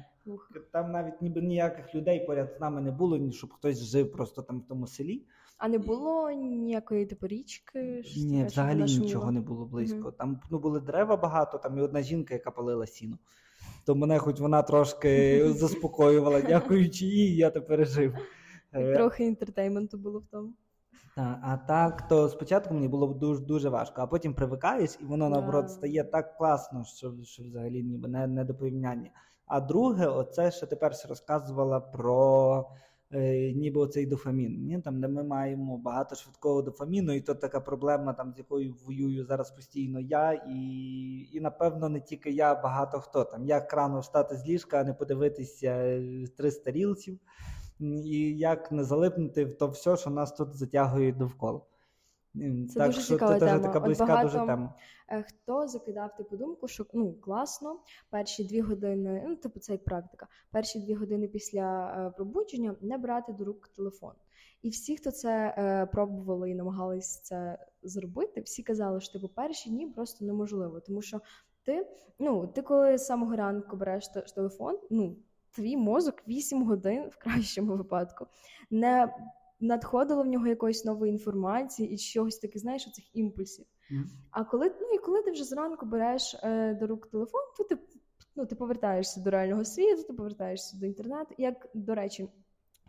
Там 0.72 0.92
навіть 0.92 1.22
ніби 1.22 1.40
ніяких 1.40 1.94
людей 1.94 2.26
поряд 2.26 2.54
з 2.56 2.60
нами 2.60 2.80
не 2.80 2.90
було, 2.90 3.16
ні 3.16 3.32
щоб 3.32 3.52
хтось 3.52 3.82
жив 3.82 4.12
просто 4.12 4.42
там 4.42 4.60
в 4.60 4.66
тому 4.66 4.86
селі. 4.86 5.26
А 5.58 5.68
не 5.68 5.78
було 5.78 6.30
ніякої 6.30 7.06
типу 7.06 7.26
річки? 7.26 8.04
Ні, 8.16 8.44
взагалі 8.44 8.82
нічого 8.82 9.32
не 9.32 9.40
було 9.40 9.66
близько. 9.66 10.12
Там 10.12 10.40
ну 10.50 10.58
були 10.58 10.80
дерева 10.80 11.16
багато, 11.16 11.58
там 11.58 11.78
і 11.78 11.80
одна 11.80 12.02
жінка, 12.02 12.34
яка 12.34 12.50
палила 12.50 12.86
сіно 12.86 13.18
то 13.84 13.94
мене 13.94 14.18
хоч 14.18 14.40
вона 14.40 14.62
трошки 14.62 15.42
заспокоювала, 15.52 16.40
дякуючи 16.40 17.04
їй, 17.04 17.36
я 17.36 17.50
тепер 17.50 17.68
пережив. 17.68 18.14
Е, 18.72 18.94
трохи 18.94 19.24
інтертейменту 19.24 19.98
було 19.98 20.18
в 20.18 20.26
тому. 20.26 20.52
А, 21.16 21.36
а 21.42 21.56
так, 21.56 22.08
то 22.08 22.28
спочатку 22.28 22.74
мені 22.74 22.88
було 22.88 23.06
дуже 23.06 23.40
дуже 23.40 23.68
важко, 23.68 24.02
а 24.02 24.06
потім 24.06 24.34
привикаєш, 24.34 24.98
і 25.00 25.04
воно 25.04 25.28
наоборот 25.28 25.70
стає 25.70 26.04
так 26.04 26.36
класно, 26.36 26.84
що 26.84 27.14
що 27.24 27.42
взагалі 27.42 27.82
ніби 27.82 28.08
не, 28.08 28.26
не 28.26 28.44
до 28.44 28.54
порівняння. 28.54 29.10
А 29.46 29.60
друге, 29.60 30.06
оце 30.06 30.50
що 30.50 30.66
ти 30.66 30.76
перше 30.76 31.08
розказувала 31.08 31.80
про 31.80 32.68
ніби 33.54 33.80
оцей 33.80 34.06
дофамін. 34.06 34.66
Ні? 34.66 34.80
Там, 34.80 35.00
Де 35.00 35.08
ми 35.08 35.22
маємо 35.22 35.78
багато 35.78 36.14
швидкого 36.14 36.62
дофаміну, 36.62 37.12
і 37.12 37.20
то 37.20 37.34
така 37.34 37.60
проблема, 37.60 38.12
там, 38.12 38.32
з 38.34 38.38
якою 38.38 38.74
воюю 38.86 39.24
зараз 39.24 39.50
постійно 39.50 40.00
я, 40.00 40.32
і, 40.32 40.58
і 41.32 41.40
напевно, 41.40 41.88
не 41.88 42.00
тільки 42.00 42.30
я, 42.30 42.54
багато 42.54 42.98
хто 43.00 43.24
там. 43.24 43.46
Як 43.46 43.72
рано 43.72 44.00
встати 44.00 44.36
з 44.36 44.46
ліжка, 44.46 44.80
а 44.80 44.84
не 44.84 44.94
подивитися 44.94 46.00
300 46.36 46.70
рілців, 46.70 47.18
і 47.80 48.36
як 48.38 48.72
не 48.72 48.84
залипнути 48.84 49.44
в 49.44 49.58
то 49.58 49.68
все, 49.68 49.96
що 49.96 50.10
нас 50.10 50.32
тут 50.32 50.54
затягує 50.54 51.12
довкола. 51.12 51.60
Це 52.34 52.74
так, 52.74 52.86
дуже 52.86 53.00
що 53.00 53.14
цікава 53.14 53.38
це 53.38 53.46
тема. 53.46 53.58
така 53.58 53.80
близька 53.80 54.06
багато, 54.06 54.28
дуже 54.28 54.46
тема. 54.46 54.74
Е, 55.08 55.22
хто 55.22 55.68
закидав 55.68 56.16
типу 56.16 56.36
думку, 56.36 56.68
що 56.68 56.86
ну 56.92 57.14
класно, 57.14 57.80
перші 58.10 58.44
дві 58.44 58.60
години, 58.60 59.24
ну 59.28 59.36
типу 59.36 59.60
це 59.60 59.72
як 59.72 59.84
практика, 59.84 60.26
перші 60.50 60.80
дві 60.80 60.94
години 60.94 61.28
після 61.28 61.94
е, 62.06 62.10
пробудження 62.10 62.76
не 62.80 62.98
брати 62.98 63.32
до 63.32 63.44
рук 63.44 63.68
телефон. 63.68 64.12
І 64.62 64.68
всі, 64.68 64.96
хто 64.96 65.10
це 65.10 65.54
е, 65.58 65.86
пробували 65.86 66.50
і 66.50 66.54
намагались 66.54 67.20
це 67.20 67.58
зробити, 67.82 68.40
всі 68.40 68.62
казали, 68.62 69.00
що 69.00 69.12
типу 69.12 69.28
перші 69.28 69.70
дні 69.70 69.86
просто 69.86 70.24
неможливо, 70.24 70.80
тому 70.80 71.02
що 71.02 71.20
ти, 71.64 71.86
ну, 72.18 72.46
ти 72.46 72.62
коли 72.62 72.98
з 72.98 73.06
самого 73.06 73.36
ранку 73.36 73.76
береш 73.76 74.08
телефон, 74.34 74.78
ну 74.90 75.16
твій 75.50 75.76
мозок 75.76 76.14
8 76.28 76.64
годин 76.64 77.08
в 77.08 77.16
кращому 77.16 77.76
випадку 77.76 78.26
не 78.70 79.14
надходило 79.62 80.22
в 80.22 80.26
нього 80.26 80.46
якоїсь 80.46 80.84
нової 80.84 81.12
інформації 81.12 81.90
і 81.90 81.98
чогось 81.98 82.38
таке, 82.38 82.58
знаєш, 82.58 82.86
оцих 82.86 83.16
імпульсів. 83.16 83.66
Mm. 83.90 84.04
А 84.30 84.44
коли 84.44 84.72
ну 84.80 84.88
і 84.94 84.98
коли 84.98 85.22
ти 85.22 85.30
вже 85.30 85.44
зранку 85.44 85.86
береш 85.86 86.36
е, 86.42 86.74
до 86.74 86.86
рук 86.86 87.06
телефон, 87.06 87.40
то 87.58 87.64
ти 87.64 87.78
ну, 88.36 88.46
ти 88.46 88.54
повертаєшся 88.54 89.20
до 89.20 89.30
реального 89.30 89.64
світу, 89.64 90.02
ти 90.02 90.12
повертаєшся 90.12 90.76
до 90.76 90.86
інтернету. 90.86 91.34
Як, 91.38 91.68
до 91.74 91.94
речі, 91.94 92.28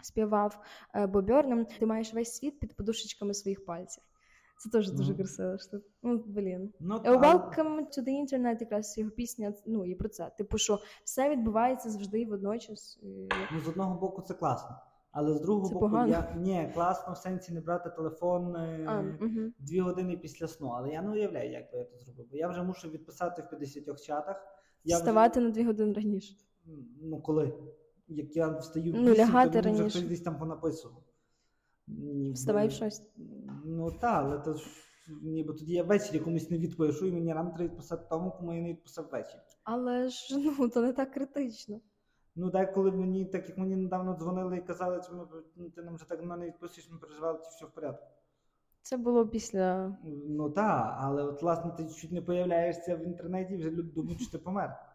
співав 0.01 0.59
е, 0.95 1.07
Боберном, 1.07 1.65
ти 1.65 1.85
маєш 1.85 2.13
весь 2.13 2.35
світ 2.35 2.59
під 2.59 2.75
подушечками 2.75 3.33
своїх 3.33 3.65
пальців. 3.65 4.03
Це 4.57 4.69
теж 4.69 4.91
дуже 4.91 5.13
mm. 5.13 5.17
красиво. 5.17 5.57
Що... 5.57 5.77
Ну, 6.03 6.23
блін. 6.27 6.73
No, 6.81 7.01
ну, 7.05 7.11
Welcome 7.11 7.79
to 7.97 7.99
the 7.99 8.09
Internet, 8.09 8.57
якраз 8.59 8.97
його 8.97 9.11
пісня, 9.11 9.53
ну 9.65 9.85
і 9.85 9.95
про 9.95 10.09
це. 10.09 10.31
Типу, 10.37 10.57
що 10.57 10.79
все 11.03 11.29
відбувається 11.29 11.89
завжди 11.89 12.21
і 12.21 12.25
водночас. 12.25 12.99
І... 13.03 13.29
Ну, 13.53 13.61
з 13.65 13.67
одного 13.67 13.99
боку, 13.99 14.21
це 14.21 14.33
класно. 14.33 14.75
Але 15.13 15.33
з 15.33 15.41
другого 15.41 15.67
це 15.67 15.73
боку, 15.73 15.85
погано. 15.85 16.11
я 16.11 16.35
ні, 16.37 16.71
класно 16.73 17.13
в 17.13 17.17
сенсі 17.17 17.53
не 17.53 17.61
брати 17.61 17.89
телефон 17.89 18.55
е, 18.55 18.85
а, 18.87 18.99
угу. 18.99 19.51
дві 19.59 19.79
години 19.79 20.17
після 20.17 20.47
сну. 20.47 20.67
Але 20.67 20.89
я 20.89 21.01
не 21.01 21.11
уявляю, 21.11 21.51
як 21.51 21.71
би 21.71 21.77
я 21.77 21.85
це 21.85 21.97
зробив. 21.97 22.27
Бо 22.31 22.37
я 22.37 22.47
вже 22.47 22.63
мушу 22.63 22.89
відписати 22.89 23.41
в 23.41 23.49
50 23.49 24.03
чатах. 24.03 24.43
Я 24.83 24.97
Вставати 24.97 25.39
вже... 25.39 25.47
на 25.47 25.53
дві 25.53 25.63
години 25.63 25.93
раніше. 25.93 26.35
Ну 27.01 27.21
коли? 27.21 27.53
Як 28.07 28.35
я 28.35 28.47
встаю, 28.49 28.93
ну, 28.95 29.15
лягати 29.15 29.61
то 29.61 29.61
раніше. 29.61 29.83
вже 29.83 29.97
хтось 29.97 30.09
десь 30.09 30.21
там 30.21 30.39
понаписував. 30.39 31.03
Вставай 32.33 32.67
в 32.67 32.71
щось. 32.71 33.11
Ну 33.65 33.91
так, 33.91 34.25
але 34.25 34.39
то 34.39 34.53
ж 34.53 34.65
ніби 35.21 35.53
тоді 35.53 35.73
я 35.73 35.83
ввечері 35.83 36.19
комусь 36.19 36.49
не 36.49 36.57
відпишу, 36.57 37.05
і 37.05 37.11
мені 37.11 37.33
рано 37.33 37.49
треба 37.49 37.63
відписати 37.63 38.05
тому, 38.09 38.31
кому 38.31 38.53
я 38.53 38.61
не 38.61 38.69
відписав 38.69 39.09
ввечері. 39.11 39.41
Але 39.63 40.09
ж 40.09 40.37
ну 40.37 40.69
то 40.69 40.81
не 40.81 40.93
так 40.93 41.11
критично. 41.11 41.79
Ну, 42.35 42.49
деколи 42.49 42.91
мені, 42.91 43.25
так 43.25 43.49
як 43.49 43.57
мені 43.57 43.75
недавно 43.75 44.15
дзвонили 44.15 44.57
і 44.57 44.61
казали, 44.61 45.01
що 45.03 45.13
ми 45.13 45.27
ну, 45.55 45.69
ти 45.69 45.81
нам 45.81 45.95
вже 45.95 46.09
так 46.09 46.23
на 46.23 46.37
не 46.37 46.45
відпустиш, 46.45 46.89
ми 46.91 46.97
переживали, 46.97 47.39
чи 47.43 47.49
все 47.49 47.65
в 47.65 47.71
порядку. 47.71 48.05
Це 48.81 48.97
було 48.97 49.27
після. 49.27 49.95
Ну 50.27 50.49
так, 50.49 50.97
але 50.99 51.23
от 51.23 51.41
власне 51.41 51.71
ти 51.71 51.85
чуть 51.85 52.11
не 52.11 52.21
появляєшся 52.21 52.95
в 52.95 53.03
інтернеті, 53.05 53.57
вже 53.57 53.71
люди 53.71 53.91
думають, 53.91 54.21
що 54.21 54.31
ти 54.31 54.37
помер. 54.37 54.92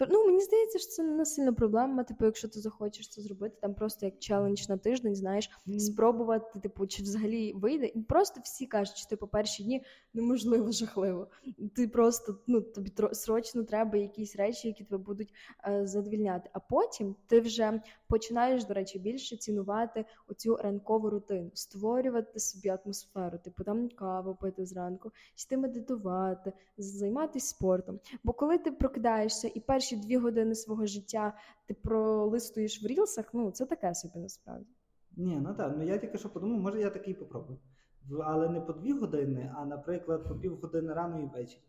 Ну, 0.00 0.26
мені 0.26 0.40
здається, 0.40 0.78
що 0.78 0.88
це 0.88 1.02
не 1.02 1.26
сильна 1.26 1.52
проблема. 1.52 2.04
Типу, 2.04 2.24
якщо 2.24 2.48
ти 2.48 2.60
захочеш 2.60 3.08
це 3.08 3.22
зробити, 3.22 3.56
там 3.60 3.74
просто 3.74 4.06
як 4.06 4.18
челендж 4.18 4.68
на 4.68 4.76
тиждень, 4.76 5.14
знаєш, 5.14 5.50
mm. 5.66 5.78
спробувати, 5.78 6.60
типу, 6.60 6.86
чи 6.86 7.02
взагалі 7.02 7.52
вийде. 7.52 7.86
І 7.86 8.02
просто 8.02 8.40
всі 8.44 8.66
кажуть, 8.66 8.96
що 8.96 9.08
типу 9.08 9.26
перші 9.26 9.64
дні 9.64 9.84
неможливо 10.14 10.70
жахливо. 10.72 11.28
Ти 11.74 11.88
просто 11.88 12.38
ну 12.46 12.60
тобі 12.60 12.92
срочно 13.12 13.64
треба 13.64 13.98
якісь 13.98 14.36
речі, 14.36 14.68
які 14.68 14.84
тебе 14.84 14.98
будуть 14.98 15.32
е, 15.68 15.86
задовільняти. 15.86 16.50
А 16.52 16.60
потім 16.60 17.16
ти 17.26 17.40
вже 17.40 17.82
починаєш, 18.08 18.64
до 18.64 18.74
речі, 18.74 18.98
більше 18.98 19.36
цінувати 19.36 20.04
оцю 20.28 20.56
ранкову 20.56 21.10
рутину, 21.10 21.50
створювати 21.54 22.40
собі 22.40 22.68
атмосферу, 22.68 23.38
типу 23.38 23.64
там 23.64 23.88
каву 23.88 24.34
пити 24.34 24.66
зранку, 24.66 25.10
йти 25.46 25.56
медитувати, 25.56 26.52
займатися 26.78 27.46
спортом. 27.46 28.00
Бо 28.24 28.32
коли 28.32 28.58
ти 28.58 28.72
прокидаєшся 28.72 29.50
і 29.54 29.60
перші 29.60 29.85
перші 29.86 30.06
дві 30.06 30.16
години 30.16 30.54
свого 30.54 30.86
життя 30.86 31.36
ти 31.66 31.74
пролистуєш 31.74 32.82
в 32.82 32.86
рілсах, 32.86 33.34
ну 33.34 33.50
це 33.50 33.66
таке 33.66 33.94
собі 33.94 34.18
насправді. 34.18 34.66
Ні, 35.16 35.40
ну 35.42 35.54
так. 35.54 35.74
Ну 35.76 35.84
я 35.84 35.98
тільки 35.98 36.18
що 36.18 36.28
подумав, 36.28 36.60
може 36.60 36.80
я 36.80 36.90
такий 36.90 37.14
попробую. 37.14 37.58
Але 38.24 38.48
не 38.48 38.60
по 38.60 38.72
дві 38.72 38.92
години, 38.92 39.54
а, 39.56 39.64
наприклад, 39.64 40.28
по 40.28 40.34
півгодини 40.34 40.94
рано 40.94 41.20
і 41.20 41.26
ввечері. 41.26 41.62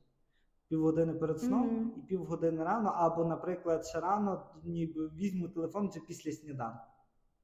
Півгодини 0.69 1.13
перед 1.13 1.39
сном 1.39 1.69
mm-hmm. 1.69 1.99
і 1.99 2.01
півгодини 2.01 2.63
рано, 2.63 2.89
або, 2.95 3.25
наприклад, 3.25 3.85
ще 3.85 3.99
рано 3.99 4.45
ніби 4.63 5.07
візьму 5.07 5.47
телефон 5.47 5.89
вже 5.89 5.99
після 5.99 6.31
сніданку. 6.31 6.79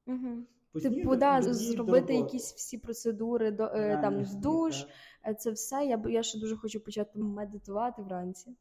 Mm-hmm. 0.07 0.43
Типу, 0.81 1.15
да, 1.15 1.41
зробити 1.41 2.15
якісь 2.15 2.53
всі 2.53 2.77
процедури 2.77 3.51
до 3.51 3.63
е, 3.63 4.01
там 4.01 4.23
в 4.23 4.35
душ. 4.35 4.81
Так. 4.81 4.89
Е, 5.25 5.33
це 5.33 5.51
все. 5.51 5.85
Я 5.85 6.03
я 6.07 6.23
ще 6.23 6.39
дуже 6.39 6.57
хочу 6.57 6.79
почати 6.79 7.19
медитувати 7.19 8.01
вранці. 8.01 8.55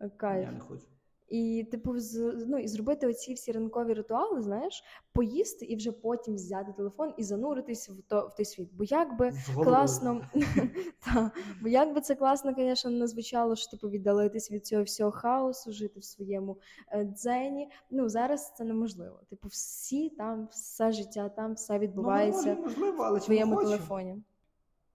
Е, 0.00 0.08
кайф. 0.08 0.46
Я 0.46 0.52
не 0.52 0.60
хочу. 0.60 0.86
І, 1.32 1.64
типу, 1.70 1.98
з, 1.98 2.44
ну, 2.48 2.58
і 2.58 2.68
зробити 2.68 3.06
оці 3.06 3.34
всі 3.34 3.52
ранкові 3.52 3.94
ритуали, 3.94 4.42
знаєш, 4.42 4.84
поїсти 5.12 5.64
і 5.64 5.76
вже 5.76 5.92
потім 5.92 6.34
взяти 6.34 6.72
телефон 6.72 7.14
і 7.16 7.22
зануритись 7.22 7.88
в 7.88 8.02
то 8.08 8.28
в 8.32 8.34
той 8.34 8.44
світ. 8.44 8.68
Бо 8.72 8.84
як 8.84 9.18
би 9.18 9.32
класно, 9.54 10.20
та, 11.04 11.30
бо 11.62 11.68
як 11.68 11.94
би 11.94 12.00
це 12.00 12.14
класно, 12.14 12.54
звісно, 12.58 12.90
не 12.90 13.06
звучало, 13.06 13.56
що 13.56 13.70
типу 13.70 13.88
віддалитись 13.88 14.50
від 14.50 14.66
цього 14.66 14.82
всього 14.82 15.10
хаосу, 15.10 15.72
жити 15.72 16.00
в 16.00 16.04
своєму 16.04 16.58
е, 16.88 17.04
дзені. 17.04 17.68
Ну 17.90 18.08
зараз 18.08 18.52
це 18.56 18.64
неможливо. 18.64 19.20
Типу, 19.30 19.48
всі 19.48 20.10
там, 20.10 20.48
все 20.50 20.92
життя 20.92 21.28
там, 21.28 21.54
все 21.54 21.72
ну, 21.72 21.78
відбувається 21.78 22.56
ну, 22.58 22.62
можливо, 22.62 23.02
але 23.02 23.18
в 23.18 23.24
твоєму 23.24 23.56
телефоні. 23.56 24.22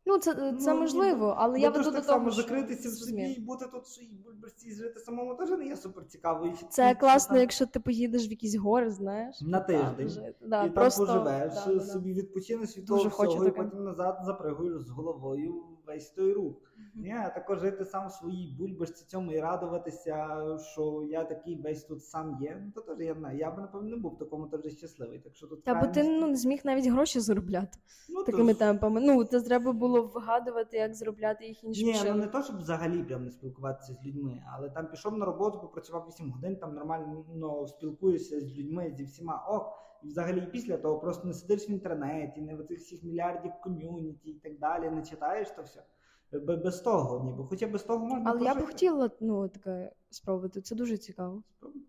Ну, 0.08 0.18
це 0.18 0.34
це 0.60 0.74
ну, 0.74 0.80
можливо, 0.80 1.36
але 1.38 1.54
ну, 1.54 1.60
я 1.60 1.70
веду 1.70 1.84
до 1.84 1.92
так 1.92 2.06
того, 2.06 2.18
само 2.18 2.32
що... 2.32 2.42
закритися 2.42 2.90
в 2.90 2.92
собі 2.92 3.22
і 3.22 3.40
бути 3.40 3.66
тут 3.72 3.88
що 3.88 4.02
і 4.02 4.10
бульбашці 4.26 4.72
жити 4.72 5.00
самому 5.00 5.36
теж 5.36 5.50
не 5.50 5.66
є 5.66 5.76
супер 5.76 6.06
цікаво. 6.06 6.54
Це 6.70 6.92
і, 6.92 6.96
класно, 6.96 7.34
там... 7.34 7.42
якщо 7.42 7.66
ти 7.66 7.80
поїдеш 7.80 8.28
в 8.28 8.32
якісь 8.32 8.56
гори, 8.56 8.92
знаєш. 8.92 9.42
На 9.42 9.60
тиждень. 9.60 10.34
Да, 10.42 10.64
і 10.64 10.70
просто, 10.70 11.06
там 11.06 11.24
поживеш, 11.24 11.54
да, 11.66 11.80
собі 11.80 12.14
відпочинеш 12.14 12.78
від 12.78 12.88
того 12.88 13.10
всього, 13.10 13.48
і 13.48 13.52
потім 13.52 13.84
назад 13.84 14.20
запригуєш 14.26 14.82
з 14.82 14.90
головою 14.90 15.64
весь 15.88 16.10
той 16.10 16.34
рух. 16.34 16.56
Ні, 16.96 17.12
а 17.12 17.30
також 17.30 17.60
жити 17.60 17.86
сам 17.86 18.08
в 18.08 18.12
своїй 18.12 18.56
бульбашці 18.60 19.06
цьому 19.06 19.32
і 19.32 19.40
радуватися, 19.40 20.38
що 20.72 21.08
я 21.10 21.24
такий 21.24 21.62
весь 21.62 21.84
тут 21.84 22.04
сам 22.04 22.38
є. 22.42 22.62
Ну 22.66 22.72
то 22.76 22.82
теж 22.82 23.06
я 23.06 23.14
знаю. 23.14 23.38
Я 23.38 23.52
б 23.52 23.58
напевно 23.58 23.90
не 23.90 23.98
був 23.98 24.14
в 24.14 24.18
такому 24.18 24.48
теж 24.48 24.78
щасливий. 24.78 25.20
Так 25.20 25.36
що 25.36 25.48
тут 25.48 25.64
Та 25.64 25.76
бо 25.76 25.88
ти 25.88 26.04
ну, 26.04 26.28
не 26.28 26.36
зміг 26.36 26.62
навіть 26.64 26.88
гроші 26.88 27.20
заробляти 27.20 27.78
ну, 28.10 28.24
такими 28.24 28.54
то... 28.54 28.60
темпами. 28.60 29.02
Ну 29.02 29.24
це 29.24 29.42
треба 29.42 29.72
було 29.72 30.02
вгадувати, 30.02 30.78
як 30.78 30.96
заробляти 30.96 31.46
їх 31.46 31.64
іншим 31.64 31.88
Ні, 31.88 31.96
ну 32.06 32.14
не 32.14 32.28
то, 32.28 32.44
щоб 32.44 32.58
взагалі 32.58 33.04
прям 33.04 33.26
не 33.26 33.32
спілкуватися 33.32 33.94
з 33.94 34.06
людьми, 34.06 34.44
але 34.54 34.70
там 34.70 34.88
пішов 34.88 35.18
на 35.18 35.26
роботу, 35.26 35.60
попрацював 35.60 36.06
8 36.08 36.32
годин, 36.32 36.56
там 36.56 36.76
нормально 36.76 37.26
ну, 37.36 37.68
спілкуєшся 37.68 38.40
з 38.40 38.58
людьми, 38.58 38.94
зі 38.98 39.04
всіма 39.04 39.46
ок. 39.50 39.88
І 40.04 40.08
взагалі 40.08 40.48
після 40.52 40.78
того 40.78 41.00
просто 41.00 41.28
не 41.28 41.34
сидиш 41.34 41.70
в 41.70 41.72
інтернеті, 41.72 42.42
не 42.42 42.56
в 42.56 42.68
цих 42.68 42.80
всіх 42.80 43.04
мільярдів 43.04 43.52
ком'юніті 43.64 44.30
і 44.30 44.40
так 44.40 44.60
далі, 44.60 44.90
не 44.90 45.02
читаєш 45.02 45.52
то 45.52 45.62
все 45.62 45.84
без 46.32 46.82
того, 46.82 47.26
ніби. 47.26 47.44
Хоча 47.44 47.68
без 47.68 47.84
того 47.84 48.06
можна. 48.06 48.32
Але 48.32 48.40
прожити. 48.40 48.60
я 48.60 48.66
б 48.66 48.68
хотіла 48.68 49.10
ну, 49.20 49.50
таке 49.50 49.92
спробувати. 50.10 50.62
Це 50.62 50.76
дуже 50.76 50.98
цікаво. 50.98 51.44
Спробуй. 51.50 51.82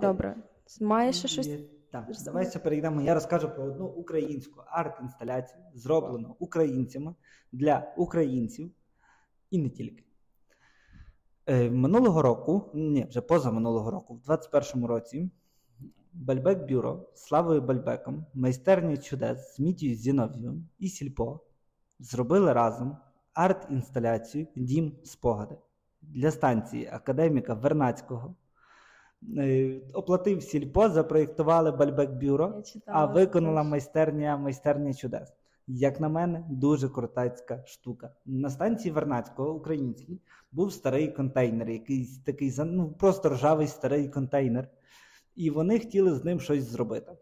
Добре. 0.00 0.36
Маєш 0.80 1.16
ще 1.16 1.28
щось? 1.28 1.50
Так, 1.90 2.08
давайте 2.24 2.58
перейдемо. 2.58 3.02
Я 3.02 3.14
розкажу 3.14 3.50
про 3.50 3.64
одну 3.64 3.86
українську 3.86 4.60
арт-інсталяцію, 4.66 5.58
зроблену 5.74 6.36
українцями 6.38 7.14
для 7.52 7.94
українців 7.96 8.70
і 9.50 9.58
не 9.58 9.68
тільки. 9.68 10.04
Е, 11.50 11.70
минулого 11.70 12.22
року, 12.22 12.70
ні, 12.74 13.06
вже 13.10 13.20
поза 13.20 13.50
минулого 13.50 13.90
року, 13.90 14.14
в 14.14 14.26
2021 14.26 14.86
році, 14.86 15.30
Бальбек 16.12 16.68
Бюро 16.68 17.08
з 17.14 17.22
Славою 17.22 17.62
Бальбеком, 17.62 18.26
майстерня 18.34 18.96
чудес 18.96 19.54
з 19.54 19.60
Мітію 19.60 19.94
Зінов'єм 19.94 20.68
і 20.78 20.88
Сільпо 20.88 21.40
зробили 21.98 22.52
разом 22.52 22.96
арт-інсталяцію 23.34 24.46
Дім 24.56 24.92
Спогади 25.04 25.56
для 26.02 26.30
станції 26.30 26.88
академіка 26.92 27.54
Вернацького. 27.54 28.34
Е, 29.36 29.80
оплатив 29.94 30.42
сільпо, 30.42 30.88
запроєктували 30.88 31.72
Бальбек 31.72 32.10
Бюро, 32.10 32.62
а 32.86 33.06
виконала 33.06 33.62
майстерня 33.62 34.36
майстерня 34.36 34.94
чудес. 34.94 35.32
Як 35.72 36.00
на 36.00 36.08
мене, 36.08 36.44
дуже 36.50 36.88
крутацька 36.88 37.64
штука. 37.66 38.14
На 38.26 38.50
станції 38.50 38.92
Вернацького 38.92 39.54
українській 39.54 40.20
був 40.52 40.72
старий 40.72 41.12
контейнер, 41.12 41.70
якийсь 41.70 42.18
такий 42.18 42.54
ну, 42.58 42.92
просто 42.92 43.28
ржавий 43.28 43.66
старий 43.66 44.08
контейнер 44.08 44.68
і 45.36 45.50
вони 45.50 45.78
хотіли 45.78 46.14
з 46.14 46.24
ним 46.24 46.40
щось 46.40 46.64
зробити. 46.64 47.12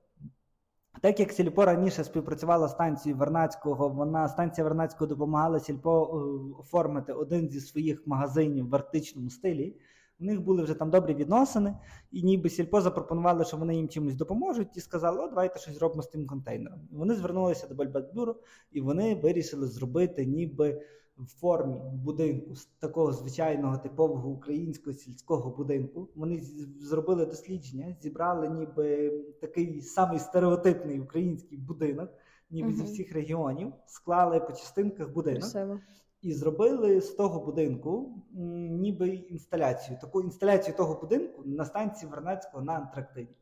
Так 1.00 1.20
як 1.20 1.32
Сільпо 1.32 1.64
раніше 1.64 2.04
співпрацювала 2.04 2.68
з 2.68 2.72
станцією 2.72 3.18
Вернацького, 3.18 3.88
вона 3.88 4.28
станція 4.28 4.64
Вернацького 4.64 5.06
допомагала 5.06 5.60
Сільпо 5.60 6.02
е, 6.02 6.60
оформити 6.60 7.12
один 7.12 7.48
зі 7.48 7.60
своїх 7.60 8.06
магазинів 8.06 8.68
в 8.68 8.74
арктичному 8.74 9.30
стилі. 9.30 9.76
У 10.20 10.24
них 10.24 10.40
були 10.40 10.62
вже 10.62 10.74
там 10.74 10.90
добрі 10.90 11.14
відносини, 11.14 11.74
і 12.10 12.22
ніби 12.22 12.50
Сільпо 12.50 12.80
запропонували, 12.80 13.44
що 13.44 13.56
вони 13.56 13.76
їм 13.76 13.88
чимось 13.88 14.14
допоможуть, 14.14 14.76
і 14.76 14.80
сказали, 14.80 15.24
о, 15.24 15.28
давайте 15.28 15.58
щось 15.58 15.74
зробимо 15.74 16.02
з 16.02 16.06
тим 16.06 16.26
контейнером. 16.26 16.80
І 16.92 16.96
вони 16.96 17.14
звернулися 17.14 17.66
до 17.66 17.74
Бальбекбюро, 17.74 18.36
і 18.72 18.80
вони 18.80 19.14
вирішили 19.14 19.66
зробити 19.66 20.26
ніби 20.26 20.82
в 21.18 21.26
формі 21.26 21.80
будинку 21.92 22.54
з 22.54 22.64
такого 22.64 23.12
звичайного 23.12 23.78
типового 23.78 24.28
українського 24.28 24.94
сільського 24.94 25.50
будинку. 25.50 26.08
Вони 26.14 26.42
зробили 26.80 27.26
дослідження, 27.26 27.96
зібрали 28.00 28.48
ніби 28.48 29.10
такий 29.40 29.82
самий 29.82 30.18
стереотипний 30.18 31.00
український 31.00 31.58
будинок, 31.58 32.10
ніби 32.50 32.72
зі 32.72 32.82
всіх 32.82 33.12
регіонів, 33.12 33.72
склали 33.86 34.40
по 34.40 34.52
частинках 34.52 35.10
будинок. 35.10 35.40
Красиво. 35.40 35.80
І 36.28 36.32
зробили 36.32 37.00
з 37.00 37.10
того 37.10 37.40
будинку 37.40 38.22
ніби 38.70 39.08
інсталяцію. 39.08 39.98
Таку 40.00 40.22
інсталяцію 40.22 40.76
того 40.76 41.00
будинку 41.00 41.42
на 41.44 41.64
станції 41.64 42.10
Вернецького 42.10 42.64
на 42.64 42.72
Антарктиді. 42.72 43.36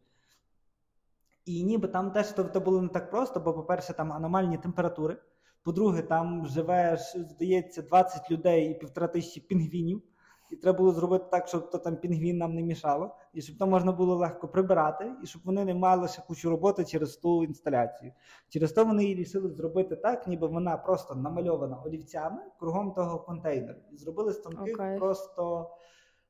І 1.45 1.65
ніби 1.65 1.89
там 1.89 2.11
теж 2.11 2.33
то 2.33 2.61
було 2.61 2.83
не 2.83 2.89
так 2.89 3.11
просто, 3.11 3.41
бо, 3.41 3.53
по-перше, 3.53 3.93
там 3.93 4.13
аномальні 4.13 4.59
температури. 4.59 5.17
По-друге, 5.63 6.03
там 6.03 6.47
живе, 6.47 6.99
здається, 7.15 7.83
20 7.83 8.31
людей 8.31 8.71
і 8.71 8.75
півтора 8.75 9.09
тисячі 9.09 9.41
пінгвінів. 9.41 10.03
І 10.51 10.57
треба 10.57 10.79
було 10.79 10.93
зробити 10.93 11.25
так, 11.31 11.49
щоб 11.49 11.71
то 11.71 11.79
там 11.79 11.97
пінгвін 11.97 12.39
нам 12.39 12.55
не 12.55 12.63
мішало, 12.63 13.17
і 13.33 13.43
щоб 13.43 13.59
там 13.59 13.71
можна 13.71 13.93
було 13.93 14.17
легко 14.17 14.49
прибирати, 14.49 15.13
і 15.23 15.27
щоб 15.27 15.43
вони 15.45 15.65
не 15.65 15.75
мали 15.75 16.09
ще 16.09 16.23
кучу 16.29 16.51
роботи 16.51 16.85
через 16.85 17.17
ту 17.17 17.45
інсталяцію. 17.45 18.13
Через 18.49 18.73
то 18.73 18.85
вони 18.85 19.05
і 19.05 19.15
рішили 19.15 19.51
зробити 19.51 19.97
так, 19.97 20.29
ніби 20.29 20.47
вона 20.47 20.77
просто 20.77 21.15
намальована 21.15 21.83
олівцями 21.85 22.43
кругом 22.59 22.93
того 22.93 23.19
контейнеру. 23.19 23.79
І 23.93 23.97
зробили 23.97 24.33
з 24.33 24.39
тонких 24.39 24.79
okay. 24.79 24.99
просто 24.99 25.71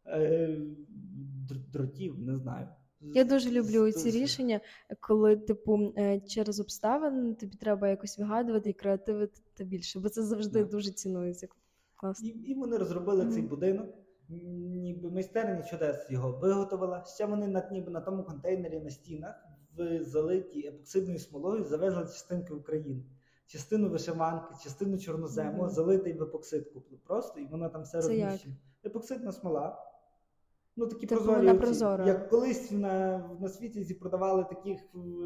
е, 0.06 0.58
дротів, 1.72 2.18
не 2.18 2.36
знаю. 2.36 2.68
Я 3.00 3.24
дуже 3.24 3.50
люблю 3.50 3.92
ці 3.92 4.10
рішення, 4.10 4.60
коли, 5.00 5.36
типу, 5.36 5.92
е, 5.98 6.20
через 6.20 6.60
обставини 6.60 7.34
тобі 7.34 7.56
треба 7.56 7.88
якось 7.88 8.18
вигадувати 8.18 8.70
і 8.70 8.72
креативити 8.72 9.64
більше, 9.64 10.00
бо 10.00 10.08
це 10.08 10.22
завжди 10.22 10.64
yeah. 10.64 10.68
дуже 10.68 10.90
цінується. 10.90 11.48
Класно. 11.96 12.28
І 12.28 12.30
і 12.30 12.54
вони 12.54 12.76
розробили 12.76 13.24
mm-hmm. 13.24 13.32
цей 13.32 13.42
будинок, 13.42 13.86
ніби 14.28 15.10
майстерня 15.10 15.62
чудес 15.62 16.10
його 16.10 16.32
виготовила. 16.32 17.04
Ще 17.04 17.26
вони 17.26 17.48
на 17.48 17.68
ніби 17.70 17.90
на 17.90 18.00
тому 18.00 18.22
контейнері 18.22 18.80
на 18.80 18.90
стінах 18.90 19.46
в 19.76 20.02
залитій 20.02 20.66
епоксидною 20.66 21.18
смолою 21.18 21.64
завезли 21.64 22.02
частинки 22.02 22.54
України. 22.54 23.02
Частину 23.46 23.88
вишиванки, 23.88 24.54
частину 24.62 24.98
чорнозему, 24.98 25.62
mm-hmm. 25.62 25.70
залитий 25.70 26.12
в 26.12 26.22
епоксидку. 26.22 26.82
Просто 27.06 27.40
і 27.40 27.46
вона 27.46 27.68
там 27.68 27.82
все 27.82 27.96
розміщена. 27.96 28.54
Епоксидна 28.84 29.32
смола. 29.32 29.82
Ну, 30.76 30.86
такі 30.86 31.06
Типу 31.06 31.24
прозорі, 31.24 31.58
прозора. 31.58 32.06
як 32.06 32.28
колись 32.28 32.70
на 32.70 33.18
на 33.40 33.48
світі 33.48 33.94
продавали 33.94 34.44
таких 34.44 34.80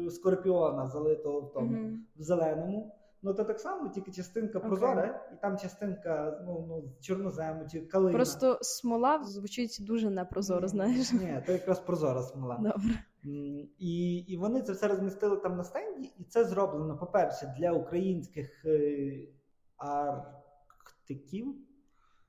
скорпіона, 0.09 0.87
залитого 0.87 1.41
в 1.41 1.53
тому 1.53 1.77
mm-hmm. 1.77 1.97
в 2.15 2.21
зеленому. 2.21 2.95
Ну 3.23 3.33
то 3.33 3.43
так 3.43 3.59
само, 3.59 3.89
тільки 3.89 4.11
частинка 4.11 4.59
okay. 4.59 4.67
прозора, 4.67 5.29
і 5.33 5.41
там 5.41 5.57
частинка 5.57 6.43
ну, 6.45 6.65
ну, 6.67 6.93
чорнозему 7.01 7.67
чи 7.71 7.81
калина. 7.81 8.13
Просто 8.13 8.59
смола 8.61 9.23
звучить 9.23 9.77
дуже 9.81 10.09
непрозоро, 10.09 10.67
знаєш. 10.67 11.13
Ні, 11.13 11.43
то 11.45 11.51
якраз 11.51 11.79
прозора 11.79 12.21
смола. 12.21 12.55
Добре. 12.55 13.03
І 13.77 14.17
і 14.17 14.37
вони 14.37 14.61
це 14.61 14.73
все 14.73 14.87
розмістили 14.87 15.37
там 15.37 15.57
на 15.57 15.63
стенді, 15.63 16.13
і 16.17 16.23
це 16.23 16.45
зроблено, 16.45 16.97
по-перше, 16.97 17.55
для 17.59 17.71
українських 17.71 18.65
е, 18.65 19.27
арктиків. 19.77 21.55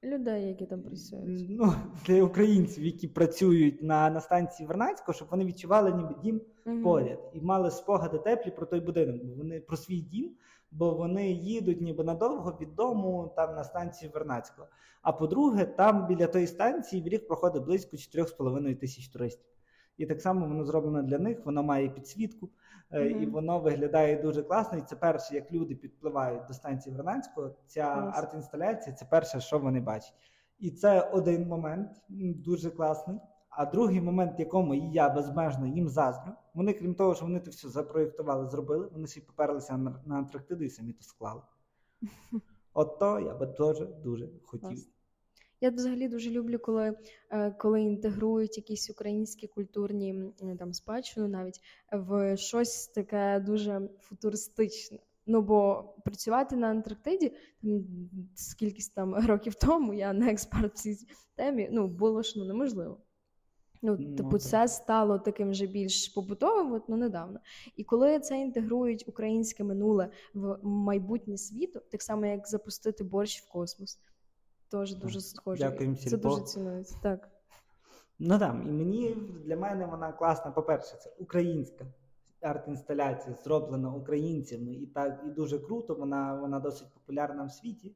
Людей, 0.04 0.48
які 0.48 0.66
там 0.66 0.82
працюють. 0.82 1.46
Ну, 1.50 1.74
Для 2.06 2.22
українців, 2.22 2.84
які 2.84 3.08
працюють 3.08 3.82
на 3.82 4.10
на 4.10 4.20
станції 4.20 4.66
Вернацько, 4.66 5.12
щоб 5.12 5.28
вони 5.30 5.44
відчували 5.44 5.92
ніби 5.92 6.14
дім 6.22 6.40
угу. 6.66 6.82
поряд 6.82 7.18
і 7.32 7.40
мали 7.40 7.70
спогади 7.70 8.18
теплі 8.18 8.50
про 8.50 8.66
той 8.66 8.80
будинок, 8.80 9.24
бо 9.24 9.34
вони 9.34 9.60
про 9.60 9.76
свій 9.76 10.00
дім, 10.00 10.30
бо 10.70 10.94
вони 10.94 11.30
їдуть 11.32 11.80
ніби 11.80 12.04
надовго 12.04 12.58
від 12.60 12.74
дому 12.74 13.32
там 13.36 13.54
на 13.54 13.64
станції 13.64 14.10
Вернацького. 14.14 14.68
А 15.02 15.12
по-друге, 15.12 15.64
там 15.64 16.06
біля 16.06 16.26
тої 16.26 16.46
станції 16.46 17.02
в 17.02 17.08
рік 17.08 17.28
проходить 17.28 17.64
близько 17.64 17.96
4,5 17.96 18.76
тисяч 18.76 19.08
туристів. 19.08 19.51
І 20.02 20.06
так 20.06 20.20
само 20.20 20.46
воно 20.46 20.64
зроблено 20.64 21.02
для 21.02 21.18
них, 21.18 21.46
воно 21.46 21.62
має 21.62 21.88
підсвітку, 21.88 22.48
mm-hmm. 22.92 23.22
і 23.22 23.26
воно 23.26 23.60
виглядає 23.60 24.22
дуже 24.22 24.42
класно. 24.42 24.78
І 24.78 24.80
це 24.80 24.96
перше, 24.96 25.34
як 25.34 25.52
люди 25.52 25.74
підпливають 25.74 26.46
до 26.48 26.54
станції 26.54 26.96
Вернанського, 26.96 27.54
ця 27.66 27.82
yes. 27.82 28.12
арт-інсталяція 28.14 28.92
це 28.96 29.04
перше, 29.10 29.40
що 29.40 29.58
вони 29.58 29.80
бачать. 29.80 30.14
І 30.58 30.70
це 30.70 31.00
один 31.00 31.48
момент 31.48 31.90
дуже 32.08 32.70
класний. 32.70 33.18
А 33.48 33.66
другий 33.66 34.00
момент, 34.00 34.40
якому 34.40 34.74
я 34.74 35.08
безмежно 35.08 35.66
їм 35.66 35.88
заздрю, 35.88 36.32
вони, 36.54 36.72
крім 36.72 36.94
того, 36.94 37.14
що 37.14 37.24
вони 37.24 37.40
це 37.40 37.50
все 37.50 37.68
запроєктували, 37.68 38.48
зробили, 38.48 38.88
вони 38.92 39.06
ще 39.06 39.20
й 39.20 39.22
поперлися 39.22 39.76
на, 39.76 40.16
Антарктиду 40.16 40.64
і 40.64 40.70
самі 40.70 40.92
то 40.92 41.02
склали. 41.02 41.42
От 42.74 42.98
то 42.98 43.20
я 43.20 43.34
би 43.34 43.46
теж 43.46 43.80
дуже 44.04 44.28
хотів. 44.44 44.91
Я 45.62 45.70
взагалі 45.70 46.08
дуже 46.08 46.30
люблю, 46.30 46.58
коли 46.58 46.96
е, 47.30 47.50
коли 47.50 47.82
інтегрують 47.82 48.56
якісь 48.56 48.90
українські 48.90 49.46
культурні 49.46 50.32
там 50.58 50.72
спадщину 50.72 51.28
навіть 51.28 51.60
в 51.92 52.36
щось 52.36 52.88
таке 52.88 53.40
дуже 53.46 53.88
футуристичне. 54.00 54.98
Ну 55.26 55.42
бо 55.42 55.84
працювати 56.04 56.56
на 56.56 56.66
Антарктиді 56.66 57.32
там 57.62 57.84
скількись 58.34 58.88
там 58.88 59.14
років 59.26 59.54
тому, 59.54 59.94
я 59.94 60.12
не 60.12 60.32
експерт 60.32 60.74
в 60.74 60.78
цій 60.78 60.96
темі, 61.36 61.68
ну 61.72 61.88
було 61.88 62.22
ж 62.22 62.34
ну 62.36 62.44
неможливо. 62.44 63.00
Ну, 63.84 63.96
ну, 64.00 64.16
типу, 64.16 64.38
це 64.38 64.68
стало 64.68 65.18
таким 65.18 65.54
же 65.54 65.66
більш 65.66 66.08
побутовим, 66.08 66.72
от, 66.72 66.88
ну 66.88 66.96
недавно. 66.96 67.40
І 67.76 67.84
коли 67.84 68.20
це 68.20 68.40
інтегрують 68.40 69.08
українське 69.08 69.64
минуле 69.64 70.08
в 70.34 70.58
майбутнє 70.62 71.38
світу, 71.38 71.80
так 71.90 72.02
само 72.02 72.26
як 72.26 72.48
запустити 72.48 73.04
борщ 73.04 73.42
в 73.42 73.48
космос 73.48 73.98
теж 74.72 74.94
дуже 74.94 75.20
схоже. 75.20 75.64
Дякуємо, 75.64 75.96
Це 75.96 76.16
дуже 76.16 76.42
цінується. 76.42 76.96
Так. 77.02 77.28
Ну 78.18 78.38
так, 78.38 78.56
і 78.68 78.72
мені 78.72 79.16
для 79.44 79.56
мене 79.56 79.86
вона 79.86 80.12
класна. 80.12 80.50
По-перше, 80.50 80.96
це 80.96 81.10
українська 81.18 81.84
арт-інсталяція, 82.42 83.34
зроблена 83.44 83.94
українцями, 83.94 84.72
і 84.72 84.86
так 84.86 85.22
і 85.26 85.30
дуже 85.30 85.58
круто. 85.58 85.94
Вона 85.94 86.34
вона 86.34 86.60
досить 86.60 86.88
популярна 86.94 87.44
в 87.44 87.52
світі. 87.52 87.92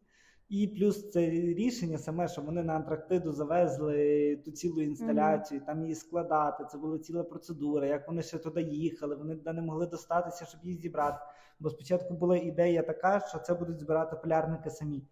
І 0.48 0.66
плюс 0.68 1.10
це 1.10 1.30
рішення 1.30 1.98
саме, 1.98 2.28
що 2.28 2.42
вони 2.42 2.62
на 2.62 2.72
Антарктиду 2.72 3.32
завезли 3.32 4.36
ту 4.44 4.50
цілу 4.50 4.82
інсталяцію, 4.82 5.60
mm-hmm. 5.60 5.66
там 5.66 5.82
її 5.82 5.94
складати. 5.94 6.64
Це 6.72 6.78
була 6.78 6.98
ціла 6.98 7.22
процедура. 7.22 7.86
Як 7.86 8.08
вони 8.08 8.22
ще 8.22 8.38
туди 8.38 8.62
їхали, 8.62 9.16
вони 9.16 9.38
не 9.44 9.62
могли 9.62 9.86
достатися, 9.86 10.44
щоб 10.44 10.60
її 10.64 10.76
зібрати. 10.76 11.18
Бо 11.60 11.70
спочатку 11.70 12.14
була 12.14 12.36
ідея 12.36 12.82
така, 12.82 13.20
що 13.20 13.38
це 13.38 13.54
будуть 13.54 13.80
збирати 13.80 14.16
полярники 14.16 14.70
самі. 14.70 15.02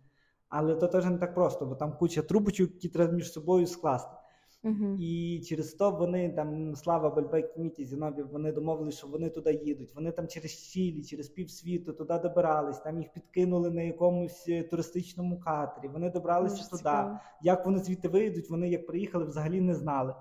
Але 0.57 0.75
то 0.75 0.89
теж 0.89 1.05
не 1.05 1.19
так 1.19 1.35
просто, 1.35 1.67
бо 1.67 1.75
там 1.75 1.93
куча 1.99 2.23
трубочок, 2.23 2.71
які 2.75 2.89
треба 2.89 3.13
між 3.13 3.33
собою 3.33 3.67
скласти. 3.67 4.17
Uh-huh. 4.65 4.97
І 4.99 5.41
через 5.41 5.75
то 5.75 5.91
вони 5.91 6.31
там 6.31 6.75
слава 6.77 7.11
Бальбек 7.11 7.57
Міті 7.57 7.85
Зіновів, 7.85 8.29
вони 8.33 8.53
домовилися, 8.53 8.99
що 8.99 9.07
вони 9.07 9.31
туди 9.31 9.61
їдуть. 9.65 9.95
Вони 9.95 10.13
там 10.13 10.29
через 10.29 10.53
Чилі, 10.53 11.03
через 11.03 11.29
півсвіту 11.29 11.93
туди 11.93 12.19
добирались. 12.19 12.79
Там 12.79 12.99
їх 12.99 13.13
підкинули 13.13 13.71
на 13.71 13.83
якомусь 13.83 14.45
е, 14.49 14.63
туристичному 14.63 15.41
катері. 15.41 15.89
Вони 15.89 16.11
добралися 16.11 16.71
туди. 16.71 17.19
Як 17.43 17.67
вони 17.67 17.79
звідти 17.79 18.09
вийдуть? 18.09 18.51
Вони 18.51 18.69
як 18.69 18.87
приїхали, 18.87 19.25
взагалі 19.25 19.61
не 19.61 19.75
знали 19.75 20.15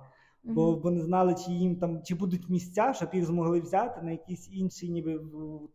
бо 0.43 0.75
бо 0.75 0.91
не 0.91 1.01
знали, 1.01 1.35
чи 1.45 1.51
їм 1.51 1.75
там 1.75 2.03
чи 2.03 2.15
будуть 2.15 2.49
місця, 2.49 2.93
щоб 2.95 3.09
їх 3.13 3.25
змогли 3.25 3.59
взяти 3.59 4.01
на 4.01 4.11
якийсь 4.11 4.49
інший, 4.51 4.89
ніби 4.89 5.19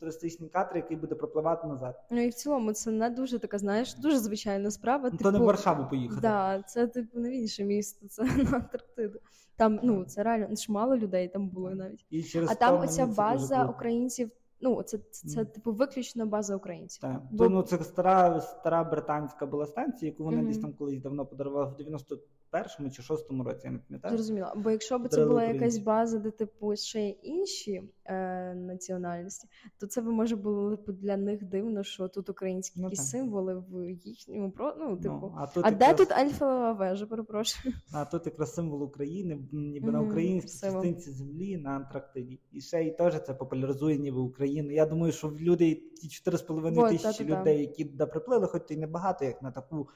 туристичний 0.01 0.49
катер, 0.49 0.77
який 0.77 0.97
буде 0.97 1.15
пропливати 1.15 1.67
назад. 1.67 2.05
Ну 2.11 2.21
і 2.21 2.29
в 2.29 2.35
цілому 2.35 2.73
це 2.73 2.91
не 2.91 3.11
дуже 3.11 3.39
така, 3.39 3.59
знаєш, 3.59 3.95
дуже 3.95 4.19
звичайна 4.19 4.71
справа. 4.71 5.05
Ну, 5.05 5.11
типу, 5.11 5.25
то 5.25 5.33
не 5.33 5.39
в 5.39 5.43
Варшаву 5.43 5.89
поїхати. 5.91 6.21
Да, 6.21 6.63
це 6.63 6.87
типу 6.87 7.19
не 7.19 7.31
в 7.31 7.33
інше 7.33 7.65
місто, 7.65 8.09
це 8.09 8.23
на 8.51 8.57
Антарктиду. 8.57 9.19
Там 9.57 9.81
ну 9.83 10.05
це 10.05 10.23
реально 10.23 10.57
ж 10.57 10.73
мало 10.73 10.97
людей 10.97 11.29
там 11.29 11.49
було 11.49 11.71
навіть. 11.71 12.07
І 12.11 12.23
через 12.23 12.51
а 12.51 12.55
там 12.55 12.81
оця 12.81 13.07
база 13.07 13.65
українців. 13.67 14.31
Ну, 14.61 14.83
це 14.83 14.99
це, 15.11 15.29
це 15.29 15.45
типу 15.45 15.73
виключно 15.73 16.27
база 16.27 16.57
українців. 16.57 17.01
Так. 17.03 17.23
Бо... 17.31 17.49
Ну, 17.49 17.63
це 17.63 17.79
стара 17.79 18.41
стара 18.41 18.85
британська 18.85 19.47
була 19.47 19.67
станція, 19.67 20.11
яку 20.11 20.25
вони 20.25 20.43
mm-hmm. 20.43 20.47
десь 20.47 20.59
там 20.59 20.73
колись 20.73 21.01
давно 21.01 21.27
подарували 21.27 21.67
в 21.67 21.81
91-му 21.81 22.91
чи 22.91 23.03
6-му 23.03 23.45
році. 23.45 23.61
Я 23.65 23.71
не 23.71 23.79
пам'ятаю. 23.79 24.17
Зрозуміло. 24.17 24.53
Бо 24.57 24.71
якщо 24.71 24.99
б 24.99 25.09
це 25.09 25.27
була 25.27 25.45
якась 25.45 25.79
база, 25.79 26.19
де 26.19 26.31
типу 26.31 26.77
ще 26.77 27.01
є 27.01 27.09
інші 27.09 27.83
е, 28.09 28.55
національності, 28.55 29.49
то 29.79 29.87
це 29.87 30.01
би 30.01 30.13
може 30.13 30.37
було 30.37 30.79
для 30.87 31.17
них 31.17 31.45
дивно, 31.45 31.83
що 31.83 32.09
тут 32.09 32.29
українські 32.29 32.81
ну, 32.81 32.95
символи 32.95 33.55
в 33.55 33.91
їхньому 33.91 34.51
про 34.51 34.75
ну, 34.79 34.89
ну 34.91 34.97
типу. 34.97 35.19
Ну, 35.23 35.35
а 35.37 35.47
тут 35.47 35.65
а 35.65 35.71
якраз... 35.71 35.97
де 35.97 36.05
тут 36.05 36.13
Альфа 36.13 36.73
вежа? 36.73 37.07
Перепрошую. 37.07 37.75
А 37.93 38.05
тут 38.05 38.27
якраз 38.27 38.55
символ 38.55 38.83
України, 38.83 39.39
ніби 39.53 39.89
mm-hmm. 39.89 39.93
на 39.93 40.01
українській 40.01 40.67
частинці 40.67 41.11
землі 41.11 41.57
на 41.57 41.71
Антарктиді. 41.71 42.41
І 42.53 42.61
ще 42.61 42.83
й 42.83 42.91
теж 42.91 43.23
це 43.23 43.35
популяризує, 43.35 43.99
ніби 43.99 44.21
Україну. 44.21 44.71
Я 44.71 44.87
думаю, 44.87 45.13
що 45.13 45.33
люди 45.41 45.75
ті 45.75 46.31
4,5 46.31 46.91
тисячі 46.91 47.25
людей, 47.25 47.61
які 47.61 47.85
туди 47.85 48.07
приплили, 48.07 48.47
хоч 48.47 48.63
і 48.71 48.77
небагато, 48.77 49.25
як 49.25 49.43
на 49.43 49.51
таку 49.51 49.89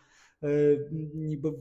е, 0.45 0.89
ніби 1.15 1.55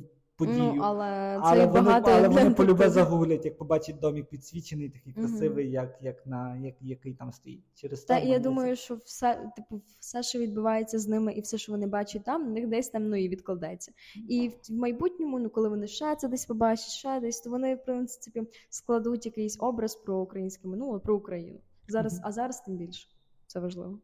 подію. 0.46 0.74
Ну, 0.76 0.82
але 0.84 1.06
це 1.36 1.42
але 1.44 1.66
вони, 1.66 1.82
багато 1.82 2.12
але 2.12 2.28
вони 2.28 2.52
полюбе 2.52 2.90
загуглять, 2.90 3.46
як 3.46 3.58
побачать 3.58 4.00
домик 4.00 4.30
підсвічений, 4.30 4.90
такий 4.90 5.14
Мгм. 5.18 5.26
красивий, 5.28 5.72
як, 5.72 5.98
як 6.02 6.26
на 6.26 6.58
як, 6.58 6.76
який 6.82 7.14
там 7.14 7.32
стоїть. 7.32 7.64
Через 7.76 8.04
Та 8.04 8.20
те 8.20 8.26
і 8.26 8.30
я 8.30 8.40
думаю, 8.40 8.76
що 8.76 8.96
все, 8.96 9.52
типу, 9.56 9.82
все, 10.00 10.24
що 10.24 10.40
відбувається 10.40 11.00
з 11.00 11.08
ними, 11.08 11.34
і 11.34 11.42
все, 11.42 11.58
що 11.58 11.72
вони 11.72 11.88
бачать 11.88 12.24
там, 12.24 12.44
на 12.44 12.50
них 12.50 12.68
десь 12.68 12.90
там 12.90 13.10
ну 13.10 13.16
і 13.16 13.30
відкладеться. 13.30 13.92
І 14.30 14.50
в 14.50 14.54
в 14.70 14.74
майбутньому, 14.74 15.40
ну 15.40 15.50
коли 15.50 15.70
вони 15.70 15.88
ще 15.88 16.16
це 16.16 16.28
десь 16.28 16.46
побачать, 16.46 16.90
ще 16.90 17.20
десь, 17.20 17.42
то 17.42 17.50
вони 17.50 17.76
в 17.76 17.86
принципі 17.86 18.44
складуть 18.70 19.26
якийсь 19.26 19.58
образ 19.60 19.96
про 19.96 20.20
українське 20.20 20.68
минуле, 20.68 21.00
про 21.00 21.16
Україну. 21.16 21.60
Зараз, 21.88 22.14
Мгм. 22.14 22.22
а 22.26 22.32
зараз 22.32 22.62
тим 22.62 22.78
більше 22.78 23.08
це 23.48 23.60
важливо. 23.60 24.00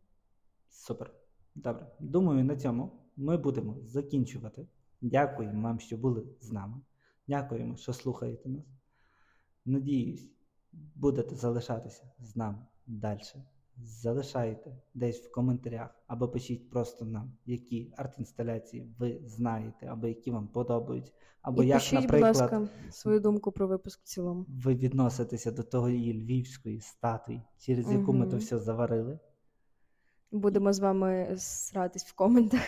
Супер. 0.69 1.11
Добре. 1.55 1.87
Думаю, 1.99 2.43
на 2.43 2.55
цьому 2.55 2.91
ми 3.17 3.37
будемо 3.37 3.77
закінчувати. 3.85 4.67
Дякуємо 5.01 5.61
вам, 5.61 5.79
що 5.79 5.97
були 5.97 6.23
з 6.41 6.51
нами. 6.51 6.81
Дякуємо, 7.27 7.77
що 7.77 7.93
слухаєте 7.93 8.49
нас. 8.49 8.65
Надіюсь, 9.65 10.27
будете 10.95 11.35
залишатися 11.35 12.03
з 12.19 12.35
нами 12.35 12.65
далі. 12.87 13.21
Залишайте 13.83 14.77
десь 14.93 15.19
в 15.19 15.31
коментарях 15.31 15.95
або 16.07 16.27
пишіть 16.27 16.69
просто 16.69 17.05
нам, 17.05 17.31
які 17.45 17.93
арт-інсталяції 17.97 18.93
ви 18.99 19.21
знаєте, 19.25 19.87
або 19.87 20.07
які 20.07 20.31
вам 20.31 20.47
подобаються, 20.47 21.11
або 21.41 21.63
і 21.63 21.67
як, 21.67 21.77
пишіть, 21.77 21.93
наприклад, 21.93 22.33
будь 22.33 22.41
ласка, 22.41 22.67
свою 22.91 23.19
думку 23.19 23.51
про 23.51 23.67
випуск 23.67 24.01
в 24.01 24.03
цілому. 24.03 24.45
ви 24.47 24.75
відноситеся 24.75 25.51
до 25.51 25.63
тої 25.63 26.13
львівської 26.13 26.81
статуї, 26.81 27.41
через 27.57 27.91
яку 27.91 28.13
ми 28.13 28.27
то 28.27 28.37
все 28.37 28.59
заварили. 28.59 29.19
Будемо 30.31 30.73
з 30.73 30.79
вами 30.79 31.35
сратись 31.37 32.05
в 32.05 32.15
коментах. 32.15 32.61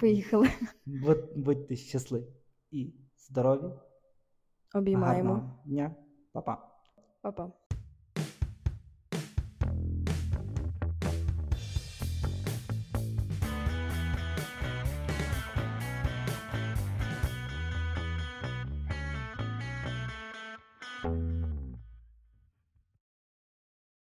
Поїхали. 0.00 0.48
Будь- 0.86 1.36
Будьте 1.36 1.76
щасливі 1.76 2.24
і 2.70 2.94
здорові. 3.18 3.72
Обіймаємо. 4.74 5.32
Гарного 5.32 5.58
дня. 5.64 5.94
Па-па. 6.32 6.70
Па-па. 7.22 7.52